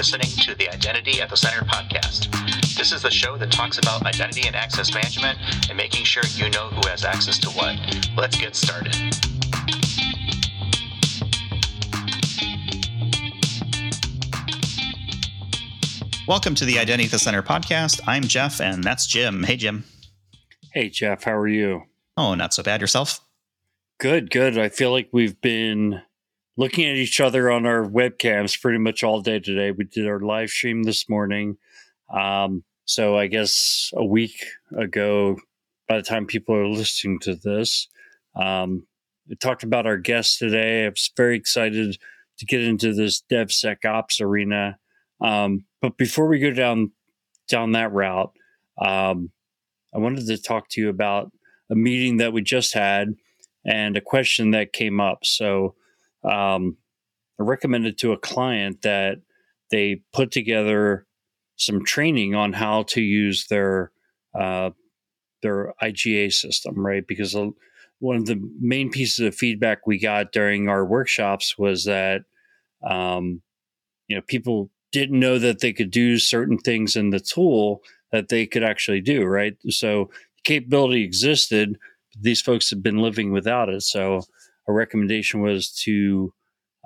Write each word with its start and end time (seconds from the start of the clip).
listening 0.00 0.30
to 0.38 0.54
the 0.54 0.66
Identity 0.70 1.20
at 1.20 1.28
the 1.28 1.36
Center 1.36 1.62
podcast. 1.66 2.32
This 2.74 2.90
is 2.90 3.02
the 3.02 3.10
show 3.10 3.36
that 3.36 3.52
talks 3.52 3.76
about 3.76 4.06
identity 4.06 4.46
and 4.46 4.56
access 4.56 4.94
management 4.94 5.38
and 5.68 5.76
making 5.76 6.04
sure 6.04 6.22
you 6.36 6.48
know 6.48 6.68
who 6.68 6.88
has 6.88 7.04
access 7.04 7.36
to 7.36 7.50
what. 7.50 7.76
Let's 8.16 8.38
get 8.38 8.56
started. 8.56 8.96
Welcome 16.26 16.54
to 16.54 16.64
the 16.64 16.78
Identity 16.78 17.04
at 17.04 17.10
the 17.10 17.18
Center 17.18 17.42
podcast. 17.42 18.00
I'm 18.06 18.22
Jeff, 18.22 18.62
and 18.62 18.82
that's 18.82 19.06
Jim. 19.06 19.42
Hey, 19.42 19.56
Jim. 19.56 19.84
Hey, 20.72 20.88
Jeff. 20.88 21.24
How 21.24 21.36
are 21.36 21.46
you? 21.46 21.82
Oh, 22.16 22.34
not 22.34 22.54
so 22.54 22.62
bad. 22.62 22.80
Yourself? 22.80 23.20
Good, 23.98 24.30
good. 24.30 24.56
I 24.56 24.70
feel 24.70 24.92
like 24.92 25.10
we've 25.12 25.38
been 25.42 26.00
looking 26.56 26.86
at 26.86 26.96
each 26.96 27.20
other 27.20 27.50
on 27.50 27.66
our 27.66 27.84
webcams 27.84 28.60
pretty 28.60 28.78
much 28.78 29.02
all 29.02 29.20
day 29.20 29.38
today. 29.38 29.70
We 29.70 29.84
did 29.84 30.06
our 30.06 30.20
live 30.20 30.50
stream 30.50 30.82
this 30.82 31.08
morning. 31.08 31.56
Um, 32.14 32.64
so 32.84 33.16
I 33.16 33.28
guess 33.28 33.90
a 33.94 34.04
week 34.04 34.44
ago, 34.76 35.38
by 35.88 35.96
the 35.96 36.02
time 36.02 36.26
people 36.26 36.54
are 36.54 36.68
listening 36.68 37.18
to 37.20 37.34
this, 37.34 37.88
um, 38.34 38.86
we 39.28 39.36
talked 39.36 39.62
about 39.62 39.86
our 39.86 39.96
guest 39.96 40.38
today. 40.38 40.86
I 40.86 40.88
was 40.88 41.10
very 41.16 41.36
excited 41.36 41.96
to 42.38 42.46
get 42.46 42.62
into 42.62 42.92
this 42.92 43.22
DevSecOps 43.30 44.20
arena. 44.20 44.78
Um, 45.20 45.66
but 45.80 45.96
before 45.96 46.26
we 46.26 46.38
go 46.38 46.50
down 46.50 46.92
down 47.48 47.72
that 47.72 47.92
route, 47.92 48.32
um, 48.80 49.30
I 49.94 49.98
wanted 49.98 50.26
to 50.26 50.38
talk 50.38 50.68
to 50.70 50.80
you 50.80 50.88
about 50.88 51.30
a 51.70 51.74
meeting 51.74 52.16
that 52.18 52.32
we 52.32 52.42
just 52.42 52.74
had 52.74 53.14
and 53.64 53.96
a 53.96 54.00
question 54.00 54.52
that 54.52 54.72
came 54.72 55.00
up. 55.00 55.24
So 55.24 55.74
um, 56.24 56.76
I 57.38 57.44
recommended 57.44 57.98
to 57.98 58.12
a 58.12 58.18
client 58.18 58.82
that 58.82 59.18
they 59.70 60.02
put 60.12 60.30
together 60.30 61.06
some 61.56 61.84
training 61.84 62.34
on 62.34 62.52
how 62.52 62.82
to 62.84 63.00
use 63.00 63.46
their 63.48 63.92
uh, 64.38 64.70
their 65.42 65.74
IGA 65.82 66.32
system, 66.32 66.84
right? 66.84 67.06
Because 67.06 67.34
one 67.98 68.16
of 68.16 68.26
the 68.26 68.40
main 68.60 68.90
pieces 68.90 69.26
of 69.26 69.34
feedback 69.34 69.86
we 69.86 69.98
got 69.98 70.32
during 70.32 70.68
our 70.68 70.84
workshops 70.84 71.56
was 71.58 71.84
that 71.84 72.22
um, 72.82 73.42
you 74.08 74.16
know 74.16 74.22
people 74.26 74.70
didn't 74.92 75.20
know 75.20 75.38
that 75.38 75.60
they 75.60 75.72
could 75.72 75.90
do 75.90 76.18
certain 76.18 76.58
things 76.58 76.96
in 76.96 77.10
the 77.10 77.20
tool 77.20 77.82
that 78.12 78.28
they 78.28 78.46
could 78.46 78.64
actually 78.64 79.00
do, 79.00 79.24
right? 79.24 79.56
So 79.68 80.10
capability 80.44 81.04
existed, 81.04 81.78
these 82.18 82.40
folks 82.40 82.70
have 82.70 82.82
been 82.82 82.98
living 82.98 83.30
without 83.30 83.68
it. 83.68 83.82
So 83.82 84.22
a 84.70 84.74
recommendation 84.74 85.40
was 85.40 85.70
to 85.84 86.32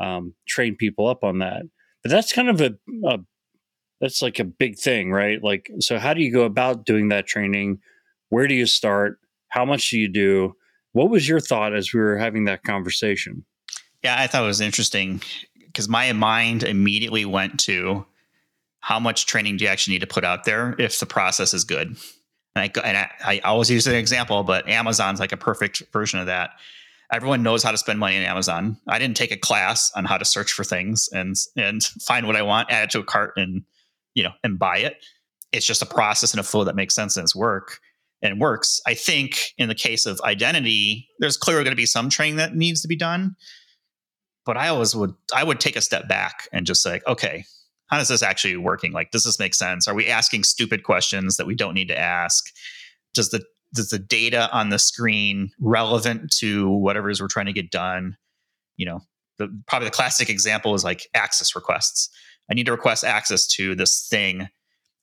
um, 0.01 0.35
train 0.47 0.77
people 0.77 1.07
up 1.07 1.23
on 1.23 1.39
that. 1.39 1.63
But 2.03 2.11
that's 2.11 2.33
kind 2.33 2.49
of 2.49 2.61
a, 2.61 2.75
a 3.07 3.19
that's 4.01 4.21
like 4.21 4.39
a 4.39 4.45
big 4.45 4.79
thing, 4.79 5.13
right? 5.13 5.43
Like, 5.43 5.71
so 5.79 5.99
how 5.99 6.15
do 6.15 6.23
you 6.23 6.33
go 6.33 6.43
about 6.43 6.85
doing 6.85 7.09
that 7.09 7.27
training? 7.27 7.79
Where 8.29 8.47
do 8.47 8.55
you 8.55 8.67
start? 8.67 9.19
How 9.49 9.65
much 9.65 9.91
do 9.91 9.99
you 9.99 10.09
do? 10.09 10.57
What 10.93 11.11
was 11.11 11.29
your 11.29 11.41
thought 11.41 11.75
as 11.75 11.93
we 11.93 12.01
were 12.01 12.19
having 12.19 12.45
that 12.45 12.65
conversation? 12.65 13.45
Yeah, 14.03 14.17
I 14.19 14.27
thought 14.27 14.43
it 14.43 14.47
was 14.47 14.61
interesting 14.61 15.23
because 15.67 15.89
my 15.89 16.13
mind 16.13 16.63
immediately 16.63 17.25
went 17.25 17.59
to 17.61 18.05
how 18.81 19.01
much 19.01 19.27
training 19.27 19.57
do 19.57 19.65
you 19.65 19.71
actually 19.71 19.95
need 19.95 20.01
to 20.01 20.07
put 20.07 20.25
out 20.25 20.45
there 20.45 20.77
if 20.79 21.01
the 21.01 21.07
process 21.07 21.55
is 21.55 21.65
good. 21.65 21.97
And 22.55 22.71
I, 22.77 22.81
and 22.85 22.97
I, 22.99 23.11
I 23.25 23.39
always 23.41 23.71
use 23.71 23.87
an 23.87 23.95
example, 23.95 24.45
but 24.45 24.69
Amazon's 24.69 25.21
like 25.21 25.33
a 25.33 25.37
perfect 25.37 25.83
version 25.93 26.21
of 26.21 26.27
that 26.27 26.51
everyone 27.13 27.43
knows 27.43 27.63
how 27.63 27.71
to 27.71 27.79
spend 27.79 27.99
money 27.99 28.17
on 28.17 28.25
Amazon. 28.25 28.79
I 28.89 28.99
didn't 28.99 29.17
take 29.17 29.33
a 29.33 29.37
class 29.37 29.93
on 29.95 30.05
how 30.05 30.19
to 30.19 30.25
search 30.25 30.53
for 30.53 30.65
things 30.65 31.09
and 31.13 31.37
and 31.57 31.83
find 32.03 32.27
what 32.27 32.37
I 32.37 32.43
want, 32.43 32.71
add 32.71 32.85
it 32.85 32.91
to 32.91 33.01
a 33.01 33.05
cart, 33.05 33.35
and 33.37 33.63
you 34.15 34.23
know, 34.23 34.33
and 34.43 34.59
buy 34.59 34.79
it. 34.79 35.05
It's 35.53 35.67
just 35.67 35.83
a 35.83 35.87
process 35.87 36.33
and 36.33 36.41
a 36.41 36.45
flow 36.45 36.65
that 36.65 36.77
makes 36.77 36.95
sense 36.95 37.17
and 37.17 37.25
it's 37.25 37.35
work 37.35 37.79
and 38.23 38.41
works. 38.41 38.81
I 38.87 38.95
think 38.95 39.53
in 39.59 39.69
the 39.69 39.75
case 39.75 40.07
of 40.07 40.21
identity, 40.23 41.09
there's 41.21 41.37
clearly 41.37 41.63
going 41.63 41.73
to 41.73 41.77
be 41.77 41.87
some 41.87 42.09
training 42.09 42.37
that 42.37 42.57
needs 42.57 42.83
to 42.83 42.89
be 42.89 42.97
done. 42.97 43.37
But 44.47 44.57
I 44.57 44.69
always 44.69 44.95
would 44.97 45.15
I 45.35 45.45
would 45.45 45.61
take 45.61 45.77
a 45.77 45.81
step 45.81 46.09
back 46.09 46.49
and 46.53 46.67
just 46.67 46.83
say, 46.83 47.01
okay, 47.07 47.45
how 47.87 48.01
is 48.01 48.09
this 48.09 48.23
actually 48.23 48.57
working? 48.57 48.93
Like, 48.93 49.11
does 49.11 49.25
this 49.25 49.39
make 49.39 49.55
sense? 49.55 49.87
Are 49.87 49.95
we 49.95 50.09
asking 50.09 50.45
stupid 50.45 50.83
questions 50.83 51.37
that 51.37 51.47
we 51.47 51.55
don't 51.55 51.75
need 51.75 51.89
to 51.89 51.99
ask? 51.99 52.45
Does 53.13 53.31
the 53.31 53.45
is 53.79 53.91
the 53.91 53.99
data 53.99 54.51
on 54.53 54.71
the 54.71 54.79
screen 54.79 55.51
relevant 55.61 56.31
to 56.39 56.71
whatever 56.71 57.09
it 57.09 57.13
is 57.13 57.21
we're 57.21 57.29
trying 57.29 57.47
to 57.47 57.53
get 57.53 57.71
done? 57.71 58.17
You 58.77 58.87
know, 58.87 59.01
the, 59.39 59.49
probably 59.67 59.89
the 59.89 59.95
classic 59.95 60.29
example 60.29 60.75
is 60.75 60.85
like 60.85 61.09
access 61.15 61.55
requests. 61.55 62.09
I 62.51 62.55
need 62.55 62.67
to 62.67 62.73
request 62.73 63.05
access 63.05 63.47
to 63.49 63.75
this 63.75 64.07
thing, 64.09 64.49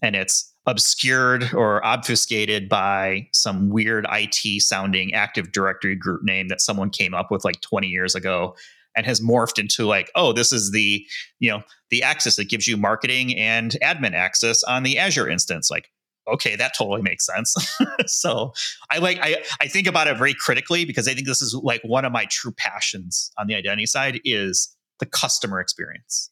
and 0.01 0.15
it's 0.15 0.53
obscured 0.67 1.53
or 1.53 1.83
obfuscated 1.85 2.69
by 2.69 3.27
some 3.33 3.69
weird 3.69 4.05
IT 4.11 4.61
sounding 4.61 5.13
Active 5.13 5.51
Directory 5.51 5.95
group 5.95 6.23
name 6.23 6.49
that 6.49 6.61
someone 6.61 6.89
came 6.89 7.13
up 7.13 7.31
with 7.31 7.43
like 7.43 7.61
20 7.61 7.87
years 7.87 8.13
ago 8.13 8.55
and 8.95 9.05
has 9.05 9.21
morphed 9.21 9.57
into 9.57 9.85
like, 9.85 10.11
oh, 10.15 10.33
this 10.33 10.51
is 10.51 10.71
the, 10.71 11.05
you 11.39 11.49
know, 11.49 11.63
the 11.89 12.03
access 12.03 12.35
that 12.35 12.49
gives 12.49 12.67
you 12.67 12.77
marketing 12.77 13.35
and 13.37 13.77
admin 13.81 14.13
access 14.13 14.63
on 14.63 14.83
the 14.83 14.99
Azure 14.99 15.29
instance. 15.29 15.71
Like, 15.71 15.89
okay, 16.27 16.55
that 16.55 16.73
totally 16.77 17.01
makes 17.01 17.25
sense. 17.25 17.55
so 18.07 18.53
I 18.89 18.99
like 18.99 19.19
I 19.21 19.43
I 19.59 19.67
think 19.67 19.87
about 19.87 20.07
it 20.07 20.17
very 20.17 20.33
critically 20.33 20.85
because 20.85 21.07
I 21.07 21.13
think 21.13 21.27
this 21.27 21.41
is 21.41 21.53
like 21.53 21.81
one 21.83 22.05
of 22.05 22.11
my 22.11 22.25
true 22.25 22.51
passions 22.51 23.31
on 23.37 23.47
the 23.47 23.55
identity 23.55 23.85
side 23.85 24.19
is 24.23 24.75
the 24.99 25.05
customer 25.05 25.59
experience. 25.59 26.29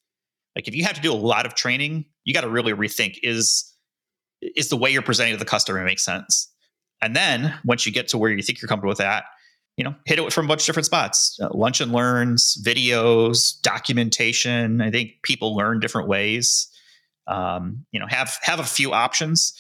Like 0.56 0.68
if 0.68 0.76
you 0.76 0.84
have 0.84 0.96
to 0.96 1.02
do 1.02 1.12
a 1.12 1.16
lot 1.16 1.46
of 1.46 1.56
training, 1.56 2.06
you 2.24 2.34
got 2.34 2.42
to 2.42 2.50
really 2.50 2.74
rethink 2.74 3.18
is 3.24 3.66
is 4.42 4.70
the 4.70 4.78
way 4.78 4.90
you're 4.90 5.02
presenting 5.02 5.34
to 5.34 5.40
the 5.40 5.46
customer 5.46 5.84
make 5.84 6.00
sense? 6.00 6.50
And 7.02 7.16
then 7.16 7.54
once 7.66 7.86
you 7.86 7.92
get 7.92 8.10
to 8.10 8.18
where 8.18 8.32
you 8.32 8.42
think 8.42 8.62
you're 8.62 8.68
comfortable 8.68 8.90
with 8.90 8.98
that, 8.98 9.26
you 9.78 9.84
know, 9.84 9.96
hit 10.06 10.20
it 10.20 10.34
from 10.34 10.46
a 10.46 10.48
bunch 10.50 10.62
of 10.62 10.66
different 10.66 10.86
spots. 10.86 11.40
Uh, 11.42 11.48
lunch 11.54 11.80
and 11.80 11.94
learns, 11.94 12.62
videos, 12.66 13.62
documentation. 13.62 14.82
I 14.82 14.92
think 14.92 15.22
people 15.24 15.56
learn 15.56 15.80
different 15.80 16.10
ways. 16.10 16.68
Um, 17.28 17.86
you 17.92 18.00
know, 18.00 18.08
have 18.10 18.38
have 18.42 18.60
a 18.60 18.64
few 18.64 18.92
options 18.92 19.54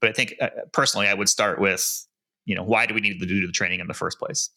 but 0.00 0.10
I 0.10 0.12
think 0.12 0.34
uh, 0.40 0.48
personally, 0.72 1.08
I 1.08 1.14
would 1.14 1.28
start 1.28 1.60
with, 1.60 2.06
you 2.44 2.54
know, 2.54 2.62
why 2.62 2.86
do 2.86 2.94
we 2.94 3.00
need 3.00 3.20
to 3.20 3.26
do 3.26 3.46
the 3.46 3.52
training 3.52 3.80
in 3.80 3.86
the 3.86 3.94
first 3.94 4.18
place? 4.18 4.50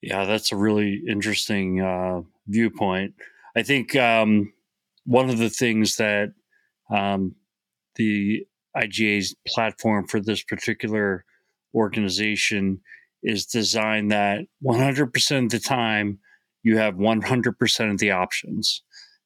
Yeah, 0.00 0.24
that's 0.24 0.52
a 0.52 0.56
really 0.56 1.02
interesting 1.08 1.80
uh, 1.80 2.22
viewpoint. 2.46 3.14
I 3.56 3.62
think 3.62 3.96
um, 3.96 4.52
one 5.04 5.28
of 5.28 5.38
the 5.38 5.50
things 5.50 5.96
that 5.96 6.32
um, 6.90 7.34
the 7.96 8.46
IGA's 8.76 9.34
platform 9.46 10.06
for 10.06 10.20
this 10.20 10.42
particular 10.42 11.24
organization 11.74 12.80
is 13.22 13.46
designed 13.46 14.12
that 14.12 14.42
100% 14.64 15.44
of 15.44 15.50
the 15.50 15.58
time 15.58 16.18
you 16.62 16.76
have 16.78 16.94
100% 16.94 17.90
of 17.90 17.98
the 17.98 18.10
options. 18.10 18.82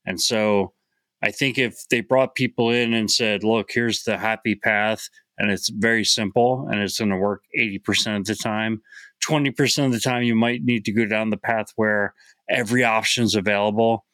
And 0.07 0.21
so 0.21 0.73
I 1.23 1.31
think 1.31 1.59
if 1.59 1.77
they 1.91 2.01
brought 2.01 2.35
people 2.35 2.71
in 2.71 2.95
and 2.95 3.11
said, 3.11 3.45
look, 3.45 3.71
here's 3.73 4.03
the 4.03 4.19
happy 4.19 4.55
path, 4.55 5.09
and 5.39 5.51
it's 5.51 5.69
very 5.69 6.05
simple 6.05 6.69
and 6.71 6.81
it's 6.81 6.99
going 6.99 7.11
to 7.11 7.17
work 7.17 7.45
80% 7.59 8.19
of 8.19 8.25
the 8.27 8.35
time, 8.35 8.83
20% 9.27 9.87
of 9.87 9.93
the 9.93 10.01
time, 10.01 10.23
you 10.23 10.35
might 10.35 10.63
need 10.63 10.85
to 10.85 10.93
go 10.93 11.07
down 11.07 11.31
the 11.31 11.37
path 11.37 11.67
where 11.77 12.15
every 12.51 12.85
option 12.85 13.25
is 13.25 13.35
available. 13.35 14.05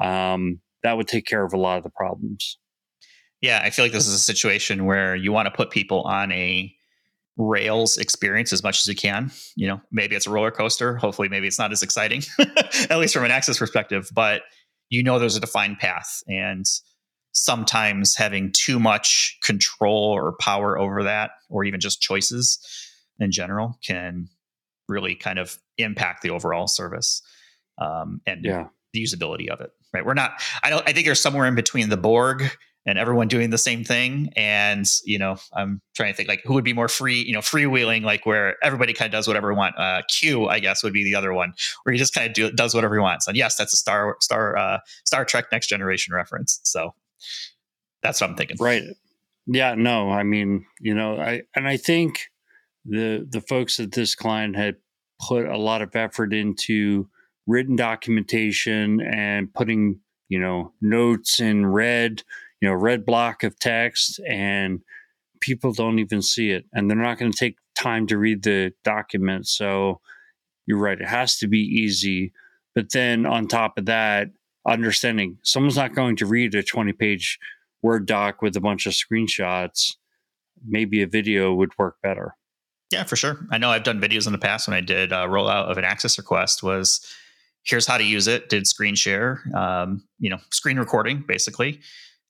Um, 0.00 0.60
that 0.82 0.96
would 0.96 1.08
take 1.08 1.26
care 1.26 1.44
of 1.44 1.52
a 1.52 1.58
lot 1.58 1.78
of 1.78 1.84
the 1.84 1.90
problems. 1.90 2.58
Yeah, 3.40 3.60
I 3.62 3.70
feel 3.70 3.84
like 3.84 3.92
this 3.92 4.06
is 4.06 4.14
a 4.14 4.18
situation 4.18 4.84
where 4.84 5.14
you 5.14 5.32
want 5.32 5.46
to 5.46 5.50
put 5.50 5.70
people 5.70 6.02
on 6.02 6.32
a 6.32 6.74
Rails 7.36 7.96
experience 7.96 8.52
as 8.52 8.62
much 8.62 8.78
as 8.78 8.86
you 8.86 8.94
can. 8.94 9.32
You 9.56 9.66
know, 9.66 9.80
maybe 9.90 10.14
it's 10.14 10.28
a 10.28 10.30
roller 10.30 10.52
coaster. 10.52 10.96
Hopefully, 10.96 11.28
maybe 11.28 11.48
it's 11.48 11.58
not 11.58 11.72
as 11.72 11.82
exciting, 11.82 12.22
at 12.88 12.98
least 12.98 13.12
from 13.12 13.24
an 13.24 13.32
access 13.32 13.58
perspective. 13.58 14.08
But 14.14 14.42
you 14.94 15.02
know 15.02 15.18
there's 15.18 15.36
a 15.36 15.40
defined 15.40 15.78
path 15.78 16.22
and 16.28 16.64
sometimes 17.32 18.14
having 18.14 18.52
too 18.52 18.78
much 18.78 19.36
control 19.42 20.12
or 20.12 20.36
power 20.40 20.78
over 20.78 21.02
that 21.02 21.32
or 21.50 21.64
even 21.64 21.80
just 21.80 22.00
choices 22.00 22.58
in 23.18 23.32
general 23.32 23.78
can 23.84 24.28
really 24.88 25.14
kind 25.14 25.38
of 25.38 25.58
impact 25.78 26.22
the 26.22 26.30
overall 26.30 26.68
service 26.68 27.22
um, 27.78 28.20
and 28.26 28.44
yeah. 28.44 28.68
the 28.92 29.02
usability 29.02 29.48
of 29.48 29.60
it 29.60 29.70
right 29.92 30.06
we're 30.06 30.14
not 30.14 30.40
i 30.62 30.70
don't 30.70 30.88
i 30.88 30.92
think 30.92 31.06
there's 31.06 31.20
somewhere 31.20 31.46
in 31.46 31.56
between 31.56 31.88
the 31.88 31.96
borg 31.96 32.56
and 32.86 32.98
everyone 32.98 33.28
doing 33.28 33.50
the 33.50 33.58
same 33.58 33.84
thing. 33.84 34.30
And 34.36 34.86
you 35.04 35.18
know, 35.18 35.36
I'm 35.52 35.80
trying 35.94 36.12
to 36.12 36.16
think 36.16 36.28
like 36.28 36.42
who 36.44 36.54
would 36.54 36.64
be 36.64 36.72
more 36.72 36.88
free, 36.88 37.22
you 37.22 37.32
know, 37.32 37.40
freewheeling, 37.40 38.02
like 38.02 38.26
where 38.26 38.56
everybody 38.62 38.92
kind 38.92 39.06
of 39.06 39.12
does 39.12 39.26
whatever 39.26 39.52
they 39.52 39.56
want. 39.56 39.78
Uh, 39.78 40.02
Q, 40.08 40.48
I 40.48 40.58
guess, 40.58 40.82
would 40.82 40.92
be 40.92 41.04
the 41.04 41.14
other 41.14 41.32
one 41.32 41.54
where 41.82 41.92
he 41.92 41.98
just 41.98 42.14
kind 42.14 42.26
of 42.26 42.34
do, 42.34 42.50
does 42.50 42.74
whatever 42.74 42.94
he 42.94 43.00
wants. 43.00 43.26
And 43.26 43.36
yes, 43.36 43.56
that's 43.56 43.72
a 43.72 43.76
Star 43.76 44.16
Star 44.20 44.56
uh, 44.56 44.78
Star 45.04 45.24
Trek 45.24 45.46
Next 45.50 45.68
Generation 45.68 46.14
reference. 46.14 46.60
So 46.64 46.94
that's 48.02 48.20
what 48.20 48.30
I'm 48.30 48.36
thinking. 48.36 48.56
Right. 48.60 48.82
Yeah. 49.46 49.74
No. 49.74 50.10
I 50.10 50.22
mean, 50.22 50.66
you 50.80 50.94
know, 50.94 51.18
I 51.18 51.42
and 51.54 51.66
I 51.66 51.76
think 51.76 52.30
the 52.84 53.26
the 53.28 53.40
folks 53.40 53.80
at 53.80 53.92
this 53.92 54.14
client 54.14 54.56
had 54.56 54.76
put 55.26 55.46
a 55.46 55.56
lot 55.56 55.80
of 55.80 55.94
effort 55.96 56.34
into 56.34 57.08
written 57.46 57.76
documentation 57.76 59.00
and 59.00 59.52
putting 59.52 60.00
you 60.28 60.40
know, 60.40 60.72
notes 60.80 61.40
in 61.40 61.66
red, 61.66 62.22
you 62.64 62.70
know, 62.70 62.76
red 62.76 63.04
block 63.04 63.42
of 63.42 63.58
text, 63.58 64.18
and 64.26 64.80
people 65.40 65.74
don't 65.74 65.98
even 65.98 66.22
see 66.22 66.50
it. 66.50 66.64
And 66.72 66.88
they're 66.88 66.96
not 66.96 67.18
going 67.18 67.30
to 67.30 67.36
take 67.36 67.58
time 67.74 68.06
to 68.06 68.16
read 68.16 68.42
the 68.42 68.72
document. 68.84 69.46
So 69.46 70.00
you're 70.64 70.78
right. 70.78 70.98
It 70.98 71.06
has 71.06 71.36
to 71.40 71.46
be 71.46 71.58
easy. 71.58 72.32
But 72.74 72.90
then 72.92 73.26
on 73.26 73.48
top 73.48 73.76
of 73.76 73.84
that, 73.84 74.28
understanding 74.66 75.36
someone's 75.42 75.76
not 75.76 75.94
going 75.94 76.16
to 76.16 76.24
read 76.24 76.54
a 76.54 76.62
20 76.62 76.94
page 76.94 77.38
Word 77.82 78.06
doc 78.06 78.40
with 78.40 78.56
a 78.56 78.62
bunch 78.62 78.86
of 78.86 78.94
screenshots. 78.94 79.96
Maybe 80.66 81.02
a 81.02 81.06
video 81.06 81.52
would 81.52 81.76
work 81.76 81.96
better. 82.02 82.34
Yeah, 82.90 83.04
for 83.04 83.16
sure. 83.16 83.46
I 83.50 83.58
know 83.58 83.68
I've 83.68 83.82
done 83.82 84.00
videos 84.00 84.24
in 84.24 84.32
the 84.32 84.38
past 84.38 84.66
when 84.68 84.74
I 84.74 84.80
did 84.80 85.12
a 85.12 85.26
rollout 85.26 85.70
of 85.70 85.76
an 85.76 85.84
access 85.84 86.16
request 86.16 86.62
was 86.62 87.06
here's 87.62 87.86
how 87.86 87.98
to 87.98 88.04
use 88.04 88.26
it, 88.26 88.48
did 88.48 88.66
screen 88.66 88.94
share, 88.94 89.42
um, 89.54 90.02
you 90.18 90.30
know, 90.30 90.38
screen 90.50 90.78
recording 90.78 91.24
basically. 91.28 91.80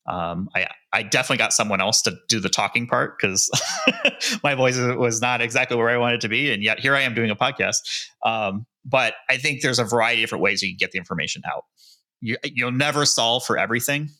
Um, 0.06 0.48
I 0.54 0.66
I 0.92 1.02
definitely 1.02 1.38
got 1.38 1.52
someone 1.52 1.80
else 1.80 2.02
to 2.02 2.14
do 2.28 2.38
the 2.38 2.48
talking 2.48 2.86
part 2.86 3.18
because 3.18 3.50
my 4.42 4.54
voice 4.54 4.78
was 4.78 5.20
not 5.20 5.40
exactly 5.40 5.76
where 5.76 5.88
I 5.88 5.96
wanted 5.96 6.20
to 6.22 6.28
be, 6.28 6.52
and 6.52 6.62
yet 6.62 6.78
here 6.78 6.94
I 6.94 7.00
am 7.00 7.14
doing 7.14 7.30
a 7.30 7.36
podcast. 7.36 7.78
Um, 8.24 8.66
but 8.84 9.14
I 9.30 9.38
think 9.38 9.62
there's 9.62 9.78
a 9.78 9.84
variety 9.84 10.22
of 10.22 10.26
different 10.26 10.42
ways 10.42 10.62
you 10.62 10.70
can 10.70 10.76
get 10.78 10.92
the 10.92 10.98
information 10.98 11.42
out. 11.50 11.64
You, 12.20 12.36
you'll 12.44 12.72
never 12.72 13.06
solve 13.06 13.44
for 13.44 13.58
everything. 13.58 14.10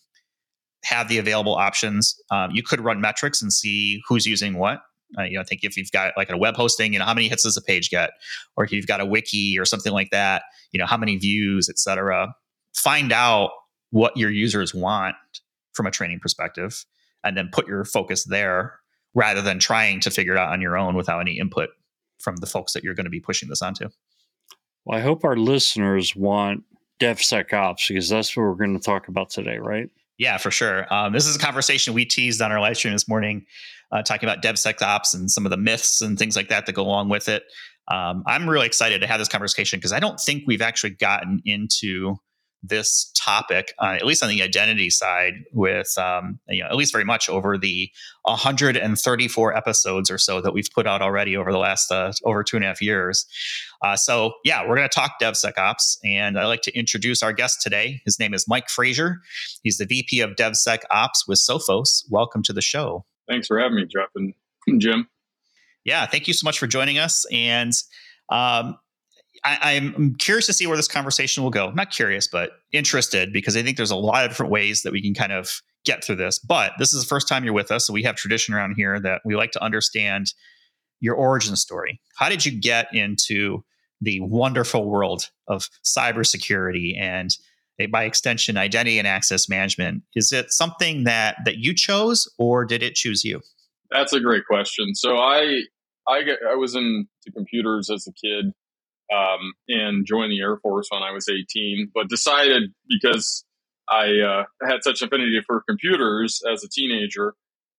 Have 0.85 1.09
the 1.09 1.19
available 1.19 1.55
options. 1.55 2.15
Um, 2.31 2.51
you 2.53 2.63
could 2.63 2.81
run 2.81 3.01
metrics 3.01 3.43
and 3.43 3.53
see 3.53 4.03
who's 4.09 4.27
using 4.27 4.55
what. 4.55 4.81
Uh, 5.19 5.23
you 5.25 5.35
know, 5.35 5.41
I 5.41 5.45
think 5.45 5.65
if 5.65 5.77
you've 5.77 5.93
got 5.93 6.15
like 6.17 6.31
a 6.31 6.37
web 6.37 6.57
hosting, 6.57 6.93
you 6.93 6.99
know, 6.99 7.05
how 7.05 7.15
many 7.15 7.29
hits 7.29 7.45
does 7.45 7.57
a 7.57 7.63
page 7.63 7.91
get, 7.91 8.11
or 8.57 8.65
if 8.65 8.73
you've 8.73 8.87
got 8.87 9.01
a 9.01 9.07
wiki 9.07 9.59
or 9.59 9.65
something 9.65 9.93
like 9.93 10.11
that, 10.11 10.43
you 10.73 10.79
know, 10.79 10.87
how 10.87 10.97
many 10.97 11.17
views, 11.17 11.69
et 11.69 11.79
cetera. 11.79 12.35
Find 12.75 13.13
out 13.13 13.51
what 13.91 14.17
your 14.17 14.31
users 14.31 14.75
want 14.75 15.15
from 15.75 15.87
a 15.87 15.91
training 15.91 16.21
perspective, 16.21 16.85
and 17.23 17.37
then 17.37 17.51
put 17.53 17.67
your 17.67 17.85
focus 17.85 18.25
there 18.25 18.81
rather 19.15 19.43
than 19.43 19.59
trying 19.59 20.01
to 20.01 20.11
figure 20.11 20.33
it 20.33 20.39
out 20.39 20.53
on 20.53 20.61
your 20.61 20.77
own 20.77 20.95
without 20.95 21.21
any 21.21 21.39
input 21.39 21.71
from 22.19 22.37
the 22.37 22.47
folks 22.47 22.73
that 22.73 22.83
you're 22.83 22.95
going 22.95 23.05
to 23.05 23.11
be 23.11 23.21
pushing 23.21 23.49
this 23.49 23.63
onto. 23.63 23.89
Well, 24.85 24.99
I 24.99 25.03
hope 25.03 25.25
our 25.25 25.37
listeners 25.37 26.15
want 26.15 26.65
DevSecOps 27.01 27.89
because 27.89 28.09
that's 28.09 28.37
what 28.37 28.43
we're 28.43 28.55
going 28.55 28.79
to 28.79 28.85
talk 28.85 29.09
about 29.09 29.31
today, 29.31 29.59
right? 29.59 29.89
Yeah, 30.19 30.39
for 30.39 30.51
sure. 30.51 30.93
Um, 30.93 31.13
this 31.13 31.27
is 31.27 31.37
a 31.37 31.39
conversation 31.39 31.95
we 31.95 32.05
teased 32.05 32.41
on 32.41 32.53
our 32.53 32.61
live 32.61 32.77
stream 32.77 32.93
this 32.93 33.09
morning, 33.09 33.47
uh, 33.91 34.03
talking 34.03 34.29
about 34.29 34.43
DevSecOps 34.43 35.15
and 35.15 35.31
some 35.31 35.45
of 35.45 35.51
the 35.51 35.57
myths 35.57 36.01
and 36.01 36.19
things 36.19 36.37
like 36.37 36.49
that 36.49 36.67
that 36.67 36.73
go 36.73 36.83
along 36.83 37.09
with 37.09 37.29
it. 37.29 37.45
Um, 37.89 38.23
I'm 38.27 38.49
really 38.49 38.67
excited 38.67 39.01
to 39.01 39.07
have 39.07 39.19
this 39.19 39.29
conversation 39.29 39.79
because 39.79 39.93
I 39.93 40.01
don't 40.01 40.19
think 40.19 40.45
we've 40.47 40.63
actually 40.63 40.91
gotten 40.91 41.43
into 41.45 42.17
this 42.67 43.11
topic, 43.17 43.75
uh, 43.79 43.97
at 43.97 44.07
least 44.07 44.23
on 44.23 44.29
the 44.29 44.43
identity 44.43 44.91
side, 44.91 45.35
with 45.53 45.97
um, 45.99 46.39
you 46.49 46.63
know 46.63 46.69
at 46.69 46.77
least 46.77 46.93
very 46.93 47.05
much 47.05 47.29
over 47.29 47.59
the 47.59 47.91
134 48.23 49.57
episodes 49.57 50.11
or 50.11 50.19
so 50.19 50.41
that 50.41 50.53
we've 50.53 50.69
put 50.75 50.87
out 50.87 51.03
already 51.03 51.37
over 51.37 51.53
the 51.53 51.59
last 51.59 51.93
uh, 51.93 52.13
over 52.25 52.43
two 52.43 52.57
and 52.57 52.65
a 52.65 52.69
half 52.69 52.81
years. 52.81 53.27
Uh, 53.83 53.97
so 53.97 54.33
yeah, 54.45 54.63
we're 54.63 54.77
going 54.77 54.89
to 54.89 54.95
talk 54.95 55.13
DevSecOps, 55.21 55.99
and 56.05 56.39
I'd 56.39 56.47
like 56.47 56.63
to 56.63 56.77
introduce 56.77 57.23
our 57.23 57.33
guest 57.33 57.61
today. 57.63 58.01
His 58.05 58.19
name 58.19 58.33
is 58.33 58.49
Mike 58.49 58.69
Fraser. 58.69 59.21
He's 59.63 59.79
the 59.79 59.87
VP 59.87 60.21
of 60.21 60.31
DevSecOps 60.31 61.29
with 61.29 61.39
Sophos. 61.39 62.05
Welcome 62.09 62.43
to 62.45 62.53
the 62.53 62.63
show. 62.63 63.05
Thanks 63.29 63.47
for 63.47 63.59
having 63.59 63.77
me, 63.77 63.87
Jeff 63.87 64.09
and 64.15 64.35
Jim. 64.81 65.09
Yeah, 65.85 66.07
thank 66.07 66.27
you 66.27 66.35
so 66.35 66.45
much 66.45 66.59
for 66.59 66.67
joining 66.67 66.99
us. 66.99 67.27
And 67.31 67.73
um, 68.31 68.79
I, 69.45 69.73
am 69.73 70.15
curious 70.17 70.47
to 70.47 70.53
see 70.53 70.67
where 70.67 70.77
this 70.77 70.89
conversation 70.89 71.43
will 71.43 71.51
go. 71.51 71.71
Not 71.73 71.91
curious, 71.91 72.27
but 72.27 72.53
interested 72.73 73.33
because 73.33 73.57
I 73.57 73.63
think 73.63 73.77
there's 73.77 73.91
a 73.91 73.97
lot 73.97 74.25
of 74.25 74.31
different 74.31 74.51
ways 74.51 74.83
that 74.83 74.93
we 74.93 75.03
can 75.03 75.13
kind 75.13 75.33
of 75.33 75.61
get 75.85 76.03
through 76.03 76.17
this. 76.17 76.39
But 76.39 76.73
this 76.79 76.95
is 76.95 77.03
the 77.03 77.07
first 77.07 77.29
time 77.29 77.45
you're 77.45 77.53
with 77.53 77.71
us, 77.71 77.87
so 77.87 77.93
we 77.93 78.03
have 78.05 78.17
tradition 78.17 78.55
around 78.55 78.75
here 78.77 78.99
that 79.01 79.21
we 79.25 79.37
like 79.37 79.53
to 79.53 79.63
understand 79.63 80.33
your 81.01 81.15
origin 81.15 81.57
story. 81.57 82.01
How 82.17 82.29
did 82.29 82.47
you 82.47 82.59
get 82.59 82.87
into 82.95 83.63
the 84.01 84.21
wonderful 84.21 84.89
world 84.89 85.31
of 85.49 85.69
cybersecurity 85.85 86.99
and 86.99 87.31
by 87.91 88.05
extension 88.05 88.57
identity 88.57 88.99
and 88.99 89.07
access 89.07 89.49
management? 89.49 90.03
Is 90.15 90.33
it 90.33 90.53
something 90.53 91.05
that 91.05 91.37
that 91.45 91.59
you 91.59 91.75
chose 91.75 92.31
or 92.39 92.65
did 92.65 92.83
it 92.83 92.95
choose 92.95 93.25
you? 93.25 93.41
That's 93.91 94.13
a 94.13 94.21
great 94.21 94.47
question. 94.47 94.95
So 94.95 95.17
I 95.17 95.61
I 96.09 96.23
get, 96.23 96.39
I 96.49 96.55
was 96.55 96.75
into 96.75 97.07
computers 97.35 97.91
as 97.91 98.07
a 98.07 98.13
kid 98.13 98.53
um, 99.13 99.53
and 99.69 100.07
joined 100.07 100.33
the 100.33 100.41
Air 100.41 100.57
Force 100.59 100.89
when 100.91 101.03
I 101.03 101.13
was 101.13 101.29
18, 101.29 101.91
but 101.95 102.09
decided 102.09 102.73
because 102.89 103.45
I 103.89 104.21
uh, 104.21 104.45
had 104.67 104.83
such 104.83 105.03
affinity 105.03 105.41
for 105.47 105.63
computers 105.69 106.41
as 106.51 106.65
a 106.65 106.69
teenager 106.69 107.35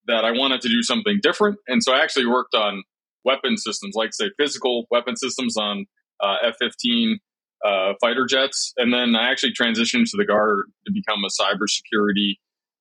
that 0.08 0.24
I 0.24 0.32
wanted 0.32 0.62
to 0.62 0.70
do 0.70 0.84
something 0.84 1.20
different. 1.22 1.58
And 1.68 1.82
so 1.84 1.94
I 1.94 2.04
actually 2.04 2.28
worked 2.28 2.54
on 2.54 2.84
weapon 3.24 3.58
systems, 3.58 3.96
like 3.96 4.14
say 4.14 4.30
physical 4.38 4.86
weapon 4.92 5.16
systems 5.16 5.58
on 5.58 5.86
uh, 6.22 6.36
F 6.44 6.56
15 6.60 7.20
uh, 7.66 7.94
fighter 8.00 8.26
jets. 8.26 8.74
And 8.78 8.94
then 8.94 9.16
I 9.16 9.32
actually 9.32 9.54
transitioned 9.54 10.06
to 10.12 10.18
the 10.18 10.26
Guard 10.26 10.66
to 10.86 10.94
become 10.94 11.24
a 11.26 11.30
cybersecurity 11.42 12.36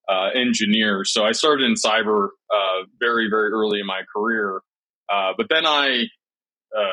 uh, 0.09 0.29
engineer. 0.35 1.05
So 1.05 1.25
I 1.25 1.33
started 1.33 1.65
in 1.65 1.75
cyber 1.75 2.29
uh, 2.55 2.85
very, 3.01 3.29
very 3.31 3.51
early 3.53 3.81
in 3.81 3.87
my 3.87 4.03
career. 4.15 4.61
Uh, 5.11 5.33
but 5.37 5.47
then 5.49 5.67
I 5.67 6.05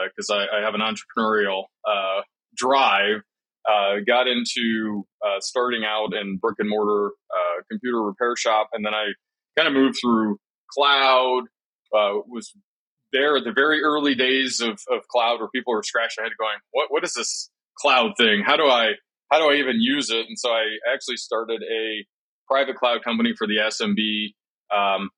because 0.06 0.30
uh, 0.30 0.36
I, 0.36 0.60
I, 0.60 0.62
have 0.62 0.76
an 0.76 0.82
entrepreneurial 0.82 1.64
uh, 1.88 2.22
drive. 2.56 3.22
Uh, 3.70 4.00
got 4.08 4.28
into 4.28 5.06
uh, 5.24 5.40
starting 5.40 5.84
out 5.86 6.16
in 6.20 6.38
brick 6.38 6.56
and 6.58 6.68
mortar 6.68 7.12
uh, 7.30 7.62
computer 7.70 8.02
repair 8.02 8.36
shop, 8.36 8.70
and 8.74 8.84
then 8.84 8.94
I 8.94 9.12
kind 9.56 9.68
of 9.68 9.74
moved 9.74 9.98
through 10.02 10.40
cloud. 10.72 11.44
was 11.92 12.52
there 13.14 13.38
at 13.38 13.44
the 13.44 13.52
very 13.52 13.84
early 13.84 14.16
days 14.16 14.62
of, 14.62 14.80
of 14.90 15.08
cloud, 15.10 15.40
where 15.40 15.50
people 15.54 15.74
were 15.74 15.84
scratching 15.84 16.24
their 16.24 16.26
head, 16.26 16.38
going, 16.40 16.58
"What 16.72 16.88
what 16.90 17.04
is 17.04 17.14
this 17.14 17.52
cloud 17.78 18.14
thing? 18.18 18.42
How 18.44 18.58
do 18.58 18.64
I 18.64 18.94
how 19.32 19.38
do 19.38 19.54
I 19.54 19.60
even 19.60 19.80
use 19.80 20.10
it?" 20.10 20.26
And 20.28 20.40
so 20.40 20.50
I 20.50 20.64
actually 20.92 21.18
started 21.18 21.62
a 21.62 22.06
private 22.48 22.78
cloud 22.78 23.04
company 23.04 23.34
for 23.38 23.46
the 23.46 23.58
SMB. 23.58 24.34
Um, 24.76 25.12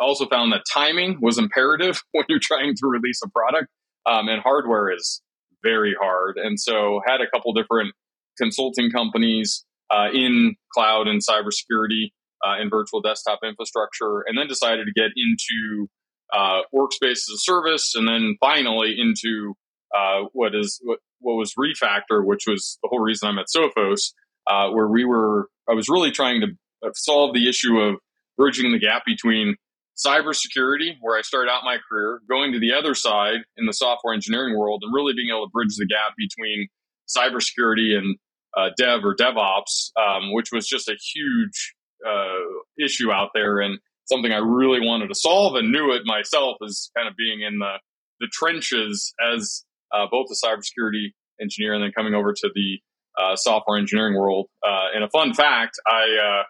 also 0.00 0.26
found 0.26 0.52
that 0.52 0.62
timing 0.72 1.18
was 1.20 1.36
imperative 1.36 2.00
when 2.12 2.26
you're 2.28 2.38
trying 2.40 2.74
to 2.76 2.86
release 2.86 3.20
a 3.24 3.28
product 3.28 3.68
um, 4.08 4.28
and 4.28 4.42
hardware 4.42 4.90
is 4.90 5.22
very 5.62 5.94
hard. 6.00 6.36
And 6.38 6.58
so 6.58 7.00
had 7.06 7.20
a 7.20 7.30
couple 7.30 7.52
different 7.52 7.94
consulting 8.38 8.90
companies 8.90 9.64
uh, 9.90 10.08
in 10.12 10.54
cloud 10.72 11.08
and 11.08 11.20
cybersecurity 11.20 12.12
uh, 12.44 12.54
and 12.60 12.70
virtual 12.70 13.00
desktop 13.00 13.40
infrastructure, 13.44 14.22
and 14.26 14.38
then 14.38 14.46
decided 14.46 14.86
to 14.86 14.92
get 14.92 15.10
into 15.16 15.88
uh, 16.32 16.60
workspace 16.74 17.22
as 17.28 17.30
a 17.34 17.38
service, 17.38 17.94
and 17.94 18.06
then 18.06 18.36
finally 18.40 18.94
into 18.98 19.54
uh, 19.96 20.24
what 20.32 20.54
is 20.54 20.80
what, 20.84 20.98
what 21.20 21.34
was 21.34 21.54
Refactr, 21.58 22.24
which 22.24 22.44
was 22.46 22.78
the 22.82 22.88
whole 22.88 23.00
reason 23.00 23.28
I'm 23.28 23.38
at 23.38 23.46
Sophos, 23.54 24.12
uh, 24.46 24.70
where 24.70 24.88
we 24.88 25.04
were. 25.04 25.48
I 25.68 25.74
was 25.74 25.88
really 25.88 26.10
trying 26.10 26.40
to 26.42 26.90
solve 26.94 27.34
the 27.34 27.48
issue 27.48 27.78
of 27.78 27.96
bridging 28.36 28.72
the 28.72 28.78
gap 28.78 29.02
between 29.04 29.56
cybersecurity, 30.04 30.96
where 31.00 31.18
I 31.18 31.22
started 31.22 31.50
out 31.50 31.62
my 31.64 31.78
career, 31.88 32.20
going 32.28 32.52
to 32.52 32.60
the 32.60 32.72
other 32.72 32.94
side 32.94 33.40
in 33.56 33.66
the 33.66 33.72
software 33.72 34.14
engineering 34.14 34.56
world, 34.56 34.82
and 34.84 34.94
really 34.94 35.12
being 35.14 35.30
able 35.30 35.46
to 35.46 35.50
bridge 35.50 35.76
the 35.76 35.86
gap 35.86 36.14
between 36.16 36.68
cybersecurity 37.08 37.96
and 37.96 38.16
uh, 38.56 38.70
dev 38.76 39.04
or 39.04 39.14
DevOps, 39.14 39.90
um, 39.96 40.32
which 40.32 40.50
was 40.52 40.66
just 40.66 40.88
a 40.88 40.96
huge 41.14 41.74
uh, 42.06 42.84
issue 42.84 43.10
out 43.10 43.30
there 43.34 43.60
and 43.60 43.78
something 44.06 44.32
I 44.32 44.38
really 44.38 44.80
wanted 44.80 45.08
to 45.08 45.14
solve 45.14 45.54
and 45.56 45.70
knew 45.70 45.92
it 45.92 46.02
myself 46.04 46.56
as 46.64 46.90
kind 46.96 47.08
of 47.08 47.14
being 47.16 47.42
in 47.42 47.58
the, 47.58 47.74
the 48.20 48.28
trenches 48.32 49.12
as 49.32 49.64
uh, 49.92 50.06
both 50.10 50.26
a 50.30 50.46
cybersecurity 50.46 51.12
engineer 51.40 51.74
and 51.74 51.82
then 51.82 51.92
coming 51.92 52.14
over 52.14 52.32
to 52.32 52.50
the 52.54 52.78
uh, 53.20 53.36
software 53.36 53.78
engineering 53.78 54.14
world. 54.16 54.46
Uh, 54.66 54.86
and 54.94 55.04
a 55.04 55.10
fun 55.10 55.34
fact, 55.34 55.78
I, 55.86 56.02
uh, 56.02 56.42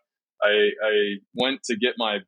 I, 0.47 0.51
I 0.51 1.15
went 1.35 1.63
to 1.65 1.77
get 1.77 1.95
my 1.97 2.19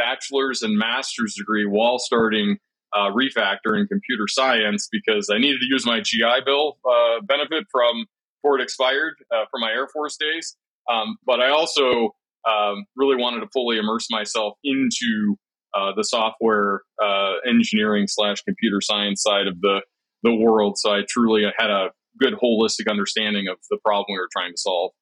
bachelor's 0.00 0.62
and 0.62 0.78
master's 0.78 1.34
degree 1.34 1.66
while 1.66 1.98
starting 1.98 2.56
uh, 2.94 3.10
Refactr 3.10 3.78
in 3.78 3.86
computer 3.86 4.26
science 4.26 4.88
because 4.90 5.28
I 5.32 5.38
needed 5.38 5.60
to 5.60 5.66
use 5.68 5.84
my 5.86 6.00
GI 6.00 6.44
Bill 6.44 6.78
uh, 6.84 7.20
benefit 7.22 7.64
from 7.70 8.06
before 8.42 8.58
it 8.58 8.62
expired 8.62 9.14
uh, 9.30 9.44
from 9.50 9.60
my 9.60 9.70
Air 9.70 9.86
Force 9.88 10.16
days. 10.16 10.56
Um, 10.90 11.16
but 11.26 11.40
I 11.40 11.50
also 11.50 12.14
um, 12.48 12.86
really 12.96 13.16
wanted 13.16 13.40
to 13.40 13.48
fully 13.52 13.76
immerse 13.76 14.08
myself 14.10 14.54
into 14.64 15.36
uh, 15.74 15.92
the 15.94 16.02
software 16.02 16.80
uh, 17.00 17.34
engineering 17.46 18.06
slash 18.08 18.42
computer 18.42 18.80
science 18.80 19.22
side 19.22 19.46
of 19.46 19.60
the 19.60 19.82
the 20.22 20.34
world. 20.34 20.76
So 20.78 20.92
I 20.92 21.02
truly 21.08 21.44
had 21.56 21.70
a 21.70 21.90
good 22.18 22.34
holistic 22.34 22.90
understanding 22.90 23.48
of 23.48 23.56
the 23.70 23.78
problem 23.84 24.06
we 24.10 24.18
were 24.18 24.28
trying 24.30 24.52
to 24.52 24.58
solve 24.58 24.92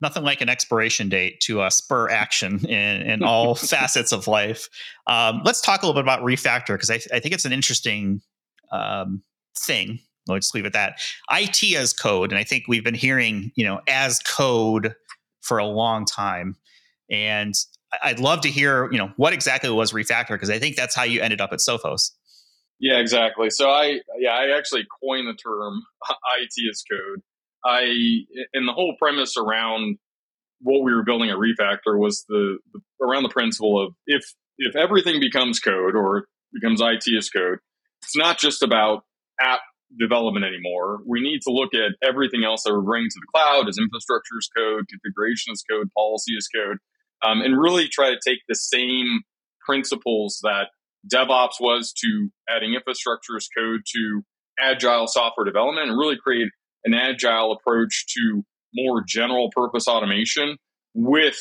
nothing 0.00 0.22
like 0.22 0.40
an 0.40 0.48
expiration 0.48 1.08
date 1.08 1.40
to 1.40 1.60
uh, 1.60 1.70
spur 1.70 2.08
action 2.08 2.64
in, 2.66 3.02
in 3.02 3.22
all 3.24 3.54
facets 3.54 4.12
of 4.12 4.26
life. 4.26 4.68
Um, 5.06 5.42
let's 5.44 5.60
talk 5.60 5.82
a 5.82 5.86
little 5.86 6.00
bit 6.00 6.04
about 6.04 6.22
Refactr 6.22 6.68
because 6.68 6.90
I, 6.90 7.00
I, 7.14 7.20
think 7.20 7.34
it's 7.34 7.44
an 7.44 7.52
interesting 7.52 8.20
um, 8.72 9.22
thing. 9.58 10.00
Let's 10.26 10.54
leave 10.54 10.64
it 10.64 10.68
at 10.68 10.72
that. 10.74 11.00
IT 11.30 11.74
as 11.74 11.92
code, 11.92 12.32
and 12.32 12.38
I 12.38 12.44
think 12.44 12.64
we've 12.68 12.84
been 12.84 12.94
hearing, 12.94 13.50
you 13.54 13.64
know, 13.64 13.80
as 13.88 14.18
code 14.18 14.94
for 15.40 15.58
a 15.58 15.64
long 15.64 16.04
time. 16.04 16.56
And 17.10 17.54
I'd 18.02 18.20
love 18.20 18.42
to 18.42 18.50
hear, 18.50 18.90
you 18.92 18.98
know, 18.98 19.10
what 19.16 19.32
exactly 19.32 19.70
was 19.70 19.92
Refactr 19.92 20.28
because 20.28 20.50
I 20.50 20.58
think 20.58 20.76
that's 20.76 20.94
how 20.94 21.04
you 21.04 21.22
ended 21.22 21.40
up 21.40 21.52
at 21.52 21.60
Sophos. 21.60 22.10
Yeah, 22.80 22.98
exactly. 22.98 23.50
So 23.50 23.70
I, 23.70 24.00
yeah, 24.18 24.32
I 24.32 24.56
actually 24.56 24.86
coined 25.02 25.26
the 25.26 25.34
term 25.34 25.82
IT 26.38 26.70
as 26.70 26.84
code. 26.90 27.22
I, 27.64 27.82
and 28.52 28.68
the 28.68 28.72
whole 28.72 28.94
premise 28.98 29.36
around 29.36 29.98
what 30.60 30.82
we 30.82 30.92
were 30.92 31.04
building 31.04 31.30
at 31.30 31.36
Refactr 31.36 31.98
was 31.98 32.24
the, 32.28 32.58
the 32.72 32.80
around 33.04 33.22
the 33.22 33.28
principle 33.28 33.84
of 33.84 33.94
if 34.06 34.34
if 34.58 34.74
everything 34.74 35.20
becomes 35.20 35.60
code 35.60 35.94
or 35.94 36.26
becomes 36.52 36.80
IT 36.80 37.04
as 37.16 37.30
code, 37.30 37.58
it's 38.02 38.16
not 38.16 38.38
just 38.38 38.62
about 38.62 39.04
app 39.40 39.60
development 39.98 40.44
anymore. 40.44 41.00
We 41.06 41.20
need 41.20 41.40
to 41.46 41.52
look 41.52 41.74
at 41.74 41.92
everything 42.06 42.44
else 42.44 42.64
that 42.64 42.72
we're 42.72 42.82
bringing 42.82 43.08
to 43.08 43.20
the 43.20 43.26
cloud 43.32 43.68
as 43.68 43.78
infrastructure 43.78 44.34
as 44.38 44.48
code, 44.56 44.84
configuration 44.88 45.52
as 45.52 45.62
code, 45.68 45.88
policy 45.96 46.34
as 46.36 46.48
code, 46.48 46.78
um, 47.22 47.40
and 47.40 47.58
really 47.58 47.88
try 47.88 48.10
to 48.10 48.18
take 48.24 48.40
the 48.48 48.54
same 48.54 49.20
principles 49.64 50.40
that 50.42 50.68
DevOps 51.12 51.60
was 51.60 51.92
to 51.92 52.30
adding 52.48 52.74
infrastructure 52.74 53.36
as 53.36 53.48
code 53.56 53.80
to 53.94 54.22
agile 54.58 55.06
software 55.06 55.44
development 55.44 55.88
and 55.88 55.98
really 55.98 56.16
create 56.16 56.48
an 56.88 56.94
agile 56.94 57.52
approach 57.52 58.06
to 58.16 58.42
more 58.74 59.02
general 59.06 59.50
purpose 59.54 59.86
automation 59.88 60.56
with 60.94 61.38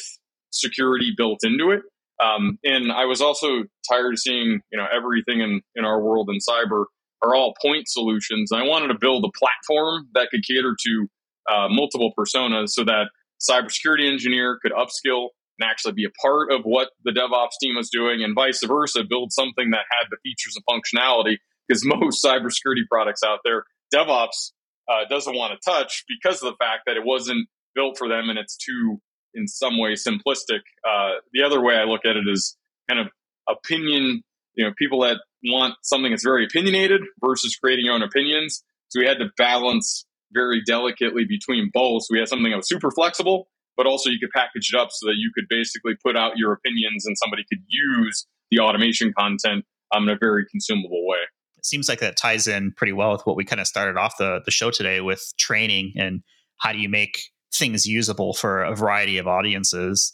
security 0.52 1.14
built 1.16 1.40
into 1.44 1.72
it. 1.72 1.82
Um, 2.24 2.58
and 2.64 2.92
I 2.92 3.06
was 3.06 3.22
also 3.22 3.64
tired 3.90 4.14
of 4.14 4.20
seeing, 4.20 4.62
you 4.72 4.78
know, 4.78 4.86
everything 4.96 5.42
in, 5.42 5.62
in 5.76 5.86
our 5.86 6.02
world 6.02 6.30
in 6.32 6.38
cyber 6.38 6.86
are 7.24 7.36
all 7.36 7.54
point 7.62 7.88
solutions. 7.88 8.52
I 8.52 8.64
wanted 8.64 8.88
to 8.88 8.98
build 9.00 9.26
a 9.26 9.38
platform 9.38 10.08
that 10.14 10.30
could 10.32 10.42
cater 10.48 10.76
to 10.86 11.08
uh, 11.52 11.68
multiple 11.70 12.12
personas 12.18 12.70
so 12.70 12.84
that 12.86 13.10
cybersecurity 13.42 14.12
engineer 14.12 14.60
could 14.62 14.72
upskill 14.72 15.30
and 15.60 15.70
actually 15.70 15.94
be 15.94 16.06
a 16.06 16.22
part 16.22 16.52
of 16.52 16.62
what 16.64 16.90
the 17.04 17.12
DevOps 17.12 17.58
team 17.62 17.76
was 17.76 17.90
doing, 17.90 18.24
and 18.24 18.36
vice 18.36 18.64
versa, 18.64 19.04
build 19.08 19.32
something 19.32 19.72
that 19.72 19.86
had 19.90 20.08
the 20.12 20.18
features 20.24 20.56
and 20.56 20.66
functionality. 20.66 21.38
Because 21.68 21.84
most 21.86 22.24
cybersecurity 22.26 22.86
products 22.90 23.22
out 23.26 23.40
there, 23.44 23.64
DevOps 23.94 24.52
uh, 24.90 25.08
doesn't 25.10 25.36
want 25.36 25.54
to 25.54 25.70
touch 25.70 26.04
because 26.08 26.42
of 26.42 26.52
the 26.52 26.56
fact 26.58 26.84
that 26.86 26.98
it 26.98 27.06
wasn't 27.06 27.48
built 27.76 27.98
for 27.98 28.08
them 28.08 28.30
and 28.30 28.40
it's 28.40 28.58
too, 28.58 29.00
in 29.34 29.48
some 29.48 29.80
way, 29.80 29.94
simplistic. 29.94 30.62
Uh, 30.88 31.20
the 31.34 31.44
other 31.44 31.62
way 31.62 31.76
I 31.76 31.84
look 31.84 32.02
at 32.06 32.16
it 32.16 32.28
is 32.28 32.58
kind 32.90 33.00
of 33.00 33.08
opinion. 33.50 34.24
You 34.56 34.66
know, 34.66 34.72
people 34.78 35.02
that 35.02 35.18
want 35.44 35.76
something 35.84 36.12
that's 36.12 36.24
very 36.24 36.46
opinionated 36.46 37.02
versus 37.24 37.56
creating 37.56 37.86
your 37.86 37.94
own 37.94 38.04
opinions. 38.04 38.64
So 38.90 39.00
we 39.00 39.06
had 39.06 39.20
to 39.20 39.30
balance 39.38 40.06
very 40.34 40.62
delicately 40.66 41.26
between 41.26 41.70
both. 41.74 42.04
So 42.04 42.14
we 42.14 42.20
had 42.20 42.28
something 42.28 42.50
that 42.52 42.58
was 42.58 42.68
super 42.68 42.92
flexible, 42.92 43.48
but 43.76 43.86
also 43.86 44.10
you 44.10 44.20
could 44.20 44.32
package 44.34 44.72
it 44.74 44.80
up 44.80 44.90
so 44.92 45.08
that 45.08 45.16
you 45.18 45.32
could 45.34 45.46
basically 45.50 45.94
put 46.04 46.18
out 46.18 46.38
your 46.38 46.54
opinions 46.54 47.06
and 47.06 47.18
somebody 47.18 47.44
could 47.50 47.62
use 47.68 48.28
the 48.50 48.60
automation 48.60 49.14
content 49.18 49.66
um, 49.96 50.04
in 50.04 50.10
a 50.10 50.18
very 50.20 50.46
consumable 50.50 51.06
way. 51.06 51.20
It 51.58 51.66
seems 51.66 51.90
like 51.90 52.00
that 52.00 52.18
ties 52.18 52.48
in 52.48 52.72
pretty 52.72 52.94
well 52.94 53.12
with 53.12 53.22
what 53.26 53.36
we 53.36 53.44
kind 53.44 53.60
of 53.60 53.68
started 53.68 53.98
off 53.98 54.18
the, 54.18 54.42
the 54.46 54.52
show 54.52 54.72
today 54.72 55.02
with 55.02 55.34
training 55.38 55.94
and 55.98 56.22
how 56.58 56.72
do 56.72 56.80
you 56.80 56.90
make 56.90 57.20
things 57.54 57.86
usable 57.86 58.34
for 58.34 58.64
a 58.64 58.76
variety 58.76 59.18
of 59.18 59.28
audiences. 59.28 60.14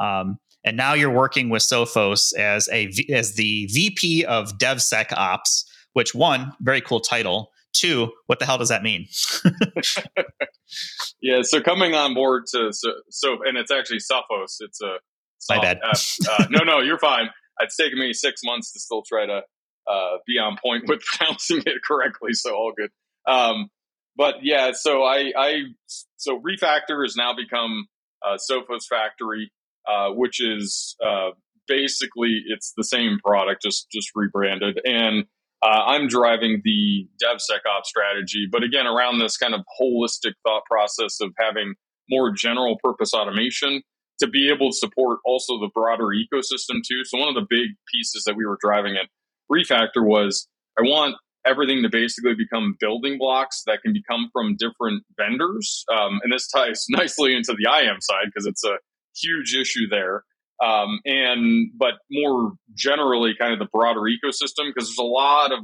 Um, 0.00 0.38
and 0.64 0.76
now 0.76 0.94
you're 0.94 1.10
working 1.10 1.48
with 1.48 1.62
Sophos 1.62 2.34
as 2.36 2.68
a 2.70 2.90
as 3.10 3.34
the 3.34 3.66
VP 3.66 4.24
of 4.26 4.58
DevSecOps, 4.58 5.64
which 5.94 6.14
one 6.14 6.52
very 6.60 6.80
cool 6.80 7.00
title. 7.00 7.50
Two, 7.72 8.10
what 8.26 8.40
the 8.40 8.46
hell 8.46 8.58
does 8.58 8.68
that 8.68 8.82
mean? 8.82 9.06
yeah, 11.22 11.42
so 11.42 11.60
coming 11.60 11.94
on 11.94 12.14
board 12.14 12.44
to 12.52 12.72
so, 12.72 12.90
so 13.10 13.38
and 13.44 13.56
it's 13.56 13.70
actually 13.70 13.98
Sophos. 13.98 14.56
It's 14.60 14.82
a 14.82 14.96
my 15.48 15.60
bad. 15.60 15.80
Uh, 15.82 16.46
no, 16.50 16.64
no, 16.64 16.80
you're 16.80 16.98
fine. 16.98 17.30
It's 17.60 17.76
taken 17.76 17.98
me 17.98 18.12
six 18.12 18.42
months 18.44 18.72
to 18.72 18.80
still 18.80 19.02
try 19.02 19.26
to 19.26 19.42
uh, 19.90 20.18
be 20.26 20.38
on 20.38 20.56
point 20.62 20.84
with 20.88 21.00
pronouncing 21.02 21.62
it 21.66 21.82
correctly, 21.86 22.32
so 22.32 22.54
all 22.54 22.72
good. 22.76 22.90
Um, 23.26 23.68
but 24.16 24.36
yeah, 24.42 24.72
so 24.72 25.02
I, 25.02 25.32
I 25.36 25.62
so 26.16 26.40
Refactr 26.40 27.02
has 27.02 27.16
now 27.16 27.34
become 27.34 27.86
uh, 28.26 28.36
Sophos 28.36 28.86
Factory, 28.88 29.50
uh, 29.88 30.10
which 30.10 30.42
is 30.42 30.96
uh, 31.04 31.30
basically 31.66 32.42
it's 32.46 32.72
the 32.76 32.84
same 32.84 33.18
product, 33.24 33.62
just 33.62 33.90
just 33.90 34.10
rebranded, 34.14 34.80
and 34.84 35.24
uh, 35.62 35.84
I'm 35.86 36.08
driving 36.08 36.62
the 36.64 37.06
DevSecOps 37.22 37.84
strategy, 37.84 38.48
but 38.50 38.62
again, 38.62 38.86
around 38.86 39.18
this 39.18 39.36
kind 39.36 39.54
of 39.54 39.60
holistic 39.80 40.32
thought 40.42 40.62
process 40.64 41.18
of 41.20 41.32
having 41.38 41.74
more 42.08 42.32
general 42.32 42.78
purpose 42.82 43.12
automation 43.12 43.82
to 44.20 44.26
be 44.26 44.50
able 44.50 44.70
to 44.70 44.76
support 44.76 45.18
also 45.24 45.58
the 45.60 45.70
broader 45.74 46.08
ecosystem 46.08 46.80
too. 46.86 47.04
So 47.04 47.18
one 47.18 47.28
of 47.28 47.34
the 47.34 47.46
big 47.48 47.68
pieces 47.92 48.24
that 48.24 48.36
we 48.36 48.46
were 48.46 48.58
driving 48.60 48.96
at 48.96 49.08
Refactr 49.50 50.04
was 50.04 50.48
I 50.78 50.82
want 50.82 51.16
everything 51.46 51.82
to 51.82 51.88
basically 51.88 52.34
become 52.34 52.76
building 52.78 53.18
blocks 53.18 53.62
that 53.66 53.80
can 53.82 53.92
become 53.92 54.28
from 54.32 54.56
different 54.56 55.02
vendors. 55.16 55.84
Um, 55.92 56.20
and 56.22 56.32
this 56.32 56.48
ties 56.48 56.84
nicely 56.90 57.34
into 57.34 57.54
the 57.58 57.68
IAM 57.70 58.00
side 58.00 58.26
because 58.26 58.46
it's 58.46 58.64
a 58.64 58.76
huge 59.16 59.54
issue 59.54 59.88
there 59.88 60.24
um, 60.62 61.00
and 61.06 61.70
but 61.76 61.94
more 62.10 62.52
generally, 62.74 63.34
kind 63.38 63.52
of 63.52 63.58
the 63.58 63.68
broader 63.72 64.00
ecosystem 64.00 64.68
because 64.68 64.88
there's 64.88 64.98
a 64.98 65.02
lot 65.02 65.52
of 65.52 65.60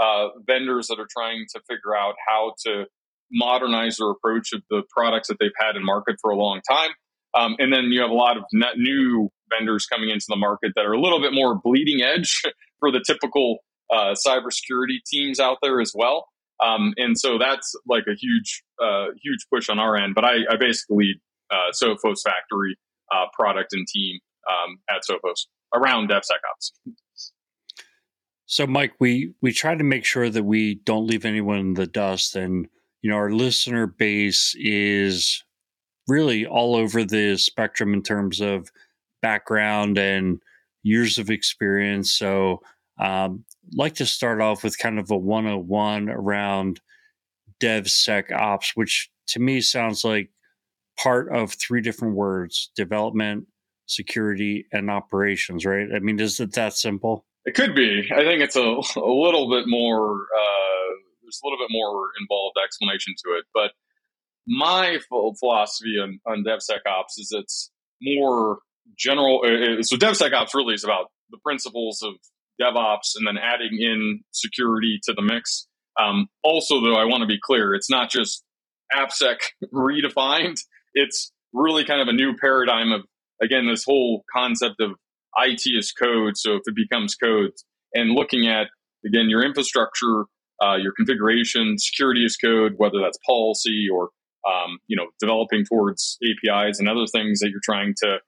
uh, 0.00 0.28
vendors 0.46 0.86
that 0.88 0.98
are 0.98 1.08
trying 1.10 1.44
to 1.54 1.60
figure 1.68 1.94
out 1.94 2.14
how 2.26 2.54
to 2.66 2.86
modernize 3.30 3.98
their 3.98 4.10
approach 4.10 4.52
of 4.54 4.62
the 4.70 4.82
products 4.90 5.28
that 5.28 5.36
they've 5.38 5.50
had 5.58 5.76
in 5.76 5.84
market 5.84 6.16
for 6.22 6.30
a 6.30 6.36
long 6.36 6.60
time. 6.68 6.90
Um, 7.34 7.56
and 7.58 7.72
then 7.72 7.84
you 7.84 8.00
have 8.00 8.10
a 8.10 8.14
lot 8.14 8.38
of 8.38 8.44
new 8.76 9.30
vendors 9.56 9.86
coming 9.86 10.10
into 10.10 10.26
the 10.28 10.36
market 10.36 10.72
that 10.76 10.84
are 10.84 10.92
a 10.92 11.00
little 11.00 11.20
bit 11.20 11.32
more 11.32 11.54
bleeding 11.54 12.02
edge 12.02 12.42
for 12.80 12.90
the 12.90 13.02
typical 13.06 13.58
uh, 13.92 14.14
cybersecurity 14.26 14.98
teams 15.06 15.40
out 15.40 15.58
there 15.62 15.80
as 15.80 15.92
well. 15.94 16.28
Um, 16.64 16.92
and 16.96 17.18
so 17.18 17.38
that's 17.38 17.74
like 17.88 18.04
a 18.08 18.14
huge, 18.14 18.62
uh, 18.82 19.06
huge 19.22 19.46
push 19.52 19.68
on 19.68 19.78
our 19.78 19.96
end. 19.96 20.14
But 20.14 20.24
I, 20.24 20.38
I 20.50 20.56
basically 20.58 21.20
uh, 21.50 21.72
Sophos 21.72 22.22
Factory 22.22 22.76
uh, 23.12 23.26
product 23.32 23.72
and 23.72 23.86
team 23.86 24.18
um, 24.48 24.78
at 24.88 25.02
Sophos 25.08 25.46
around 25.74 26.10
DevSecOps. 26.10 26.72
So, 28.46 28.66
Mike, 28.66 28.94
we 28.98 29.32
we 29.40 29.52
try 29.52 29.76
to 29.76 29.84
make 29.84 30.04
sure 30.04 30.28
that 30.28 30.42
we 30.42 30.74
don't 30.74 31.06
leave 31.06 31.24
anyone 31.24 31.58
in 31.58 31.74
the 31.74 31.86
dust, 31.86 32.34
and 32.34 32.66
you 33.00 33.08
know 33.08 33.16
our 33.16 33.30
listener 33.30 33.86
base 33.86 34.56
is 34.58 35.44
really 36.08 36.44
all 36.44 36.74
over 36.74 37.04
the 37.04 37.36
spectrum 37.36 37.94
in 37.94 38.02
terms 38.02 38.40
of 38.40 38.70
background 39.22 39.98
and 39.98 40.40
years 40.82 41.18
of 41.18 41.30
experience. 41.30 42.12
So, 42.12 42.62
um, 42.98 43.44
like 43.74 43.94
to 43.94 44.06
start 44.06 44.40
off 44.40 44.64
with 44.64 44.78
kind 44.78 44.98
of 44.98 45.10
a 45.10 45.16
101 45.16 46.10
around 46.10 46.80
DevSecOps, 47.60 48.72
which 48.74 49.10
to 49.28 49.40
me 49.40 49.60
sounds 49.60 50.04
like 50.04 50.30
part 50.98 51.34
of 51.34 51.54
three 51.54 51.80
different 51.80 52.14
words 52.14 52.70
development, 52.76 53.46
security, 53.86 54.66
and 54.72 54.90
operations, 54.90 55.64
right? 55.64 55.88
I 55.94 55.98
mean, 56.00 56.20
is 56.20 56.40
it 56.40 56.52
that 56.54 56.74
simple? 56.74 57.24
It 57.44 57.54
could 57.54 57.74
be. 57.74 58.08
I 58.14 58.22
think 58.22 58.42
it's 58.42 58.56
a, 58.56 58.60
a 58.60 59.12
little 59.12 59.48
bit 59.50 59.64
more, 59.66 60.12
uh, 60.12 60.92
there's 61.22 61.40
a 61.42 61.46
little 61.46 61.58
bit 61.58 61.72
more 61.72 62.08
involved 62.20 62.56
explanation 62.62 63.14
to 63.24 63.38
it. 63.38 63.44
But 63.54 63.72
my 64.46 64.98
philosophy 65.08 65.96
on, 66.02 66.20
on 66.26 66.44
DevSecOps 66.44 67.18
is 67.18 67.32
it's 67.32 67.70
more 68.02 68.58
general. 68.98 69.42
Uh, 69.44 69.78
uh, 69.78 69.82
so 69.82 69.96
DevSecOps 69.96 70.54
really 70.54 70.74
is 70.74 70.84
about 70.84 71.06
the 71.30 71.38
principles 71.44 72.02
of 72.02 72.14
DevOps 72.60 73.12
and 73.16 73.26
then 73.26 73.36
adding 73.38 73.78
in 73.80 74.20
security 74.32 74.98
to 75.04 75.12
the 75.12 75.22
mix. 75.22 75.66
Um, 76.00 76.28
also, 76.44 76.80
though, 76.80 76.94
I 76.94 77.04
want 77.04 77.22
to 77.22 77.26
be 77.26 77.38
clear, 77.42 77.74
it's 77.74 77.90
not 77.90 78.10
just 78.10 78.44
AppSec 78.94 79.36
redefined. 79.74 80.60
It's 80.94 81.32
really 81.52 81.84
kind 81.84 82.00
of 82.00 82.08
a 82.08 82.12
new 82.12 82.36
paradigm 82.36 82.92
of 82.92 83.02
again, 83.42 83.66
this 83.66 83.84
whole 83.84 84.24
concept 84.32 84.80
of 84.80 84.92
IT 85.36 85.62
is 85.66 85.92
code. 85.92 86.36
So 86.36 86.54
if 86.54 86.62
it 86.66 86.74
becomes 86.74 87.14
code 87.14 87.52
and 87.94 88.10
looking 88.12 88.46
at, 88.46 88.68
again, 89.06 89.28
your 89.28 89.44
infrastructure, 89.44 90.24
uh, 90.62 90.76
your 90.76 90.92
configuration, 90.92 91.78
security 91.78 92.24
as 92.24 92.36
code, 92.36 92.74
whether 92.76 93.00
that's 93.00 93.18
policy 93.26 93.88
or, 93.92 94.10
um, 94.46 94.78
you 94.86 94.96
know, 94.96 95.06
developing 95.18 95.64
towards 95.64 96.18
APIs 96.22 96.78
and 96.78 96.88
other 96.88 97.06
things 97.06 97.40
that 97.40 97.50
you're 97.50 97.60
trying 97.64 97.94
to 98.02 98.18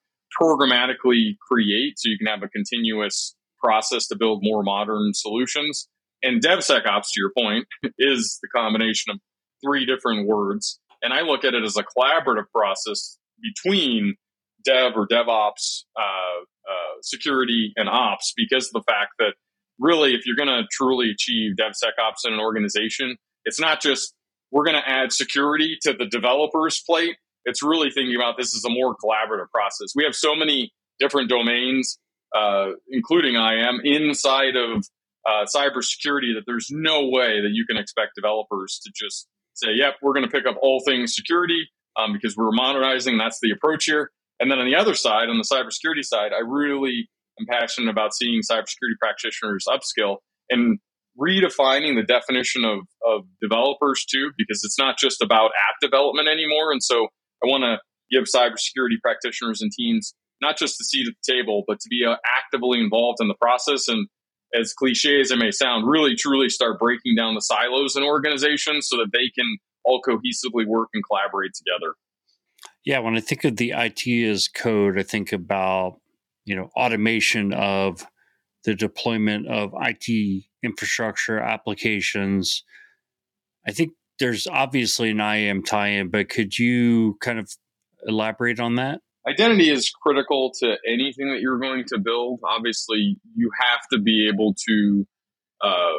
programmatically 0.40 1.36
create 1.48 1.98
so 1.98 2.08
you 2.08 2.18
can 2.18 2.26
have 2.26 2.42
a 2.42 2.48
continuous 2.48 3.34
process 3.62 4.06
to 4.08 4.16
build 4.16 4.40
more 4.42 4.62
modern 4.62 5.12
solutions. 5.14 5.88
And 6.22 6.42
DevSecOps, 6.42 7.06
to 7.12 7.20
your 7.20 7.32
point, 7.36 7.66
is 7.98 8.38
the 8.42 8.48
combination 8.48 9.12
of 9.12 9.20
three 9.64 9.86
different 9.86 10.28
words. 10.28 10.80
And 11.02 11.12
I 11.12 11.22
look 11.22 11.44
at 11.44 11.54
it 11.54 11.64
as 11.64 11.76
a 11.76 11.82
collaborative 11.82 12.46
process 12.54 13.18
between 13.42 14.14
dev 14.64 14.92
or 14.96 15.06
DevOps, 15.06 15.84
uh, 15.98 16.02
uh, 16.02 17.00
security, 17.02 17.72
and 17.76 17.88
ops 17.88 18.32
because 18.36 18.66
of 18.66 18.72
the 18.72 18.84
fact 18.88 19.10
that 19.18 19.34
really, 19.78 20.14
if 20.14 20.26
you're 20.26 20.36
going 20.36 20.48
to 20.48 20.66
truly 20.70 21.10
achieve 21.10 21.56
DevSecOps 21.58 22.26
in 22.26 22.34
an 22.34 22.40
organization, 22.40 23.16
it's 23.44 23.60
not 23.60 23.80
just 23.80 24.14
we're 24.52 24.64
going 24.64 24.76
to 24.76 24.88
add 24.88 25.12
security 25.12 25.78
to 25.82 25.92
the 25.92 26.06
developer's 26.06 26.82
plate. 26.86 27.16
It's 27.44 27.62
really 27.62 27.90
thinking 27.90 28.16
about 28.16 28.36
this 28.36 28.54
as 28.54 28.64
a 28.64 28.70
more 28.70 28.94
collaborative 28.96 29.50
process. 29.52 29.92
We 29.94 30.04
have 30.04 30.14
so 30.14 30.34
many 30.34 30.72
different 30.98 31.28
domains, 31.28 31.98
uh, 32.36 32.70
including 32.90 33.34
IAM, 33.34 33.80
inside 33.84 34.56
of 34.56 34.84
uh, 35.26 35.44
cybersecurity 35.54 36.34
that 36.34 36.42
there's 36.46 36.68
no 36.70 37.08
way 37.08 37.40
that 37.40 37.50
you 37.52 37.64
can 37.66 37.76
expect 37.76 38.12
developers 38.14 38.80
to 38.84 38.92
just 38.94 39.28
say, 39.54 39.68
yep, 39.74 39.94
we're 40.02 40.14
going 40.14 40.24
to 40.24 40.30
pick 40.30 40.46
up 40.46 40.56
all 40.62 40.82
things 40.84 41.14
security 41.14 41.68
um, 41.96 42.12
because 42.12 42.36
we're 42.36 42.52
modernizing. 42.52 43.18
That's 43.18 43.38
the 43.40 43.50
approach 43.50 43.84
here. 43.84 44.10
And 44.40 44.50
then 44.50 44.58
on 44.58 44.66
the 44.66 44.74
other 44.74 44.94
side, 44.94 45.28
on 45.28 45.38
the 45.38 45.44
cybersecurity 45.44 46.04
side, 46.04 46.32
I 46.32 46.40
really 46.40 47.08
am 47.38 47.46
passionate 47.46 47.90
about 47.90 48.14
seeing 48.14 48.40
cybersecurity 48.40 48.98
practitioners 49.00 49.64
upskill 49.68 50.16
and 50.50 50.78
redefining 51.20 51.94
the 51.94 52.04
definition 52.06 52.64
of, 52.64 52.80
of 53.06 53.24
developers 53.40 54.04
too, 54.10 54.32
because 54.36 54.62
it's 54.64 54.78
not 54.78 54.98
just 54.98 55.22
about 55.22 55.46
app 55.46 55.76
development 55.80 56.28
anymore. 56.28 56.72
And 56.72 56.82
so 56.82 57.08
I 57.44 57.48
want 57.48 57.64
to 57.64 57.78
give 58.10 58.24
cybersecurity 58.24 59.00
practitioners 59.02 59.62
and 59.62 59.72
teams 59.72 60.14
not 60.40 60.58
just 60.58 60.76
the 60.76 60.84
seat 60.84 61.06
at 61.08 61.14
the 61.24 61.32
table, 61.32 61.64
but 61.66 61.80
to 61.80 61.88
be 61.88 62.04
uh, 62.04 62.16
actively 62.26 62.80
involved 62.80 63.18
in 63.20 63.28
the 63.28 63.34
process. 63.34 63.88
And 63.88 64.08
as 64.58 64.74
cliche 64.74 65.20
as 65.20 65.30
it 65.30 65.38
may 65.38 65.50
sound, 65.50 65.88
really 65.88 66.14
truly 66.14 66.48
start 66.48 66.78
breaking 66.78 67.14
down 67.16 67.34
the 67.34 67.40
silos 67.40 67.96
in 67.96 68.02
organizations 68.02 68.88
so 68.88 68.96
that 68.98 69.10
they 69.12 69.30
can 69.34 69.56
all 69.84 70.02
cohesively 70.02 70.66
work 70.66 70.88
and 70.92 71.02
collaborate 71.08 71.52
together. 71.54 71.94
Yeah, 72.84 72.98
when 72.98 73.16
I 73.16 73.20
think 73.20 73.44
of 73.44 73.56
the 73.56 73.72
IT 73.74 74.06
as 74.28 74.48
code, 74.48 74.98
I 74.98 75.04
think 75.04 75.32
about 75.32 76.00
you 76.44 76.56
know 76.56 76.70
automation 76.76 77.52
of 77.52 78.04
the 78.64 78.74
deployment 78.74 79.46
of 79.48 79.72
IT 79.80 80.44
infrastructure 80.62 81.38
applications. 81.38 82.64
I 83.66 83.72
think 83.72 83.92
there's 84.18 84.46
obviously 84.46 85.10
an 85.10 85.20
IAM 85.20 85.62
tie-in, 85.62 86.08
but 86.08 86.28
could 86.28 86.58
you 86.58 87.16
kind 87.20 87.38
of 87.38 87.50
elaborate 88.06 88.60
on 88.60 88.76
that? 88.76 89.00
Identity 89.28 89.70
is 89.70 89.90
critical 89.90 90.52
to 90.60 90.76
anything 90.86 91.30
that 91.30 91.40
you're 91.40 91.58
going 91.58 91.84
to 91.88 91.98
build. 91.98 92.40
Obviously, 92.44 93.16
you 93.36 93.50
have 93.60 93.80
to 93.92 94.00
be 94.00 94.28
able 94.28 94.54
to 94.68 95.06
uh, 95.62 95.92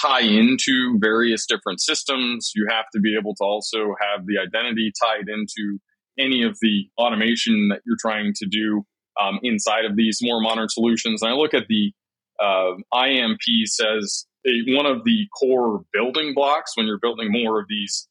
tie 0.00 0.20
into 0.20 0.96
various 1.00 1.44
different 1.46 1.80
systems. 1.80 2.52
You 2.54 2.66
have 2.70 2.84
to 2.94 3.00
be 3.00 3.16
able 3.18 3.34
to 3.34 3.44
also 3.44 3.94
have 4.00 4.26
the 4.26 4.38
identity 4.38 4.92
tied 5.00 5.28
into 5.28 5.80
any 6.18 6.42
of 6.42 6.56
the 6.60 6.88
automation 6.98 7.68
that 7.68 7.80
you're 7.84 7.96
trying 8.00 8.32
to 8.36 8.46
do 8.46 8.84
um, 9.20 9.40
inside 9.42 9.84
of 9.84 9.96
these 9.96 10.18
more 10.22 10.40
modern 10.40 10.68
solutions. 10.68 11.22
And 11.22 11.32
I 11.32 11.34
look 11.34 11.54
at 11.54 11.66
the 11.68 11.92
uh, 12.40 12.74
IAM 12.94 13.36
piece 13.44 13.78
as 13.80 14.26
a, 14.46 14.74
one 14.74 14.86
of 14.86 15.04
the 15.04 15.26
core 15.38 15.84
building 15.92 16.32
blocks 16.34 16.72
when 16.76 16.86
you're 16.86 16.98
building 17.00 17.30
more 17.30 17.60
of 17.60 17.66
these 17.68 18.08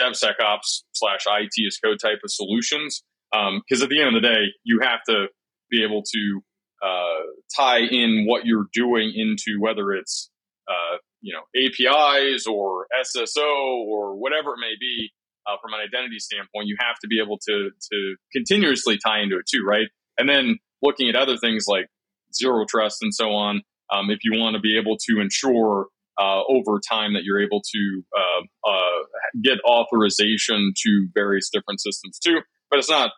DevSecOps 0.00 0.82
slash 0.92 1.24
IT 1.26 1.66
as 1.66 1.78
code 1.78 1.98
type 2.00 2.20
of 2.24 2.30
solutions. 2.30 3.02
Because 3.32 3.80
um, 3.80 3.82
at 3.82 3.88
the 3.88 4.00
end 4.00 4.16
of 4.16 4.22
the 4.22 4.28
day, 4.28 4.44
you 4.62 4.80
have 4.82 5.00
to 5.08 5.26
be 5.70 5.82
able 5.82 6.02
to 6.02 6.40
uh, 6.84 7.22
tie 7.56 7.80
in 7.80 8.24
what 8.26 8.44
you're 8.44 8.66
doing 8.72 9.12
into 9.14 9.60
whether 9.60 9.92
it's 9.92 10.30
uh, 10.68 10.98
you 11.20 11.34
know 11.34 11.42
APIs 11.56 12.46
or 12.46 12.86
SSO 13.00 13.84
or 13.86 14.16
whatever 14.16 14.50
it 14.50 14.60
may 14.60 14.74
be. 14.78 15.10
Uh, 15.46 15.56
from 15.60 15.74
an 15.74 15.80
identity 15.80 16.18
standpoint, 16.18 16.66
you 16.66 16.76
have 16.78 16.96
to 17.02 17.06
be 17.06 17.20
able 17.20 17.36
to 17.36 17.68
to 17.92 18.16
continuously 18.32 18.98
tie 19.04 19.20
into 19.20 19.36
it 19.36 19.44
too, 19.46 19.62
right? 19.66 19.88
And 20.16 20.26
then 20.28 20.58
looking 20.80 21.08
at 21.10 21.16
other 21.16 21.36
things 21.36 21.66
like 21.68 21.86
zero 22.34 22.64
trust 22.66 23.02
and 23.02 23.14
so 23.14 23.30
on, 23.32 23.62
um, 23.92 24.10
if 24.10 24.20
you 24.22 24.38
want 24.38 24.54
to 24.54 24.60
be 24.60 24.78
able 24.78 24.96
to 25.08 25.20
ensure 25.20 25.86
uh, 26.18 26.42
over 26.48 26.80
time 26.88 27.14
that 27.14 27.24
you're 27.24 27.40
able 27.40 27.60
to 27.60 28.02
uh, 28.16 28.70
uh, 28.70 29.02
get 29.42 29.58
authorization 29.66 30.72
to 30.76 31.08
various 31.12 31.50
different 31.52 31.80
systems 31.80 32.18
too. 32.18 32.38
But 32.70 32.78
it's 32.78 32.90
not 32.90 33.10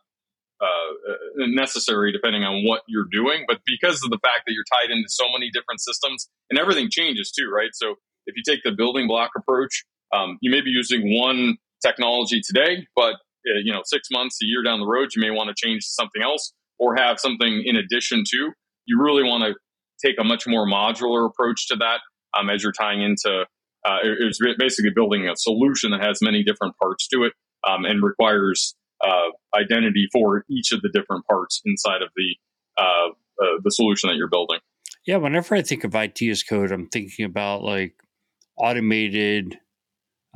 uh, 0.60 1.46
necessary 1.48 2.12
depending 2.12 2.42
on 2.42 2.64
what 2.64 2.82
you're 2.88 3.08
doing. 3.10 3.44
But 3.46 3.58
because 3.66 4.02
of 4.02 4.10
the 4.10 4.18
fact 4.22 4.42
that 4.46 4.52
you're 4.52 4.64
tied 4.72 4.90
into 4.90 5.08
so 5.08 5.24
many 5.32 5.50
different 5.50 5.80
systems 5.80 6.28
and 6.50 6.58
everything 6.58 6.88
changes 6.90 7.30
too, 7.30 7.50
right? 7.50 7.70
So 7.74 7.96
if 8.26 8.34
you 8.36 8.42
take 8.46 8.62
the 8.64 8.72
building 8.72 9.06
block 9.06 9.32
approach, 9.36 9.84
um, 10.14 10.38
you 10.40 10.50
may 10.50 10.60
be 10.60 10.70
using 10.70 11.18
one 11.18 11.56
technology 11.84 12.40
today, 12.40 12.86
but 12.96 13.14
uh, 13.46 13.60
you 13.62 13.72
know 13.72 13.82
six 13.84 14.08
months, 14.10 14.38
a 14.42 14.46
year 14.46 14.62
down 14.62 14.80
the 14.80 14.86
road, 14.86 15.10
you 15.14 15.20
may 15.20 15.30
want 15.30 15.54
to 15.54 15.54
change 15.56 15.84
to 15.84 15.90
something 15.90 16.22
else 16.22 16.52
or 16.78 16.96
have 16.96 17.18
something 17.20 17.62
in 17.64 17.76
addition 17.76 18.24
to. 18.30 18.52
You 18.86 19.02
really 19.02 19.24
want 19.24 19.44
to 19.44 19.54
take 20.04 20.16
a 20.20 20.24
much 20.24 20.46
more 20.46 20.66
modular 20.66 21.26
approach 21.26 21.68
to 21.68 21.76
that 21.76 22.00
um, 22.38 22.50
as 22.50 22.62
you're 22.62 22.72
tying 22.72 23.02
into. 23.02 23.44
Uh, 23.84 23.98
it's 24.02 24.40
basically 24.58 24.90
building 24.94 25.28
a 25.28 25.36
solution 25.36 25.92
that 25.92 26.02
has 26.02 26.18
many 26.20 26.42
different 26.42 26.74
parts 26.76 27.06
to 27.08 27.22
it 27.22 27.32
um, 27.68 27.84
and 27.84 28.02
requires 28.02 28.74
uh, 29.04 29.30
identity 29.54 30.08
for 30.12 30.44
each 30.50 30.72
of 30.72 30.82
the 30.82 30.90
different 30.92 31.24
parts 31.26 31.60
inside 31.64 32.02
of 32.02 32.08
the 32.16 32.36
uh, 32.78 33.10
uh, 33.42 33.60
the 33.62 33.70
solution 33.70 34.08
that 34.08 34.16
you're 34.16 34.28
building. 34.28 34.58
Yeah, 35.06 35.16
whenever 35.18 35.54
I 35.54 35.62
think 35.62 35.84
of 35.84 35.94
IT 35.94 36.20
as 36.22 36.42
code, 36.42 36.72
I'm 36.72 36.88
thinking 36.88 37.24
about 37.24 37.62
like 37.62 37.94
automated 38.56 39.58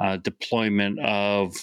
uh, 0.01 0.18
deployment 0.18 1.01
of 1.01 1.55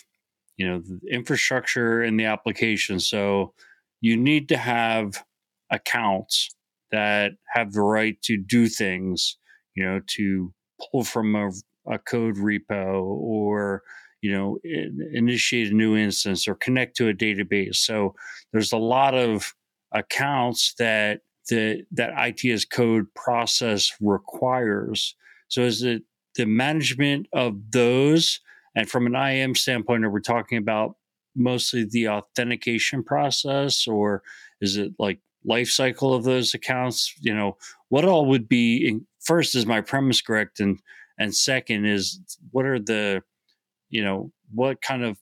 you 0.57 0.67
know 0.67 0.79
the 0.79 0.99
infrastructure 1.09 2.01
and 2.01 2.19
the 2.19 2.25
application. 2.25 2.99
So 2.99 3.53
you 4.01 4.17
need 4.17 4.49
to 4.49 4.57
have 4.57 5.23
accounts 5.71 6.49
that 6.91 7.33
have 7.53 7.73
the 7.73 7.81
right 7.81 8.21
to 8.23 8.37
do 8.37 8.67
things, 8.67 9.37
you 9.75 9.83
know, 9.83 10.01
to 10.15 10.53
pull 10.91 11.03
from 11.03 11.35
a, 11.35 11.49
a 11.91 11.99
code 11.99 12.35
repo 12.35 13.01
or 13.03 13.83
you 14.21 14.31
know 14.31 14.57
initiate 15.13 15.71
a 15.71 15.75
new 15.75 15.95
instance 15.95 16.47
or 16.47 16.55
connect 16.55 16.95
to 16.97 17.09
a 17.09 17.13
database. 17.13 17.75
So 17.75 18.15
there's 18.51 18.71
a 18.71 18.77
lot 18.77 19.13
of 19.13 19.53
accounts 19.91 20.73
that 20.79 21.21
the 21.49 21.83
that 21.91 22.11
IT 22.17 22.49
as 22.51 22.65
code 22.65 23.05
process 23.15 23.93
requires. 24.01 25.15
So 25.47 25.61
is 25.61 25.83
it 25.83 26.03
the 26.35 26.45
management 26.45 27.27
of 27.33 27.71
those? 27.71 28.39
And 28.75 28.89
from 28.89 29.07
an 29.07 29.15
IAM 29.15 29.55
standpoint 29.55 30.05
are 30.05 30.09
we 30.09 30.21
talking 30.21 30.57
about 30.57 30.95
mostly 31.35 31.85
the 31.89 32.09
authentication 32.09 33.03
process 33.03 33.87
or 33.87 34.23
is 34.59 34.75
it 34.75 34.93
like 34.97 35.19
life 35.47 35.69
cycle 35.69 36.13
of 36.13 36.23
those 36.23 36.53
accounts 36.53 37.13
you 37.21 37.33
know 37.33 37.57
what 37.89 38.05
all 38.05 38.25
would 38.25 38.47
be 38.47 38.87
in, 38.87 39.07
first 39.27 39.55
is 39.55 39.65
my 39.65 39.81
premise 39.81 40.21
correct? 40.21 40.59
And 40.59 40.79
and 41.19 41.35
second 41.35 41.85
is 41.85 42.19
what 42.51 42.65
are 42.65 42.79
the 42.79 43.21
you 43.89 44.03
know 44.03 44.31
what 44.53 44.81
kind 44.81 45.03
of 45.03 45.19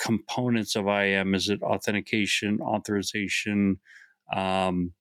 components 0.00 0.76
of 0.76 0.86
IAM 0.86 1.34
is 1.34 1.48
it 1.48 1.62
authentication 1.62 2.60
authorization 2.60 3.78
um, 4.34 4.92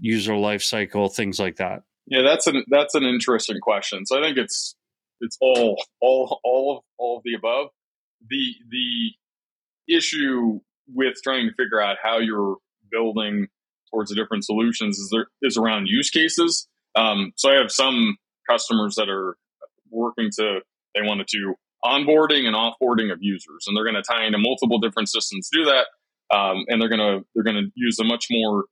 user 0.00 0.36
life 0.36 0.62
cycle 0.62 1.08
things 1.08 1.38
like 1.38 1.56
that? 1.56 1.82
Yeah 2.06 2.22
that's 2.22 2.46
an 2.46 2.64
that's 2.68 2.94
an 2.94 3.04
interesting 3.04 3.60
question. 3.60 4.06
So 4.06 4.18
i 4.18 4.22
think 4.22 4.38
it's 4.38 4.74
it's 5.20 5.36
all 5.40 5.76
all 6.00 6.40
all 6.44 6.76
of 6.78 6.84
all 6.98 7.18
of 7.18 7.22
the 7.24 7.34
above. 7.34 7.68
The 8.28 8.54
the 8.70 9.94
issue 9.96 10.60
with 10.88 11.14
trying 11.22 11.46
to 11.48 11.54
figure 11.54 11.80
out 11.80 11.96
how 12.02 12.18
you're 12.18 12.56
building 12.90 13.48
towards 13.90 14.10
the 14.10 14.16
different 14.16 14.44
solutions 14.44 14.98
is 14.98 15.10
there 15.10 15.26
is 15.42 15.56
around 15.56 15.86
use 15.86 16.10
cases. 16.10 16.68
Um, 16.94 17.32
so 17.36 17.50
I 17.50 17.54
have 17.54 17.70
some 17.70 18.16
customers 18.48 18.96
that 18.96 19.08
are 19.08 19.36
working 19.90 20.30
to 20.38 20.60
they 20.94 21.02
want 21.02 21.26
to 21.26 21.36
do 21.36 21.54
onboarding 21.84 22.46
and 22.46 22.56
offboarding 22.56 23.12
of 23.12 23.18
users, 23.20 23.64
and 23.66 23.76
they're 23.76 23.84
going 23.84 23.94
to 23.94 24.02
tie 24.02 24.26
into 24.26 24.38
multiple 24.38 24.78
different 24.78 25.08
systems 25.08 25.48
to 25.48 25.60
do 25.60 25.64
that. 25.66 25.86
Um, 26.34 26.64
and 26.68 26.80
they're 26.80 26.88
going 26.88 27.00
to 27.00 27.26
they're 27.34 27.44
going 27.44 27.64
to 27.64 27.70
use 27.74 27.98
a 27.98 28.04
much 28.04 28.26
more 28.30 28.64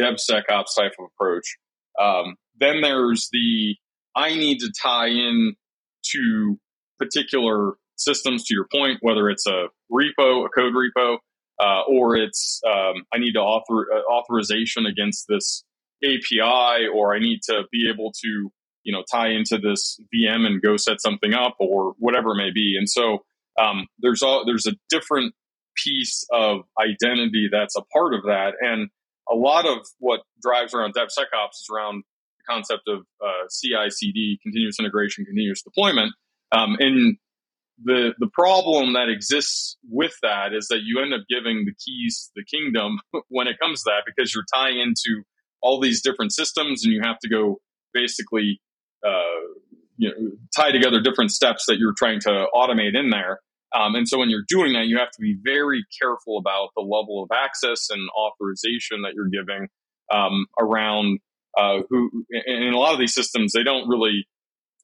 DevSecOps 0.00 0.74
type 0.76 0.92
of 0.98 1.06
approach. 1.14 1.56
Um, 2.00 2.36
then 2.58 2.80
there's 2.80 3.28
the 3.32 3.76
I 4.14 4.34
need 4.34 4.60
to 4.60 4.72
tie 4.82 5.08
in 5.08 5.54
to 6.12 6.58
particular 6.98 7.74
systems. 7.96 8.44
To 8.44 8.54
your 8.54 8.66
point, 8.72 8.98
whether 9.02 9.28
it's 9.28 9.46
a 9.46 9.66
repo, 9.92 10.46
a 10.46 10.48
code 10.48 10.72
repo, 10.74 11.18
uh, 11.60 11.82
or 11.88 12.16
it's 12.16 12.60
um, 12.66 13.04
I 13.12 13.18
need 13.18 13.32
to 13.32 13.40
author 13.40 13.86
uh, 13.92 14.12
authorization 14.12 14.86
against 14.86 15.26
this 15.28 15.64
API, 16.04 16.88
or 16.92 17.14
I 17.14 17.18
need 17.18 17.40
to 17.44 17.64
be 17.72 17.90
able 17.92 18.12
to 18.22 18.50
you 18.82 18.92
know 18.92 19.02
tie 19.10 19.30
into 19.30 19.58
this 19.58 20.00
VM 20.14 20.46
and 20.46 20.60
go 20.62 20.76
set 20.76 21.00
something 21.00 21.34
up, 21.34 21.56
or 21.58 21.94
whatever 21.98 22.32
it 22.32 22.36
may 22.36 22.50
be. 22.52 22.76
And 22.78 22.88
so 22.88 23.24
um, 23.60 23.86
there's 23.98 24.22
all 24.22 24.44
there's 24.44 24.66
a 24.66 24.74
different 24.90 25.34
piece 25.76 26.26
of 26.32 26.60
identity 26.80 27.48
that's 27.50 27.76
a 27.76 27.82
part 27.92 28.14
of 28.14 28.24
that, 28.24 28.54
and 28.60 28.90
a 29.30 29.34
lot 29.34 29.66
of 29.66 29.78
what 29.98 30.20
drives 30.42 30.74
around 30.74 30.94
DevSecOps 30.94 31.52
is 31.52 31.66
around 31.72 32.04
the 32.38 32.52
concept 32.52 32.82
of 32.88 33.00
uh, 33.24 33.48
CI/CD, 33.50 34.38
continuous 34.42 34.78
integration, 34.78 35.24
continuous 35.24 35.62
deployment. 35.62 36.12
Um, 36.52 36.76
and 36.78 37.16
the 37.84 38.14
the 38.18 38.28
problem 38.32 38.94
that 38.94 39.08
exists 39.08 39.76
with 39.90 40.14
that 40.22 40.54
is 40.54 40.68
that 40.68 40.80
you 40.84 41.00
end 41.02 41.14
up 41.14 41.22
giving 41.28 41.64
the 41.66 41.74
keys 41.84 42.30
to 42.34 42.42
the 42.42 42.44
kingdom 42.44 42.98
when 43.28 43.46
it 43.48 43.58
comes 43.60 43.82
to 43.82 43.90
that 43.90 44.04
because 44.06 44.34
you're 44.34 44.44
tying 44.54 44.78
into 44.80 45.22
all 45.62 45.80
these 45.80 46.02
different 46.02 46.32
systems 46.32 46.84
and 46.84 46.92
you 46.92 47.00
have 47.04 47.18
to 47.20 47.28
go 47.28 47.58
basically 47.94 48.60
uh, 49.06 49.40
you 49.96 50.08
know 50.08 50.30
tie 50.56 50.72
together 50.72 51.00
different 51.00 51.30
steps 51.30 51.66
that 51.66 51.78
you're 51.78 51.94
trying 51.96 52.20
to 52.20 52.46
automate 52.54 52.96
in 52.96 53.10
there 53.10 53.40
Um, 53.74 53.94
and 53.94 54.08
so 54.08 54.18
when 54.18 54.30
you're 54.30 54.44
doing 54.48 54.72
that, 54.74 54.86
you 54.86 54.98
have 54.98 55.10
to 55.12 55.20
be 55.20 55.36
very 55.42 55.84
careful 56.00 56.38
about 56.38 56.70
the 56.76 56.82
level 56.82 57.22
of 57.22 57.30
access 57.34 57.88
and 57.90 58.08
authorization 58.18 59.02
that 59.02 59.12
you're 59.14 59.28
giving 59.28 59.68
um, 60.12 60.46
around 60.60 61.20
uh, 61.58 61.80
who. 61.90 62.24
In 62.46 62.72
a 62.72 62.78
lot 62.78 62.92
of 62.94 62.98
these 63.00 63.14
systems, 63.14 63.52
they 63.52 63.62
don't 63.62 63.88
really 63.88 64.26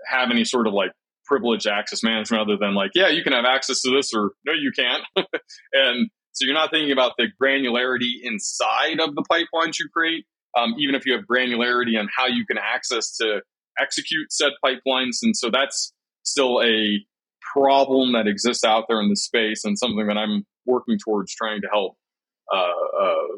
have 0.07 0.31
any 0.31 0.45
sort 0.45 0.67
of 0.67 0.75
like 0.75 0.93
privileged 1.25 1.67
access 1.67 2.03
management 2.03 2.43
other 2.43 2.57
than 2.59 2.75
like, 2.75 2.91
yeah, 2.95 3.09
you 3.09 3.23
can 3.23 3.33
have 3.33 3.45
access 3.45 3.83
to 3.83 3.91
this 3.91 4.13
or 4.15 4.33
no, 4.45 4.53
you 4.53 4.73
can't. 4.77 5.03
and 5.73 6.11
so 6.33 6.45
you're 6.47 6.55
not 6.55 6.71
thinking 6.71 6.93
about 6.93 7.13
the 7.19 7.27
granularity 7.41 8.15
inside 8.23 9.01
of 9.01 9.15
the 9.15 9.25
pipelines 9.31 9.79
you 9.79 9.89
create, 9.95 10.25
um, 10.57 10.75
even 10.79 10.95
if 10.95 11.07
you 11.07 11.13
have 11.15 11.25
granularity 11.27 11.99
on 11.99 12.09
how 12.15 12.27
you 12.27 12.45
can 12.47 12.59
access 12.59 13.17
to 13.17 13.43
execute 13.79 14.33
said 14.33 14.53
pipelines. 14.65 15.19
And 15.23 15.37
so 15.37 15.51
that's 15.51 15.93
still 16.25 16.63
a 16.63 16.99
problem 17.55 18.13
that 18.13 18.27
exists 18.27 18.65
out 18.65 18.85
there 18.89 19.01
in 19.01 19.09
the 19.09 19.17
space 19.17 19.65
and 19.65 19.79
something 19.79 20.07
that 20.07 20.17
I'm 20.17 20.45
working 20.67 20.99
towards 20.99 21.35
trying 21.35 21.61
to 21.63 21.69
help 21.71 21.97
uh, 22.53 23.03
uh, 23.03 23.37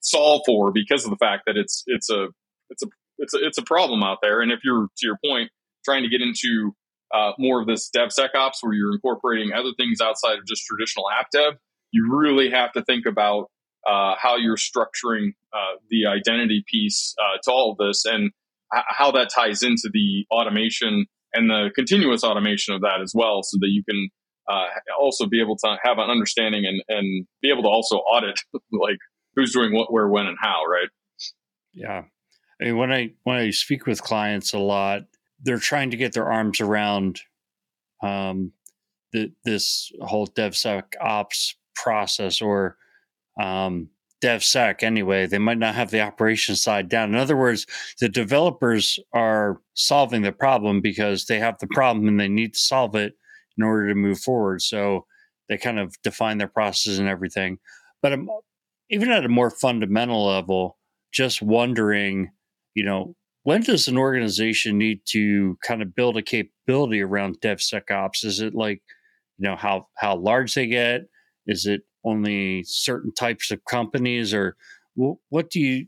solve 0.00 0.42
for 0.46 0.72
because 0.72 1.04
of 1.04 1.10
the 1.10 1.16
fact 1.16 1.44
that 1.46 1.56
it's 1.56 1.82
it's 1.86 2.10
a 2.10 2.28
it's 2.70 2.82
a 2.82 2.86
it's 3.18 3.34
a 3.34 3.38
it's 3.46 3.58
a 3.58 3.62
problem 3.62 4.02
out 4.02 4.18
there. 4.22 4.40
And 4.40 4.50
if 4.50 4.60
you're 4.64 4.86
to 4.96 5.06
your 5.06 5.18
point, 5.24 5.50
trying 5.84 6.02
to 6.02 6.08
get 6.08 6.20
into 6.20 6.74
uh, 7.14 7.32
more 7.38 7.60
of 7.60 7.66
this 7.66 7.90
DevSecOps 7.94 8.54
where 8.62 8.72
you're 8.72 8.92
incorporating 8.92 9.52
other 9.52 9.70
things 9.78 10.00
outside 10.00 10.38
of 10.38 10.46
just 10.46 10.64
traditional 10.64 11.06
app 11.10 11.28
dev, 11.30 11.54
you 11.92 12.08
really 12.10 12.50
have 12.50 12.72
to 12.72 12.82
think 12.82 13.06
about 13.06 13.50
uh, 13.86 14.14
how 14.18 14.36
you're 14.36 14.56
structuring 14.56 15.34
uh, 15.52 15.76
the 15.90 16.06
identity 16.06 16.64
piece 16.66 17.14
uh, 17.18 17.38
to 17.42 17.52
all 17.52 17.72
of 17.72 17.78
this 17.78 18.04
and 18.04 18.30
h- 18.74 18.84
how 18.88 19.10
that 19.12 19.28
ties 19.32 19.62
into 19.62 19.90
the 19.92 20.26
automation 20.30 21.06
and 21.32 21.50
the 21.50 21.70
continuous 21.74 22.24
automation 22.24 22.74
of 22.74 22.80
that 22.80 23.00
as 23.02 23.12
well, 23.14 23.42
so 23.42 23.58
that 23.60 23.68
you 23.68 23.84
can 23.88 24.08
uh, 24.48 24.66
also 25.00 25.26
be 25.26 25.40
able 25.40 25.56
to 25.56 25.76
have 25.82 25.98
an 25.98 26.10
understanding 26.10 26.64
and, 26.64 26.82
and 26.88 27.26
be 27.42 27.50
able 27.50 27.62
to 27.62 27.68
also 27.68 27.96
audit 27.96 28.40
like 28.72 28.98
who's 29.36 29.52
doing 29.52 29.72
what, 29.72 29.92
where, 29.92 30.08
when, 30.08 30.26
and 30.26 30.38
how, 30.40 30.64
right? 30.64 30.88
Yeah. 31.72 32.02
I 32.60 32.64
mean, 32.64 32.76
when 32.76 32.92
I 32.92 33.10
when 33.24 33.36
I 33.36 33.50
speak 33.50 33.86
with 33.86 34.02
clients 34.02 34.52
a 34.52 34.58
lot, 34.58 35.02
they're 35.44 35.58
trying 35.58 35.90
to 35.90 35.96
get 35.96 36.12
their 36.12 36.30
arms 36.30 36.60
around 36.60 37.20
um, 38.02 38.52
the, 39.12 39.32
this 39.44 39.92
whole 40.00 40.26
DevSecOps 40.26 41.54
process 41.76 42.40
or 42.40 42.76
um, 43.40 43.90
DevSec 44.22 44.82
anyway. 44.82 45.26
They 45.26 45.38
might 45.38 45.58
not 45.58 45.74
have 45.74 45.90
the 45.90 46.00
operation 46.00 46.56
side 46.56 46.88
down. 46.88 47.10
In 47.10 47.16
other 47.16 47.36
words, 47.36 47.66
the 48.00 48.08
developers 48.08 48.98
are 49.12 49.60
solving 49.74 50.22
the 50.22 50.32
problem 50.32 50.80
because 50.80 51.26
they 51.26 51.38
have 51.38 51.58
the 51.58 51.68
problem 51.68 52.08
and 52.08 52.18
they 52.18 52.28
need 52.28 52.54
to 52.54 52.60
solve 52.60 52.96
it 52.96 53.14
in 53.56 53.64
order 53.64 53.88
to 53.88 53.94
move 53.94 54.18
forward. 54.18 54.62
So 54.62 55.06
they 55.48 55.58
kind 55.58 55.78
of 55.78 55.94
define 56.02 56.38
their 56.38 56.48
process 56.48 56.98
and 56.98 57.08
everything. 57.08 57.58
But 58.02 58.14
um, 58.14 58.28
even 58.90 59.10
at 59.10 59.24
a 59.24 59.28
more 59.28 59.50
fundamental 59.50 60.26
level, 60.26 60.78
just 61.12 61.42
wondering, 61.42 62.30
you 62.74 62.84
know, 62.84 63.14
when 63.44 63.60
does 63.60 63.88
an 63.88 63.96
organization 63.96 64.78
need 64.78 65.00
to 65.06 65.56
kind 65.66 65.82
of 65.82 65.94
build 65.94 66.16
a 66.16 66.22
capability 66.22 67.00
around 67.00 67.40
DevSecOps? 67.40 68.24
Is 68.24 68.40
it 68.40 68.54
like, 68.54 68.82
you 69.38 69.48
know, 69.48 69.56
how 69.56 69.86
how 69.96 70.16
large 70.16 70.54
they 70.54 70.66
get? 70.66 71.02
Is 71.46 71.66
it 71.66 71.82
only 72.04 72.64
certain 72.64 73.12
types 73.12 73.50
of 73.50 73.64
companies, 73.66 74.34
or 74.34 74.56
what 74.94 75.50
do 75.50 75.60
you, 75.60 75.86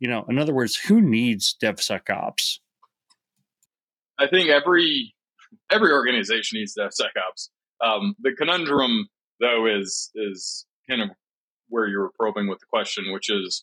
you 0.00 0.08
know, 0.08 0.24
in 0.28 0.38
other 0.38 0.54
words, 0.54 0.76
who 0.76 1.00
needs 1.00 1.56
DevSecOps? 1.62 2.58
I 4.18 4.26
think 4.26 4.48
every 4.48 5.14
every 5.70 5.92
organization 5.92 6.58
needs 6.58 6.74
DevSecOps. 6.76 7.48
Um, 7.80 8.16
the 8.20 8.32
conundrum, 8.32 9.08
though, 9.40 9.66
is 9.66 10.10
is 10.16 10.66
kind 10.90 11.02
of 11.02 11.10
where 11.68 11.86
you 11.86 11.98
were 11.98 12.12
probing 12.18 12.48
with 12.48 12.58
the 12.58 12.66
question, 12.66 13.12
which 13.12 13.30
is 13.30 13.62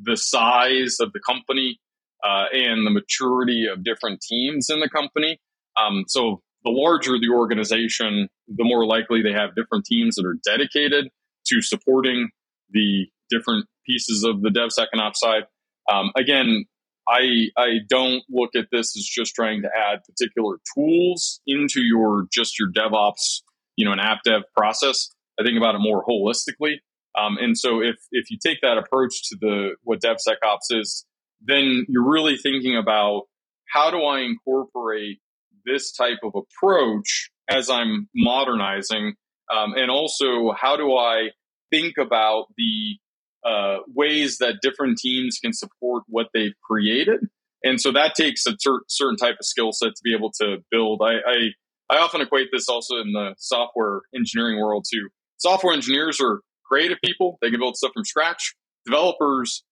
the 0.00 0.16
size 0.16 0.98
of 1.00 1.12
the 1.12 1.20
company 1.20 1.80
uh, 2.24 2.46
and 2.52 2.86
the 2.86 2.90
maturity 2.90 3.66
of 3.72 3.84
different 3.84 4.20
teams 4.20 4.70
in 4.70 4.80
the 4.80 4.88
company. 4.88 5.38
Um, 5.76 6.04
so 6.08 6.42
the 6.64 6.70
larger 6.70 7.18
the 7.18 7.30
organization, 7.32 8.28
the 8.48 8.64
more 8.64 8.86
likely 8.86 9.22
they 9.22 9.32
have 9.32 9.54
different 9.54 9.84
teams 9.84 10.16
that 10.16 10.26
are 10.26 10.38
dedicated 10.44 11.08
to 11.46 11.62
supporting 11.62 12.30
the 12.70 13.06
different 13.30 13.66
pieces 13.86 14.24
of 14.24 14.42
the 14.42 14.50
DevSecOps 14.50 15.16
side. 15.16 15.44
Um, 15.90 16.10
again, 16.16 16.64
I 17.08 17.48
I 17.56 17.78
don't 17.88 18.22
look 18.28 18.50
at 18.56 18.66
this 18.72 18.96
as 18.96 19.04
just 19.04 19.34
trying 19.34 19.62
to 19.62 19.68
add 19.68 20.00
particular 20.04 20.56
tools 20.74 21.40
into 21.46 21.80
your 21.82 22.26
just 22.32 22.58
your 22.58 22.70
DevOps, 22.72 23.42
you 23.76 23.84
know, 23.84 23.92
an 23.92 24.00
app 24.00 24.18
dev 24.24 24.42
process. 24.56 25.10
I 25.38 25.44
think 25.44 25.56
about 25.56 25.74
it 25.74 25.80
more 25.80 26.04
holistically. 26.04 26.78
Um, 27.18 27.38
and 27.40 27.56
so 27.56 27.80
if 27.80 27.96
if 28.10 28.30
you 28.30 28.38
take 28.44 28.60
that 28.62 28.76
approach 28.76 29.28
to 29.28 29.36
the 29.40 29.76
what 29.84 30.00
DevSecOps 30.00 30.70
is, 30.70 31.06
then 31.40 31.86
you're 31.88 32.10
really 32.10 32.36
thinking 32.36 32.76
about 32.76 33.22
how 33.68 33.90
do 33.90 34.02
I 34.02 34.20
incorporate 34.20 35.18
this 35.64 35.92
type 35.92 36.18
of 36.22 36.32
approach 36.34 37.30
as 37.48 37.68
I'm 37.70 38.08
modernizing, 38.14 39.14
um, 39.52 39.74
and 39.74 39.90
also 39.90 40.52
how 40.58 40.76
do 40.76 40.96
I 40.96 41.30
think 41.70 41.94
about 41.98 42.46
the 42.56 42.96
uh, 43.44 43.78
ways 43.94 44.38
that 44.38 44.58
different 44.62 44.98
teams 44.98 45.38
can 45.42 45.52
support 45.52 46.04
what 46.08 46.26
they've 46.34 46.54
created. 46.68 47.20
And 47.62 47.80
so 47.80 47.92
that 47.92 48.14
takes 48.14 48.46
a 48.46 48.56
certain 48.88 49.16
type 49.16 49.36
of 49.40 49.46
skill 49.46 49.72
set 49.72 49.88
to 49.88 50.00
be 50.02 50.14
able 50.14 50.32
to 50.40 50.58
build. 50.70 51.00
I, 51.02 51.14
I, 51.14 51.96
I 51.96 51.98
often 51.98 52.20
equate 52.20 52.48
this 52.52 52.68
also 52.68 52.96
in 52.96 53.12
the 53.12 53.34
software 53.38 54.02
engineering 54.14 54.58
world 54.60 54.84
to 54.92 55.08
software 55.38 55.74
engineers 55.74 56.20
are 56.20 56.40
creative 56.64 56.98
people. 57.04 57.38
They 57.40 57.50
can 57.50 57.60
build 57.60 57.76
stuff 57.76 57.92
from 57.94 58.04
scratch. 58.04 58.54
Developers 58.84 59.64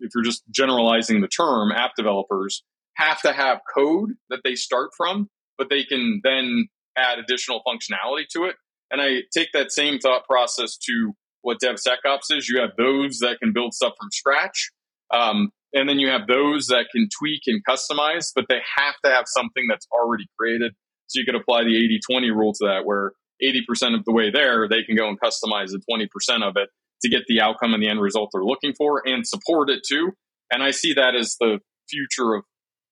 if 0.00 0.10
you're 0.14 0.24
just 0.24 0.42
generalizing 0.50 1.20
the 1.20 1.28
term, 1.28 1.72
app 1.72 1.92
developers 1.96 2.62
have 2.94 3.20
to 3.22 3.32
have 3.32 3.60
code 3.74 4.10
that 4.28 4.40
they 4.44 4.54
start 4.54 4.90
from, 4.96 5.28
but 5.56 5.68
they 5.70 5.84
can 5.84 6.20
then 6.24 6.66
add 6.96 7.18
additional 7.18 7.62
functionality 7.66 8.26
to 8.34 8.44
it. 8.44 8.56
And 8.90 9.00
I 9.00 9.22
take 9.32 9.48
that 9.52 9.70
same 9.70 9.98
thought 9.98 10.26
process 10.26 10.76
to 10.78 11.12
what 11.42 11.58
DevSecOps 11.60 12.30
is. 12.30 12.48
You 12.48 12.60
have 12.60 12.70
those 12.76 13.18
that 13.18 13.38
can 13.40 13.52
build 13.52 13.74
stuff 13.74 13.92
from 13.98 14.08
scratch. 14.10 14.70
Um, 15.14 15.50
and 15.72 15.88
then 15.88 15.98
you 15.98 16.08
have 16.08 16.26
those 16.26 16.66
that 16.66 16.86
can 16.90 17.08
tweak 17.16 17.42
and 17.46 17.62
customize, 17.64 18.32
but 18.34 18.46
they 18.48 18.60
have 18.76 18.94
to 19.04 19.10
have 19.10 19.24
something 19.26 19.66
that's 19.68 19.86
already 19.92 20.26
created. 20.38 20.72
So 21.06 21.20
you 21.20 21.26
could 21.26 21.34
apply 21.34 21.64
the 21.64 21.76
80 21.76 22.00
20 22.10 22.30
rule 22.30 22.52
to 22.54 22.66
that, 22.66 22.84
where 22.84 23.12
80% 23.42 23.94
of 23.94 24.04
the 24.04 24.12
way 24.12 24.30
there, 24.30 24.68
they 24.68 24.82
can 24.82 24.96
go 24.96 25.08
and 25.08 25.18
customize 25.20 25.70
the 25.70 25.80
20% 25.88 26.42
of 26.42 26.56
it 26.56 26.70
to 27.02 27.08
get 27.08 27.22
the 27.28 27.40
outcome 27.40 27.74
and 27.74 27.82
the 27.82 27.88
end 27.88 28.00
result 28.00 28.30
they're 28.32 28.44
looking 28.44 28.74
for 28.76 29.02
and 29.06 29.26
support 29.26 29.70
it 29.70 29.82
too. 29.86 30.12
And 30.50 30.62
I 30.62 30.70
see 30.70 30.94
that 30.94 31.14
as 31.14 31.36
the 31.40 31.58
future 31.88 32.34
of 32.34 32.44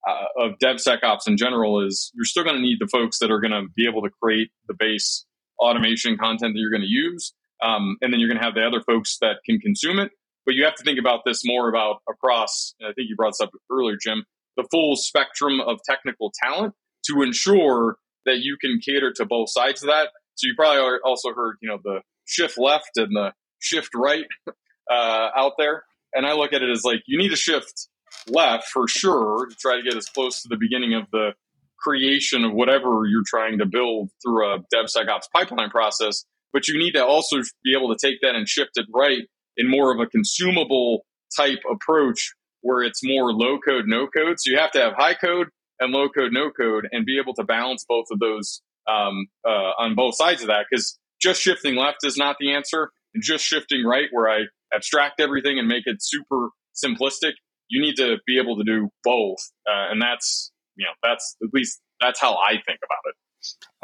uh, 0.06 0.46
of 0.46 0.52
DevSecOps 0.62 1.26
in 1.26 1.36
general 1.36 1.84
is 1.84 2.12
you're 2.14 2.24
still 2.24 2.44
going 2.44 2.54
to 2.54 2.62
need 2.62 2.78
the 2.78 2.86
folks 2.86 3.18
that 3.18 3.30
are 3.30 3.40
going 3.40 3.50
to 3.50 3.64
be 3.74 3.88
able 3.88 4.02
to 4.02 4.10
create 4.22 4.50
the 4.68 4.74
base 4.78 5.26
automation 5.58 6.16
content 6.16 6.54
that 6.54 6.60
you're 6.60 6.70
going 6.70 6.82
to 6.82 6.86
use. 6.86 7.34
Um, 7.60 7.96
and 8.00 8.12
then 8.12 8.20
you're 8.20 8.28
going 8.28 8.38
to 8.38 8.44
have 8.44 8.54
the 8.54 8.64
other 8.64 8.82
folks 8.86 9.18
that 9.20 9.36
can 9.44 9.58
consume 9.58 9.98
it. 9.98 10.12
But 10.44 10.54
you 10.54 10.64
have 10.64 10.76
to 10.76 10.84
think 10.84 11.00
about 11.00 11.22
this 11.24 11.42
more 11.44 11.68
about 11.68 12.02
across, 12.08 12.74
I 12.80 12.92
think 12.92 13.08
you 13.08 13.16
brought 13.16 13.32
this 13.32 13.40
up 13.40 13.50
earlier, 13.70 13.96
Jim, 14.00 14.24
the 14.56 14.66
full 14.70 14.94
spectrum 14.94 15.60
of 15.60 15.78
technical 15.88 16.32
talent 16.40 16.74
to 17.06 17.22
ensure 17.22 17.96
that 18.26 18.38
you 18.38 18.56
can 18.60 18.78
cater 18.84 19.12
to 19.16 19.26
both 19.26 19.50
sides 19.50 19.82
of 19.82 19.88
that. 19.88 20.10
So 20.36 20.46
you 20.46 20.54
probably 20.56 20.98
also 21.04 21.32
heard, 21.34 21.56
you 21.60 21.68
know, 21.68 21.78
the 21.82 22.00
shift 22.26 22.58
left 22.58 22.90
and 22.96 23.16
the 23.16 23.32
shift 23.60 23.90
right 23.94 24.26
uh, 24.90 25.28
out 25.36 25.52
there. 25.58 25.84
And 26.14 26.26
I 26.26 26.32
look 26.32 26.52
at 26.52 26.62
it 26.62 26.70
as 26.70 26.84
like 26.84 27.02
you 27.06 27.18
need 27.18 27.30
to 27.30 27.36
shift 27.36 27.88
left 28.28 28.68
for 28.68 28.88
sure 28.88 29.46
to 29.48 29.54
try 29.56 29.76
to 29.76 29.82
get 29.82 29.96
as 29.96 30.06
close 30.06 30.42
to 30.42 30.48
the 30.48 30.56
beginning 30.56 30.94
of 30.94 31.04
the 31.12 31.32
creation 31.78 32.44
of 32.44 32.52
whatever 32.52 33.02
you're 33.06 33.22
trying 33.26 33.58
to 33.58 33.66
build 33.66 34.10
through 34.22 34.54
a 34.54 34.58
DevSecOps 34.74 35.30
pipeline 35.34 35.70
process. 35.70 36.24
But 36.52 36.68
you 36.68 36.78
need 36.78 36.92
to 36.92 37.04
also 37.04 37.36
be 37.64 37.74
able 37.76 37.94
to 37.94 37.98
take 38.00 38.20
that 38.22 38.34
and 38.34 38.48
shift 38.48 38.72
it 38.76 38.86
right 38.94 39.22
in 39.56 39.70
more 39.70 39.92
of 39.92 40.00
a 40.00 40.06
consumable 40.06 41.04
type 41.36 41.60
approach 41.70 42.32
where 42.62 42.82
it's 42.82 43.00
more 43.04 43.32
low 43.32 43.58
code, 43.58 43.84
no 43.86 44.06
code. 44.06 44.36
So 44.38 44.50
you 44.50 44.58
have 44.58 44.72
to 44.72 44.80
have 44.80 44.94
high 44.94 45.14
code 45.14 45.48
and 45.78 45.92
low 45.92 46.08
code, 46.08 46.32
no 46.32 46.50
code, 46.50 46.88
and 46.90 47.04
be 47.04 47.18
able 47.18 47.34
to 47.34 47.44
balance 47.44 47.84
both 47.88 48.06
of 48.10 48.18
those 48.18 48.62
um, 48.88 49.26
uh, 49.46 49.72
on 49.78 49.94
both 49.94 50.16
sides 50.16 50.42
of 50.42 50.48
that. 50.48 50.66
Because 50.70 50.98
just 51.20 51.40
shifting 51.40 51.76
left 51.76 51.98
is 52.04 52.16
not 52.16 52.36
the 52.40 52.54
answer 52.54 52.90
just 53.20 53.44
shifting 53.44 53.84
right 53.84 54.08
where 54.12 54.30
I 54.30 54.44
abstract 54.74 55.20
everything 55.20 55.58
and 55.58 55.68
make 55.68 55.84
it 55.86 55.96
super 56.00 56.50
simplistic. 56.74 57.32
You 57.68 57.80
need 57.80 57.96
to 57.96 58.16
be 58.26 58.38
able 58.38 58.56
to 58.56 58.64
do 58.64 58.88
both, 59.04 59.38
uh, 59.68 59.90
and 59.90 60.00
that's 60.00 60.52
you 60.76 60.84
know 60.84 60.92
that's 61.02 61.36
at 61.42 61.48
least 61.52 61.80
that's 62.00 62.20
how 62.20 62.34
I 62.34 62.52
think 62.52 62.78
about 62.84 63.00
it. 63.06 63.14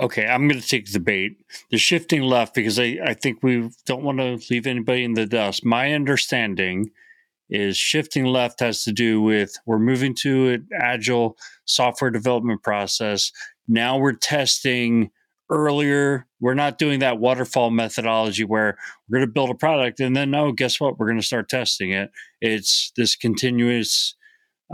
Okay, 0.01 0.27
I'm 0.27 0.49
going 0.49 0.61
to 0.61 0.67
take 0.67 0.91
the 0.91 1.01
bait. 1.01 1.45
The 1.71 1.79
shifting 1.79 2.23
left 2.23 2.55
because 2.55 2.79
I, 2.79 2.99
I 3.05 3.15
think 3.15 3.43
we 3.43 3.71
don't 3.87 4.03
want 4.03 4.19
to 4.19 4.41
leave 4.51 4.67
anybody 4.67 5.05
in 5.05 5.15
the 5.15 5.27
dust. 5.27 5.65
My 5.65 5.93
understanding 5.93 6.91
is 7.49 7.77
shifting 7.77 8.25
left 8.25 8.61
has 8.61 8.83
to 8.85 8.93
do 8.93 9.21
with 9.21 9.57
we're 9.67 9.79
moving 9.79 10.15
to 10.15 10.49
an 10.49 10.69
agile 10.81 11.37
software 11.65 12.11
development 12.11 12.63
process. 12.63 13.31
Now 13.69 13.99
we're 13.99 14.15
testing 14.15 15.11
earlier. 15.51 16.27
We're 16.41 16.55
not 16.55 16.79
doing 16.79 17.01
that 17.01 17.19
waterfall 17.19 17.71
methodology 17.71 18.45
where 18.45 18.77
we're 19.09 19.19
going 19.19 19.29
to 19.29 19.33
build 19.33 19.51
a 19.51 19.55
product 19.55 20.01
and 20.01 20.17
then, 20.17 20.35
oh, 20.35 20.53
guess 20.53 20.81
what? 20.81 20.99
We're 20.99 21.07
going 21.07 21.21
to 21.21 21.27
start 21.27 21.49
testing 21.49 21.93
it. 21.93 22.11
It's 22.41 22.93
this 22.97 23.17
continuous 23.17 24.15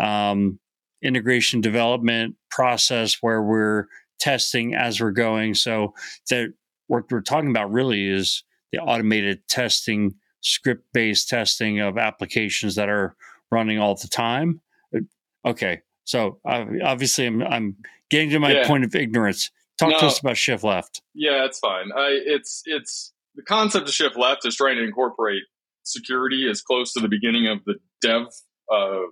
um, 0.01 0.59
integration 1.03 1.61
development 1.61 2.37
process 2.51 3.19
where 3.21 3.43
we're 3.43 3.87
testing 4.19 4.75
as 4.75 5.01
we're 5.01 5.13
going. 5.13 5.55
So 5.55 5.95
that 6.31 6.53
what 6.87 7.05
we're 7.11 7.21
talking 7.21 7.51
about 7.51 7.71
really 7.71 8.09
is 8.09 8.45
the 8.73 8.79
automated 8.79 9.47
testing, 9.49 10.15
script 10.41 10.85
based 10.93 11.29
testing 11.29 11.81
of 11.81 11.99
applications 11.99 12.75
that 12.75 12.89
are 12.89 13.17
running 13.51 13.79
all 13.79 13.95
the 13.95 14.09
time. 14.09 14.61
Uh, 14.95 15.01
okay, 15.45 15.83
so 16.05 16.39
obviously 16.45 17.27
I'm 17.27 17.43
I'm 17.43 17.77
getting 18.11 18.31
to 18.31 18.41
my 18.41 18.53
yeah. 18.53 18.67
point 18.67 18.85
of 18.85 18.95
ignorance. 18.95 19.51
Talk 19.79 19.91
no, 19.91 19.99
to 19.99 20.07
us 20.07 20.19
about 20.19 20.37
shift 20.37 20.65
left. 20.65 21.03
Yeah, 21.15 21.45
it's 21.45 21.59
fine. 21.59 21.91
I, 21.97 22.19
it's 22.25 22.63
it's 22.65 23.13
the 23.37 23.43
concept 23.43 23.89
of 23.89 23.95
shift 23.95 24.17
left 24.17 24.47
is 24.47 24.57
trying 24.57 24.77
to 24.77 24.85
incorporate 24.85 25.43
security 25.85 26.49
as 26.51 26.61
close 26.61 26.93
to 26.95 27.01
the 27.01 27.09
beginning 27.09 27.47
of 27.47 27.59
the 27.65 27.77
dev 28.03 28.27
uh, 28.73 29.07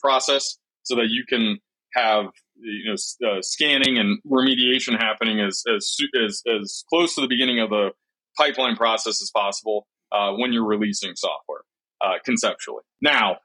process, 0.00 0.56
so 0.82 0.96
that 0.96 1.08
you 1.10 1.24
can 1.28 1.58
have 1.94 2.26
you 2.56 2.84
know 2.86 3.28
uh, 3.28 3.42
scanning 3.42 3.98
and 3.98 4.18
remediation 4.26 4.98
happening 4.98 5.40
as, 5.40 5.62
as 5.74 5.94
as 6.24 6.42
as 6.60 6.84
close 6.88 7.14
to 7.14 7.20
the 7.20 7.28
beginning 7.28 7.60
of 7.60 7.68
the 7.68 7.90
pipeline 8.38 8.76
process 8.76 9.20
as 9.20 9.30
possible 9.34 9.86
uh, 10.12 10.32
when 10.32 10.52
you're 10.52 10.66
releasing 10.66 11.14
software 11.14 11.60
uh, 12.00 12.14
conceptually. 12.24 12.82
Now, 13.02 13.36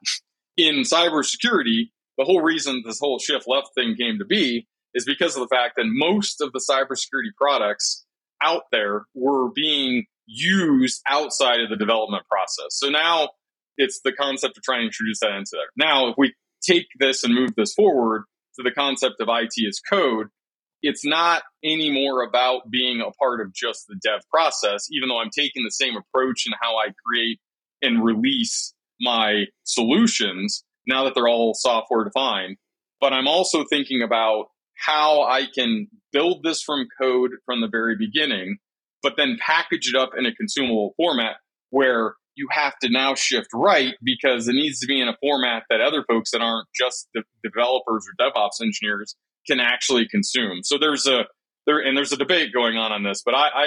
in 0.56 0.82
cybersecurity, 0.82 1.90
the 2.16 2.24
whole 2.24 2.40
reason 2.40 2.82
this 2.86 2.98
whole 2.98 3.18
shift 3.18 3.46
left 3.46 3.68
thing 3.74 3.94
came 3.94 4.18
to 4.18 4.24
be 4.24 4.66
is 4.96 5.04
because 5.04 5.36
of 5.36 5.42
the 5.46 5.54
fact 5.54 5.74
that 5.76 5.84
most 5.86 6.40
of 6.40 6.52
the 6.52 6.64
cybersecurity 6.68 7.30
products 7.36 8.04
out 8.42 8.62
there 8.72 9.04
were 9.14 9.50
being 9.54 10.06
used 10.26 11.02
outside 11.06 11.60
of 11.60 11.70
the 11.70 11.76
development 11.76 12.24
process. 12.28 12.70
So 12.70 12.88
now 12.88 13.28
it's 13.76 14.00
the 14.02 14.12
concept 14.12 14.56
of 14.56 14.62
trying 14.62 14.80
to 14.80 14.86
introduce 14.86 15.20
that 15.20 15.36
into 15.36 15.50
there. 15.52 15.68
Now, 15.76 16.08
if 16.08 16.14
we 16.16 16.34
take 16.62 16.86
this 16.98 17.22
and 17.22 17.34
move 17.34 17.54
this 17.56 17.74
forward 17.74 18.24
to 18.56 18.62
the 18.62 18.72
concept 18.72 19.16
of 19.20 19.28
IT 19.30 19.52
as 19.68 19.80
code, 19.80 20.28
it's 20.82 21.04
not 21.04 21.42
anymore 21.62 22.22
about 22.22 22.70
being 22.70 23.00
a 23.00 23.10
part 23.12 23.40
of 23.40 23.52
just 23.52 23.84
the 23.88 23.96
dev 24.02 24.20
process, 24.32 24.86
even 24.90 25.08
though 25.08 25.20
I'm 25.20 25.30
taking 25.30 25.62
the 25.62 25.70
same 25.70 25.94
approach 25.96 26.46
in 26.46 26.52
how 26.60 26.76
I 26.76 26.88
create 27.04 27.38
and 27.82 28.02
release 28.02 28.74
my 29.00 29.44
solutions 29.64 30.64
now 30.86 31.04
that 31.04 31.14
they're 31.14 31.28
all 31.28 31.54
software 31.54 32.04
defined. 32.04 32.56
But 33.00 33.12
I'm 33.12 33.28
also 33.28 33.64
thinking 33.64 34.02
about 34.02 34.46
how 34.76 35.22
I 35.22 35.44
can 35.52 35.88
build 36.12 36.42
this 36.42 36.62
from 36.62 36.86
code 37.00 37.32
from 37.44 37.60
the 37.60 37.68
very 37.68 37.96
beginning, 37.96 38.58
but 39.02 39.14
then 39.16 39.38
package 39.40 39.88
it 39.88 39.96
up 39.96 40.10
in 40.16 40.26
a 40.26 40.34
consumable 40.34 40.94
format 40.96 41.36
where 41.70 42.14
you 42.34 42.48
have 42.50 42.78
to 42.82 42.90
now 42.90 43.14
shift 43.14 43.48
right 43.54 43.94
because 44.02 44.46
it 44.46 44.52
needs 44.52 44.80
to 44.80 44.86
be 44.86 45.00
in 45.00 45.08
a 45.08 45.16
format 45.20 45.64
that 45.70 45.80
other 45.80 46.04
folks 46.06 46.30
that 46.32 46.42
aren't 46.42 46.68
just 46.74 47.08
the 47.14 47.22
developers 47.42 48.04
or 48.06 48.30
DevOps 48.30 48.62
engineers 48.62 49.16
can 49.46 49.58
actually 49.58 50.06
consume. 50.06 50.62
So 50.62 50.76
there's 50.78 51.06
a 51.06 51.24
there 51.66 51.78
and 51.78 51.96
there's 51.96 52.12
a 52.12 52.16
debate 52.16 52.52
going 52.52 52.76
on 52.76 52.92
on 52.92 53.02
this, 53.02 53.22
but 53.24 53.34
I 53.34 53.48
I, 53.48 53.66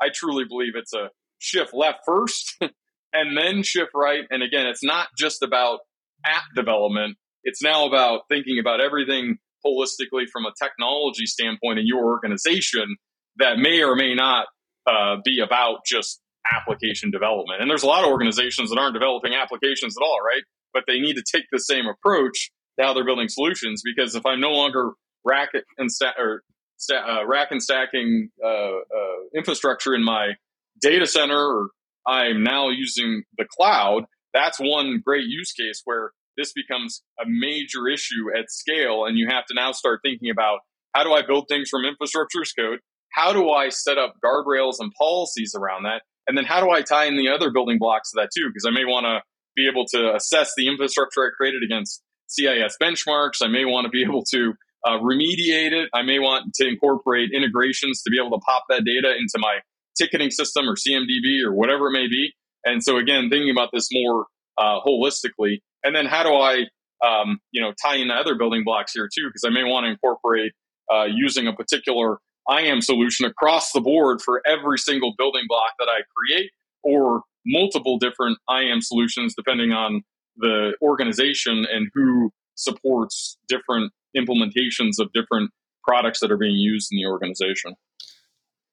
I 0.00 0.08
truly 0.12 0.44
believe 0.44 0.72
it's 0.74 0.92
a 0.92 1.10
shift 1.38 1.72
left 1.72 2.00
first 2.04 2.56
and 3.12 3.36
then 3.36 3.62
shift 3.62 3.92
right. 3.94 4.24
And 4.30 4.42
again, 4.42 4.66
it's 4.66 4.84
not 4.84 5.08
just 5.16 5.42
about 5.42 5.80
app 6.24 6.44
development. 6.54 7.16
It's 7.44 7.62
now 7.62 7.86
about 7.86 8.22
thinking 8.28 8.58
about 8.58 8.80
everything 8.80 9.38
holistically 9.64 10.28
from 10.32 10.46
a 10.46 10.52
technology 10.60 11.26
standpoint 11.26 11.78
in 11.78 11.86
your 11.86 12.04
organization 12.04 12.96
that 13.36 13.58
may 13.58 13.82
or 13.82 13.94
may 13.94 14.14
not 14.14 14.46
uh, 14.86 15.16
be 15.24 15.40
about 15.40 15.84
just 15.86 16.20
application 16.52 17.10
development. 17.10 17.60
And 17.60 17.70
there's 17.70 17.82
a 17.82 17.86
lot 17.86 18.04
of 18.04 18.10
organizations 18.10 18.70
that 18.70 18.78
aren't 18.78 18.94
developing 18.94 19.34
applications 19.34 19.96
at 19.98 20.04
all, 20.04 20.18
right? 20.24 20.42
But 20.72 20.84
they 20.86 20.98
need 20.98 21.14
to 21.14 21.22
take 21.22 21.44
the 21.52 21.58
same 21.58 21.86
approach 21.86 22.50
to 22.78 22.84
how 22.84 22.94
they're 22.94 23.04
building 23.04 23.28
solutions 23.28 23.82
because 23.84 24.14
if 24.14 24.24
I'm 24.24 24.40
no 24.40 24.52
longer 24.52 24.92
rack 25.24 25.50
and 25.76 25.90
sta- 25.90 26.14
or 26.18 26.42
sta- 26.76 27.20
uh, 27.20 27.26
rack 27.26 27.48
and 27.50 27.62
stacking 27.62 28.30
uh, 28.42 28.48
uh 28.48 29.18
infrastructure 29.34 29.94
in 29.94 30.04
my 30.04 30.34
data 30.80 31.06
center, 31.06 31.36
or 31.36 31.68
I'm 32.06 32.42
now 32.42 32.70
using 32.70 33.24
the 33.36 33.44
cloud, 33.44 34.04
that's 34.32 34.58
one 34.58 35.02
great 35.04 35.26
use 35.26 35.52
case 35.52 35.82
where 35.84 36.12
this 36.38 36.52
becomes 36.52 37.02
a 37.20 37.24
major 37.26 37.88
issue 37.88 38.32
at 38.38 38.50
scale. 38.50 39.04
And 39.04 39.18
you 39.18 39.26
have 39.28 39.44
to 39.46 39.54
now 39.54 39.72
start 39.72 40.00
thinking 40.02 40.30
about 40.30 40.60
how 40.94 41.04
do 41.04 41.12
I 41.12 41.22
build 41.26 41.46
things 41.48 41.68
from 41.68 41.84
infrastructure 41.84 42.40
as 42.40 42.52
code? 42.52 42.78
How 43.12 43.32
do 43.32 43.50
I 43.50 43.68
set 43.68 43.98
up 43.98 44.14
guardrails 44.24 44.76
and 44.78 44.92
policies 44.98 45.54
around 45.54 45.82
that? 45.82 46.02
And 46.26 46.36
then 46.36 46.44
how 46.44 46.60
do 46.60 46.70
I 46.70 46.82
tie 46.82 47.06
in 47.06 47.16
the 47.16 47.28
other 47.28 47.50
building 47.50 47.78
blocks 47.78 48.10
to 48.12 48.20
that 48.20 48.30
too? 48.34 48.48
Because 48.48 48.64
I 48.66 48.70
may 48.70 48.84
want 48.84 49.04
to 49.04 49.20
be 49.56 49.68
able 49.68 49.86
to 49.86 50.14
assess 50.14 50.52
the 50.56 50.68
infrastructure 50.68 51.22
I 51.22 51.30
created 51.36 51.62
against 51.64 52.02
CIS 52.28 52.76
benchmarks. 52.80 53.42
I 53.42 53.48
may 53.48 53.64
want 53.64 53.86
to 53.86 53.90
be 53.90 54.02
able 54.02 54.24
to 54.30 54.52
uh, 54.86 54.98
remediate 55.00 55.72
it. 55.72 55.88
I 55.92 56.02
may 56.02 56.18
want 56.18 56.54
to 56.54 56.68
incorporate 56.68 57.30
integrations 57.34 58.02
to 58.02 58.10
be 58.10 58.18
able 58.18 58.38
to 58.38 58.42
pop 58.44 58.64
that 58.68 58.84
data 58.84 59.14
into 59.18 59.38
my 59.38 59.58
ticketing 59.96 60.30
system 60.30 60.68
or 60.68 60.76
CMDB 60.76 61.42
or 61.44 61.52
whatever 61.52 61.88
it 61.88 61.92
may 61.92 62.06
be. 62.06 62.32
And 62.64 62.82
so 62.82 62.98
again, 62.98 63.28
thinking 63.30 63.50
about 63.50 63.70
this 63.72 63.88
more 63.90 64.26
uh, 64.58 64.80
holistically, 64.86 65.60
and 65.84 65.94
then 65.94 66.06
how 66.06 66.22
do 66.22 66.30
I, 66.30 66.66
um, 67.06 67.38
you 67.52 67.60
know, 67.60 67.72
tie 67.82 67.96
in 67.96 68.08
the 68.08 68.14
other 68.14 68.34
building 68.36 68.64
blocks 68.64 68.92
here 68.92 69.08
too? 69.12 69.28
Because 69.28 69.44
I 69.46 69.50
may 69.50 69.64
want 69.64 69.84
to 69.84 69.90
incorporate 69.90 70.52
uh, 70.92 71.04
using 71.04 71.46
a 71.46 71.52
particular 71.52 72.18
IAM 72.50 72.80
solution 72.80 73.26
across 73.26 73.72
the 73.72 73.80
board 73.80 74.20
for 74.22 74.40
every 74.46 74.78
single 74.78 75.14
building 75.18 75.44
block 75.48 75.72
that 75.78 75.88
I 75.88 76.00
create, 76.16 76.50
or 76.82 77.22
multiple 77.46 77.98
different 77.98 78.38
IAM 78.50 78.80
solutions 78.80 79.34
depending 79.36 79.72
on 79.72 80.02
the 80.36 80.72
organization 80.82 81.66
and 81.70 81.88
who 81.94 82.30
supports 82.54 83.38
different 83.48 83.92
implementations 84.16 84.98
of 84.98 85.12
different 85.12 85.50
products 85.86 86.20
that 86.20 86.30
are 86.30 86.36
being 86.36 86.56
used 86.56 86.88
in 86.92 86.98
the 86.98 87.06
organization. 87.06 87.74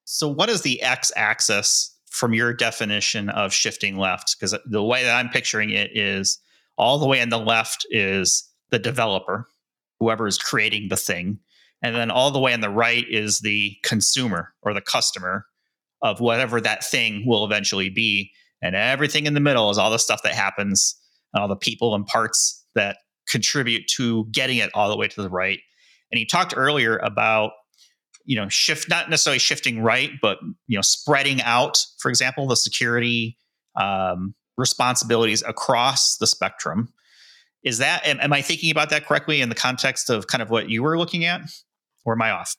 So, 0.05 0.27
what 0.27 0.49
is 0.49 0.61
the 0.61 0.81
x 0.81 1.11
axis 1.15 1.95
from 2.09 2.33
your 2.33 2.53
definition 2.53 3.29
of 3.29 3.53
shifting 3.53 3.97
left? 3.97 4.35
Because 4.37 4.57
the 4.65 4.83
way 4.83 5.03
that 5.03 5.15
I'm 5.15 5.29
picturing 5.29 5.71
it 5.71 5.97
is 5.97 6.39
all 6.77 6.99
the 6.99 7.07
way 7.07 7.21
on 7.21 7.29
the 7.29 7.39
left 7.39 7.85
is 7.89 8.49
the 8.71 8.79
developer, 8.79 9.47
whoever 9.99 10.27
is 10.27 10.37
creating 10.37 10.89
the 10.89 10.97
thing. 10.97 11.39
And 11.81 11.95
then 11.95 12.11
all 12.11 12.31
the 12.31 12.39
way 12.39 12.53
on 12.53 12.61
the 12.61 12.69
right 12.69 13.05
is 13.09 13.39
the 13.39 13.75
consumer 13.83 14.53
or 14.61 14.73
the 14.73 14.81
customer 14.81 15.45
of 16.01 16.19
whatever 16.19 16.59
that 16.61 16.83
thing 16.83 17.23
will 17.25 17.45
eventually 17.45 17.89
be. 17.89 18.31
And 18.61 18.75
everything 18.75 19.25
in 19.25 19.33
the 19.33 19.39
middle 19.39 19.69
is 19.69 19.77
all 19.77 19.91
the 19.91 19.99
stuff 19.99 20.23
that 20.23 20.33
happens, 20.33 20.95
and 21.33 21.41
all 21.41 21.47
the 21.47 21.55
people 21.55 21.93
and 21.93 22.05
parts 22.05 22.65
that 22.73 22.97
contribute 23.27 23.87
to 23.95 24.25
getting 24.31 24.57
it 24.57 24.71
all 24.73 24.89
the 24.89 24.97
way 24.97 25.07
to 25.07 25.21
the 25.21 25.29
right. 25.29 25.59
And 26.11 26.19
he 26.19 26.25
talked 26.25 26.53
earlier 26.55 26.97
about 26.97 27.51
you 28.25 28.35
know 28.35 28.49
shift 28.49 28.89
not 28.89 29.09
necessarily 29.09 29.37
shifting 29.37 29.81
right 29.83 30.09
but 30.19 30.39
you 30.67 30.75
know 30.75 30.81
spreading 30.81 31.41
out 31.43 31.77
for 31.99 32.09
example 32.09 32.47
the 32.47 32.55
security 32.55 33.37
um, 33.79 34.33
responsibilities 34.57 35.43
across 35.45 36.17
the 36.17 36.27
spectrum. 36.27 36.89
Is 37.63 37.79
that 37.79 38.05
am, 38.05 38.19
am, 38.19 38.31
I 38.31 38.41
thinking 38.41 38.71
about 38.71 38.89
that 38.91 39.05
correctly 39.05 39.41
in 39.41 39.49
the 39.49 39.55
context 39.55 40.09
of 40.09 40.27
kind 40.27 40.41
of 40.41 40.49
what 40.49 40.69
you 40.69 40.83
were 40.83 40.97
looking 40.97 41.25
at, 41.25 41.41
or 42.05 42.13
am 42.13 42.21
I 42.21 42.31
off? 42.31 42.55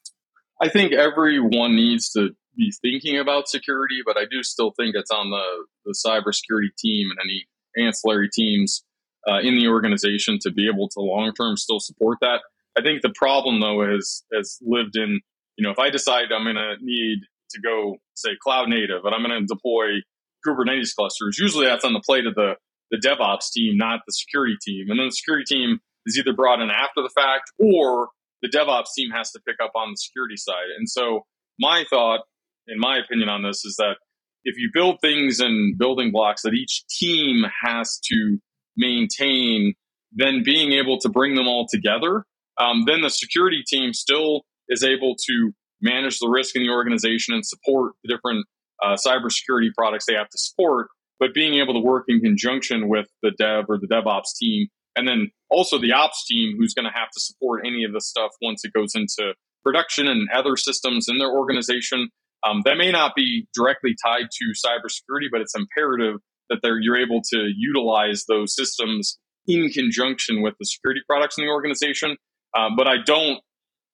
I 0.61 0.69
think 0.69 0.93
everyone 0.93 1.77
needs 1.77 2.11
to 2.13 2.31
be 2.57 2.73
thinking 2.83 3.19
about 3.19 3.49
security, 3.49 4.01
but 4.05 4.17
I 4.17 4.25
do 4.31 4.43
still 4.43 4.73
think 4.73 4.97
it's 4.97 5.11
on 5.11 5.31
the 5.31 5.65
the 5.85 5.95
cybersecurity 6.05 6.75
team 6.79 7.11
and 7.11 7.19
any 7.23 7.47
ancillary 7.77 8.29
teams 8.33 8.83
uh, 9.29 9.39
in 9.39 9.55
the 9.57 9.69
organization 9.69 10.39
to 10.41 10.51
be 10.51 10.69
able 10.69 10.89
to 10.89 11.01
long 11.01 11.33
term 11.35 11.57
still 11.57 11.81
support 11.81 12.19
that. 12.21 12.41
I 12.77 12.83
think 12.83 13.03
the 13.03 13.13
problem 13.15 13.61
though 13.61 13.83
is 13.83 14.25
has 14.35 14.59
lived 14.63 14.97
in 14.97 15.21
you 15.57 15.63
know 15.63 15.71
if 15.71 15.79
I 15.79 15.91
decide 15.91 16.33
I'm 16.33 16.45
going 16.45 16.57
to 16.57 16.77
need 16.81 17.21
to 17.51 17.61
go 17.61 17.97
say 18.15 18.31
cloud 18.43 18.69
native 18.69 19.05
and 19.05 19.15
I'm 19.15 19.23
going 19.23 19.41
to 19.41 19.47
deploy 19.47 20.01
Kubernetes 20.47 20.95
clusters. 20.97 21.39
Usually 21.39 21.67
that's 21.67 21.85
on 21.85 21.93
the 21.93 22.03
plate 22.05 22.27
of 22.27 22.35
the, 22.35 22.55
the 22.91 22.99
DevOps 22.99 23.53
team, 23.53 23.77
not 23.77 24.01
the 24.07 24.13
security 24.13 24.57
team. 24.61 24.87
And 24.91 24.99
then 24.99 25.07
the 25.07 25.13
security 25.13 25.45
team 25.47 25.81
is 26.07 26.19
either 26.19 26.33
brought 26.33 26.61
in 26.61 26.71
after 26.71 27.03
the 27.03 27.11
fact 27.15 27.51
or 27.59 28.09
the 28.43 28.49
DevOps 28.49 28.95
team 28.97 29.11
has 29.11 29.31
to 29.33 29.41
pick 29.47 29.57
up 29.63 29.73
on 29.75 29.91
the 29.91 29.97
security 29.97 30.37
side. 30.37 30.71
And 30.79 30.89
so 30.89 31.27
my 31.59 31.85
thought, 31.89 32.21
in 32.69 32.79
my 32.79 32.99
opinion 32.99 33.29
on 33.29 33.43
this, 33.43 33.65
is 33.65 33.77
that 33.77 33.97
if 34.45 34.57
you 34.59 34.71
build 34.73 35.01
things 35.01 35.41
in 35.41 35.75
building 35.77 36.13
blocks 36.13 36.43
that 36.43 36.55
each 36.55 36.85
team 36.87 37.45
has 37.65 37.99
to 38.13 38.39
maintain, 38.77 39.75
then 40.13 40.43
being 40.45 40.73
able 40.73 40.99
to 41.01 41.09
bring 41.09 41.35
them 41.35 41.49
all 41.49 41.67
together, 41.69 42.25
um, 42.59 42.85
then 42.87 43.01
the 43.01 43.11
security 43.11 43.63
team 43.67 43.93
still 43.93 44.43
is 44.69 44.85
able 44.85 45.17
to 45.27 45.53
manage 45.81 46.19
the 46.21 46.29
risk 46.29 46.57
in 46.57 46.63
the 46.63 46.71
organization 46.71 47.35
and 47.35 47.45
support 47.45 47.93
the 48.03 48.15
different 48.15 48.47
uh, 48.85 48.97
cybersecurity 48.97 49.69
products 49.77 50.07
they 50.07 50.15
have 50.15 50.29
to 50.29 50.39
support, 50.39 50.89
but 51.19 51.35
being 51.35 51.55
able 51.55 51.75
to 51.75 51.81
work 51.81 52.05
in 52.09 52.21
conjunction 52.21 52.89
with 52.89 53.07
the 53.23 53.33
dev 53.39 53.67
or 53.69 53.79
the 53.79 53.87
DevOps 53.87 54.37
team, 54.39 54.69
and 54.97 55.07
then 55.07 55.31
also 55.51 55.79
the 55.79 55.93
ops 55.93 56.27
team 56.27 56.57
who's 56.59 56.75
going 56.75 56.85
to 56.85 56.99
have 56.99 57.11
to 57.11 57.21
support 57.21 57.65
any 57.67 57.85
of 57.85 57.93
the 57.93 58.01
stuff 58.01 58.33
once 58.43 58.65
it 58.65 58.73
goes 58.73 58.95
into 58.95 59.35
production 59.65 60.07
and 60.07 60.29
other 60.35 60.57
systems 60.57 61.09
in 61.09 61.19
their 61.19 61.31
organization. 61.31 62.09
Um, 62.47 62.63
that 62.65 62.77
may 62.77 62.93
not 62.93 63.15
be 63.17 63.49
directly 63.55 63.95
tied 64.05 64.29
to 64.31 64.67
cybersecurity, 64.67 65.27
but 65.33 65.41
it's 65.41 65.55
imperative 65.57 66.21
that 66.49 66.61
they're, 66.63 66.79
you're 66.79 66.97
able 66.97 67.21
to 67.33 67.51
utilize 67.57 68.25
those 68.29 68.55
systems 68.55 69.19
in 69.49 69.69
conjunction 69.71 70.43
with 70.43 70.55
the 70.59 70.67
security 70.67 71.01
products 71.09 71.39
in 71.39 71.45
the 71.45 71.51
organization. 71.51 72.17
Um, 72.57 72.77
but 72.77 72.87
I 72.87 72.97
don't, 73.05 73.41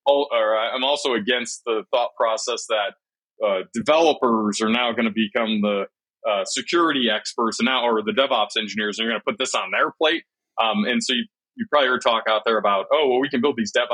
or 0.05 0.57
I'm 0.57 0.83
also 0.83 1.13
against 1.13 1.61
the 1.65 1.83
thought 1.91 2.09
process 2.17 2.65
that 2.69 2.93
uh, 3.45 3.61
developers 3.73 4.61
are 4.61 4.69
now 4.69 4.91
going 4.91 5.05
to 5.05 5.13
become 5.13 5.61
the 5.61 5.85
uh, 6.29 6.45
security 6.45 7.09
experts 7.09 7.59
and 7.59 7.65
now, 7.65 7.85
or 7.85 8.01
the 8.01 8.11
DevOps 8.11 8.59
engineers, 8.59 8.97
and 8.97 9.05
you're 9.05 9.13
going 9.13 9.21
to 9.21 9.25
put 9.25 9.37
this 9.37 9.53
on 9.55 9.71
their 9.71 9.91
plate. 9.91 10.23
Um, 10.61 10.85
and 10.85 11.03
so 11.03 11.13
you, 11.13 11.25
you 11.55 11.65
probably 11.69 11.89
heard 11.89 12.01
talk 12.01 12.23
out 12.27 12.43
there 12.45 12.57
about, 12.57 12.85
oh, 12.91 13.09
well, 13.09 13.19
we 13.19 13.29
can 13.29 13.41
build 13.41 13.55
these 13.57 13.71
Dev, 13.71 13.87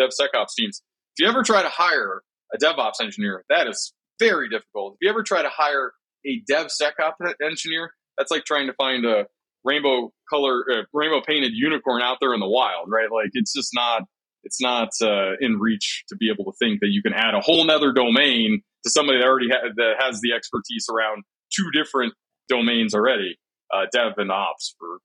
DevSecOps 0.00 0.54
teams. 0.56 0.82
If 1.16 1.24
you 1.24 1.28
ever 1.28 1.42
try 1.42 1.62
to 1.62 1.68
hire 1.68 2.22
a 2.52 2.58
DevOps 2.58 3.00
engineer, 3.00 3.44
that 3.48 3.66
is 3.68 3.92
very 4.18 4.48
difficult. 4.48 4.94
If 4.94 5.06
you 5.06 5.10
ever 5.10 5.22
try 5.22 5.42
to 5.42 5.50
hire 5.50 5.92
a 6.26 6.42
DevSecOps 6.50 7.34
engineer, 7.44 7.92
that's 8.16 8.30
like 8.30 8.44
trying 8.44 8.66
to 8.66 8.72
find 8.74 9.04
a 9.04 9.26
rainbow 9.64 10.12
color, 10.28 10.64
uh, 10.72 10.82
rainbow 10.92 11.20
painted 11.24 11.52
unicorn 11.54 12.02
out 12.02 12.18
there 12.20 12.34
in 12.34 12.40
the 12.40 12.48
wild, 12.48 12.88
right? 12.88 13.10
Like 13.12 13.30
it's 13.34 13.52
just 13.54 13.70
not, 13.74 14.02
it's 14.44 14.60
not 14.60 14.88
uh, 15.02 15.36
in 15.40 15.58
reach 15.60 16.04
to 16.08 16.16
be 16.16 16.30
able 16.30 16.50
to 16.50 16.56
think 16.58 16.80
that 16.80 16.88
you 16.88 17.02
can 17.02 17.12
add 17.12 17.34
a 17.34 17.40
whole 17.40 17.64
nother 17.64 17.92
domain 17.92 18.62
to 18.84 18.90
somebody 18.90 19.18
that 19.18 19.26
already 19.26 19.48
ha- 19.50 19.68
that 19.76 19.94
has 19.98 20.20
the 20.20 20.32
expertise 20.32 20.86
around 20.92 21.24
two 21.54 21.70
different 21.72 22.14
domains 22.48 22.94
already, 22.94 23.38
uh, 23.72 23.86
dev 23.92 24.14
and 24.16 24.30
ops 24.30 24.74
for 24.78 24.98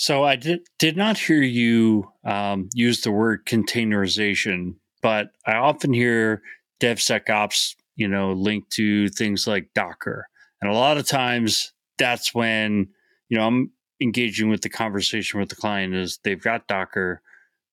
so 0.00 0.24
I 0.24 0.36
did 0.36 0.60
did 0.78 0.96
not 0.96 1.18
hear 1.18 1.42
you 1.42 2.10
um, 2.24 2.70
use 2.72 3.02
the 3.02 3.12
word 3.12 3.44
containerization, 3.44 4.76
but 5.02 5.28
I 5.46 5.56
often 5.56 5.92
hear 5.92 6.40
DevSecOps, 6.80 7.74
you 7.96 8.08
know, 8.08 8.32
linked 8.32 8.70
to 8.72 9.10
things 9.10 9.46
like 9.46 9.68
Docker, 9.74 10.26
and 10.62 10.70
a 10.70 10.74
lot 10.74 10.96
of 10.96 11.06
times 11.06 11.74
that's 11.98 12.34
when 12.34 12.88
you 13.28 13.36
know 13.36 13.46
I'm 13.46 13.72
engaging 14.00 14.48
with 14.48 14.62
the 14.62 14.70
conversation 14.70 15.38
with 15.38 15.50
the 15.50 15.56
client 15.56 15.94
is 15.94 16.18
they've 16.24 16.42
got 16.42 16.66
Docker, 16.66 17.20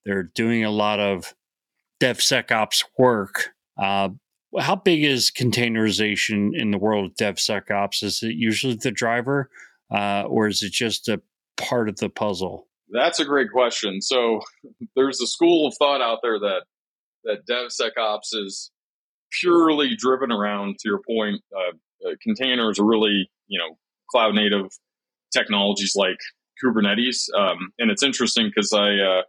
they're 0.06 0.24
doing 0.24 0.66
a 0.66 0.70
lot 0.70 1.00
of 1.00 1.34
DevSecOps 2.02 2.84
work. 2.98 3.54
Uh, 3.82 4.10
how 4.60 4.76
big 4.76 5.04
is 5.04 5.32
containerization 5.32 6.52
in 6.54 6.72
the 6.72 6.78
world 6.78 7.12
of 7.12 7.16
DevSecOps? 7.18 8.04
Is 8.04 8.24
it 8.24 8.36
usually 8.36 8.76
the 8.76 8.92
driver, 8.92 9.50
uh, 9.94 10.24
or 10.24 10.48
is 10.48 10.62
it 10.62 10.72
just 10.72 11.08
a 11.08 11.22
part 11.58 11.90
of 11.90 11.98
the 11.98 12.10
puzzle? 12.10 12.68
That's 12.90 13.20
a 13.20 13.26
great 13.26 13.52
question. 13.52 14.02
So 14.02 14.42
there's 14.96 15.22
a 15.22 15.28
school 15.28 15.68
of 15.68 15.76
thought 15.78 16.02
out 16.02 16.20
there 16.24 16.40
that 16.40 16.62
that 17.24 17.46
DevSecOps 17.50 18.34
is 18.34 18.72
purely 19.42 19.96
driven 19.98 20.32
around, 20.32 20.78
to 20.80 20.90
your 20.90 21.02
point, 21.06 21.42
uh, 21.56 22.10
uh, 22.10 22.14
containers 22.22 22.80
are 22.80 22.86
really 22.86 23.30
you 23.48 23.60
know 23.60 23.78
cloud 24.10 24.36
native 24.36 24.68
technologies 25.34 25.94
like 25.96 26.18
Kubernetes. 26.64 27.26
Um, 27.38 27.72
and 27.80 27.92
it's 27.92 28.04
interesting 28.04 28.50
because 28.54 28.72
I 28.74 29.22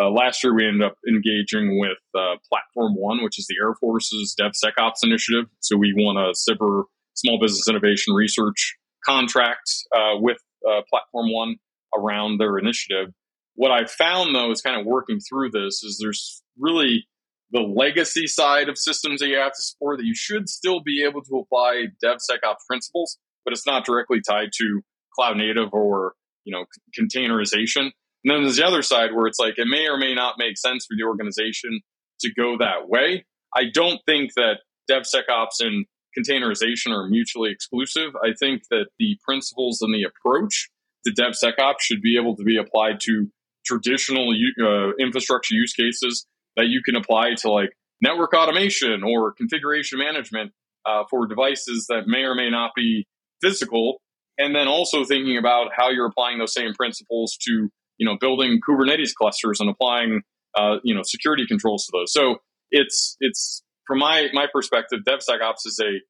uh, 0.00 0.10
last 0.10 0.42
year 0.42 0.54
we 0.54 0.66
ended 0.66 0.82
up 0.82 0.96
engaging 1.08 1.78
with 1.78 1.98
uh, 2.14 2.36
Platform 2.48 2.94
One, 2.96 3.22
which 3.22 3.38
is 3.38 3.46
the 3.46 3.56
Air 3.62 3.74
Force's 3.74 4.34
DevSecOps 4.40 5.02
initiative. 5.02 5.46
So 5.60 5.76
we 5.76 5.92
won 5.96 6.16
a 6.16 6.32
SBIR 6.32 6.84
Small 7.14 7.38
Business 7.40 7.68
Innovation 7.68 8.14
Research 8.14 8.76
contract 9.04 9.70
uh, 9.94 10.18
with 10.18 10.38
uh, 10.66 10.80
Platform 10.88 11.32
One 11.32 11.56
around 11.96 12.38
their 12.38 12.58
initiative. 12.58 13.12
What 13.54 13.70
I 13.70 13.84
found 13.86 14.34
though 14.34 14.50
is 14.50 14.62
kind 14.62 14.80
of 14.80 14.86
working 14.86 15.20
through 15.20 15.50
this 15.50 15.82
is 15.82 15.98
there's 16.00 16.42
really 16.58 17.06
the 17.50 17.60
legacy 17.60 18.26
side 18.26 18.70
of 18.70 18.78
systems 18.78 19.20
that 19.20 19.28
you 19.28 19.36
have 19.36 19.52
to 19.52 19.62
support 19.62 19.98
that 19.98 20.06
you 20.06 20.14
should 20.14 20.48
still 20.48 20.80
be 20.80 21.04
able 21.04 21.22
to 21.22 21.36
apply 21.36 21.84
DevSecOps 22.02 22.64
principles, 22.66 23.18
but 23.44 23.52
it's 23.52 23.66
not 23.66 23.84
directly 23.84 24.22
tied 24.26 24.48
to 24.54 24.80
cloud 25.14 25.36
native 25.36 25.68
or 25.72 26.14
you 26.44 26.52
know 26.52 26.64
containerization. 26.98 27.90
And 28.24 28.34
then 28.34 28.42
there's 28.42 28.56
the 28.56 28.66
other 28.66 28.82
side 28.82 29.14
where 29.14 29.26
it's 29.26 29.38
like 29.38 29.54
it 29.58 29.66
may 29.68 29.86
or 29.88 29.98
may 29.98 30.14
not 30.14 30.36
make 30.38 30.56
sense 30.56 30.86
for 30.86 30.96
the 30.96 31.04
organization 31.04 31.80
to 32.20 32.32
go 32.34 32.56
that 32.58 32.88
way. 32.88 33.24
I 33.54 33.64
don't 33.72 34.00
think 34.06 34.32
that 34.34 34.58
DevSecOps 34.90 35.60
and 35.60 35.86
containerization 36.16 36.92
are 36.92 37.08
mutually 37.08 37.50
exclusive. 37.50 38.12
I 38.22 38.32
think 38.38 38.62
that 38.70 38.86
the 38.98 39.18
principles 39.24 39.80
and 39.80 39.94
the 39.94 40.04
approach 40.04 40.68
to 41.04 41.12
DevSecOps 41.12 41.80
should 41.80 42.02
be 42.02 42.16
able 42.16 42.36
to 42.36 42.44
be 42.44 42.56
applied 42.56 43.00
to 43.00 43.28
traditional 43.64 44.30
uh, 44.30 44.92
infrastructure 44.98 45.54
use 45.54 45.72
cases 45.72 46.26
that 46.56 46.66
you 46.66 46.82
can 46.84 46.96
apply 46.96 47.34
to 47.38 47.50
like 47.50 47.70
network 48.00 48.34
automation 48.34 49.02
or 49.02 49.32
configuration 49.32 49.98
management 49.98 50.52
uh, 50.84 51.04
for 51.08 51.26
devices 51.26 51.86
that 51.88 52.02
may 52.06 52.24
or 52.24 52.34
may 52.34 52.50
not 52.50 52.72
be 52.74 53.06
physical. 53.40 54.00
And 54.38 54.54
then 54.54 54.66
also 54.66 55.04
thinking 55.04 55.38
about 55.38 55.68
how 55.76 55.90
you're 55.90 56.06
applying 56.06 56.38
those 56.38 56.54
same 56.54 56.74
principles 56.74 57.36
to 57.46 57.68
you 57.98 58.06
know 58.06 58.16
building 58.20 58.60
Kubernetes 58.66 59.14
clusters 59.14 59.60
and 59.60 59.70
applying 59.70 60.22
uh, 60.54 60.76
you 60.82 60.94
know 60.94 61.02
security 61.04 61.46
controls 61.46 61.86
to 61.86 61.92
those. 61.92 62.12
So 62.12 62.36
it's 62.70 63.16
it's 63.20 63.62
from 63.86 63.98
my 63.98 64.28
my 64.32 64.46
perspective, 64.52 65.00
DevSecOps 65.06 65.66
is 65.66 65.80
a 65.82 66.00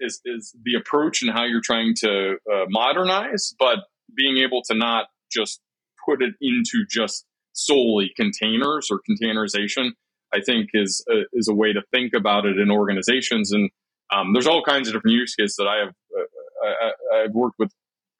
is 0.00 0.20
is 0.24 0.54
the 0.64 0.74
approach 0.74 1.22
and 1.22 1.30
how 1.32 1.44
you're 1.44 1.60
trying 1.62 1.94
to 2.00 2.36
uh, 2.52 2.64
modernize, 2.68 3.54
but 3.58 3.78
being 4.14 4.38
able 4.38 4.62
to 4.62 4.74
not 4.74 5.06
just 5.30 5.60
put 6.06 6.22
it 6.22 6.34
into 6.40 6.84
just 6.88 7.24
solely 7.52 8.10
containers 8.16 8.88
or 8.90 9.00
containerization, 9.08 9.90
I 10.34 10.40
think 10.40 10.70
is 10.74 11.04
a, 11.10 11.22
is 11.32 11.48
a 11.48 11.54
way 11.54 11.72
to 11.72 11.82
think 11.92 12.12
about 12.14 12.44
it 12.46 12.58
in 12.58 12.70
organizations. 12.70 13.52
And 13.52 13.70
um, 14.12 14.32
there's 14.32 14.46
all 14.46 14.62
kinds 14.62 14.88
of 14.88 14.94
different 14.94 15.14
use 15.14 15.34
cases 15.34 15.56
that 15.56 15.66
I 15.66 15.78
have 15.78 15.88
uh, 15.88 17.14
I, 17.14 17.18
have 17.22 17.32
worked 17.32 17.56
with 17.58 17.70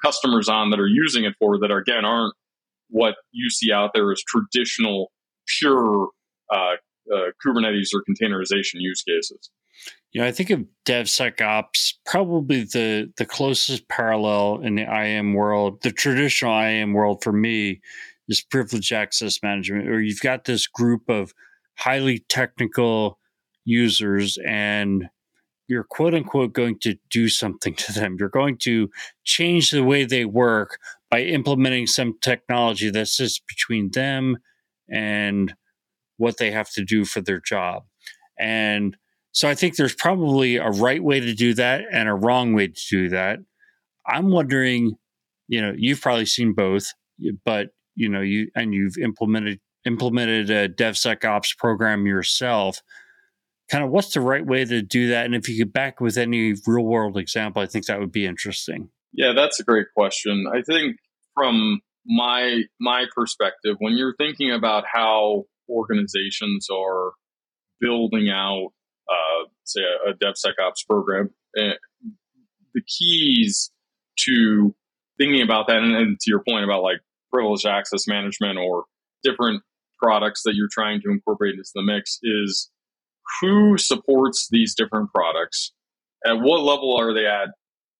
customers 0.02 0.48
on 0.48 0.70
that 0.70 0.80
are 0.80 0.86
using 0.86 1.24
it 1.24 1.34
for 1.38 1.58
that 1.60 1.70
are, 1.70 1.78
again 1.78 2.04
aren't 2.04 2.34
what 2.88 3.14
you 3.32 3.50
see 3.50 3.72
out 3.72 3.90
there 3.94 4.10
as 4.12 4.22
traditional 4.22 5.10
pure 5.58 6.08
uh, 6.52 6.74
uh, 7.12 7.30
Kubernetes 7.44 7.88
or 7.94 8.02
containerization 8.08 8.74
use 8.76 9.02
cases. 9.02 9.50
You 10.12 10.20
know, 10.20 10.26
I 10.28 10.32
think 10.32 10.50
of 10.50 10.64
DevSecOps 10.86 11.94
probably 12.06 12.62
the 12.62 13.12
the 13.16 13.26
closest 13.26 13.88
parallel 13.88 14.60
in 14.62 14.76
the 14.76 14.84
IAM 14.84 15.34
world, 15.34 15.82
the 15.82 15.90
traditional 15.90 16.52
IAM 16.52 16.92
world 16.92 17.22
for 17.22 17.32
me 17.32 17.80
is 18.28 18.40
privileged 18.40 18.92
access 18.92 19.42
management, 19.42 19.86
where 19.86 20.00
you've 20.00 20.20
got 20.20 20.44
this 20.44 20.66
group 20.66 21.08
of 21.08 21.34
highly 21.76 22.20
technical 22.28 23.18
users 23.64 24.38
and 24.46 25.08
you're 25.66 25.84
quote 25.84 26.14
unquote 26.14 26.52
going 26.52 26.78
to 26.78 26.96
do 27.10 27.28
something 27.28 27.74
to 27.74 27.92
them. 27.92 28.16
You're 28.18 28.28
going 28.28 28.58
to 28.58 28.90
change 29.24 29.70
the 29.70 29.82
way 29.82 30.04
they 30.04 30.24
work 30.24 30.78
by 31.14 31.20
implementing 31.20 31.86
some 31.86 32.18
technology 32.20 32.90
that 32.90 33.06
sits 33.06 33.38
between 33.38 33.88
them 33.92 34.36
and 34.90 35.54
what 36.16 36.38
they 36.38 36.50
have 36.50 36.68
to 36.72 36.84
do 36.84 37.04
for 37.04 37.20
their 37.20 37.38
job. 37.38 37.84
And 38.36 38.96
so 39.30 39.48
I 39.48 39.54
think 39.54 39.76
there's 39.76 39.94
probably 39.94 40.56
a 40.56 40.70
right 40.70 41.00
way 41.00 41.20
to 41.20 41.32
do 41.32 41.54
that 41.54 41.82
and 41.92 42.08
a 42.08 42.14
wrong 42.14 42.52
way 42.52 42.66
to 42.66 42.82
do 42.90 43.08
that. 43.10 43.38
I'm 44.04 44.32
wondering, 44.32 44.96
you 45.46 45.62
know, 45.62 45.72
you've 45.76 46.00
probably 46.00 46.26
seen 46.26 46.52
both, 46.52 46.92
but 47.44 47.68
you 47.94 48.08
know, 48.08 48.20
you 48.20 48.48
and 48.56 48.74
you've 48.74 48.98
implemented 48.98 49.60
implemented 49.86 50.50
a 50.50 50.68
DevSecOps 50.68 51.56
program 51.56 52.08
yourself. 52.08 52.82
Kind 53.70 53.84
of 53.84 53.90
what's 53.90 54.14
the 54.14 54.20
right 54.20 54.44
way 54.44 54.64
to 54.64 54.82
do 54.82 55.10
that? 55.10 55.26
And 55.26 55.36
if 55.36 55.48
you 55.48 55.64
could 55.64 55.72
back 55.72 56.00
with 56.00 56.18
any 56.18 56.54
real 56.66 56.84
world 56.84 57.16
example, 57.16 57.62
I 57.62 57.66
think 57.66 57.86
that 57.86 58.00
would 58.00 58.10
be 58.10 58.26
interesting. 58.26 58.88
Yeah, 59.12 59.32
that's 59.32 59.60
a 59.60 59.62
great 59.62 59.86
question. 59.96 60.46
I 60.52 60.62
think 60.62 60.96
from 61.34 61.80
my 62.06 62.62
my 62.80 63.04
perspective, 63.14 63.76
when 63.78 63.94
you're 63.94 64.14
thinking 64.16 64.52
about 64.52 64.84
how 64.90 65.44
organizations 65.68 66.68
are 66.70 67.12
building 67.80 68.28
out, 68.30 68.68
uh, 69.10 69.48
say, 69.64 69.80
a, 69.82 70.10
a 70.10 70.14
DevSecOps 70.14 70.86
program, 70.88 71.30
uh, 71.58 71.74
the 72.74 72.82
keys 72.86 73.70
to 74.20 74.74
thinking 75.18 75.42
about 75.42 75.68
that, 75.68 75.78
and, 75.78 75.94
and 75.94 76.20
to 76.20 76.30
your 76.30 76.42
point 76.46 76.64
about 76.64 76.82
like 76.82 77.00
privileged 77.32 77.66
access 77.66 78.06
management 78.06 78.58
or 78.58 78.84
different 79.22 79.62
products 80.02 80.42
that 80.44 80.54
you're 80.54 80.68
trying 80.70 81.00
to 81.00 81.10
incorporate 81.10 81.54
into 81.54 81.70
the 81.74 81.82
mix, 81.82 82.18
is 82.22 82.70
who 83.40 83.78
supports 83.78 84.48
these 84.50 84.74
different 84.74 85.10
products? 85.10 85.72
At 86.26 86.40
what 86.40 86.62
level 86.62 86.96
are 86.98 87.14
they 87.14 87.26
at 87.26 87.48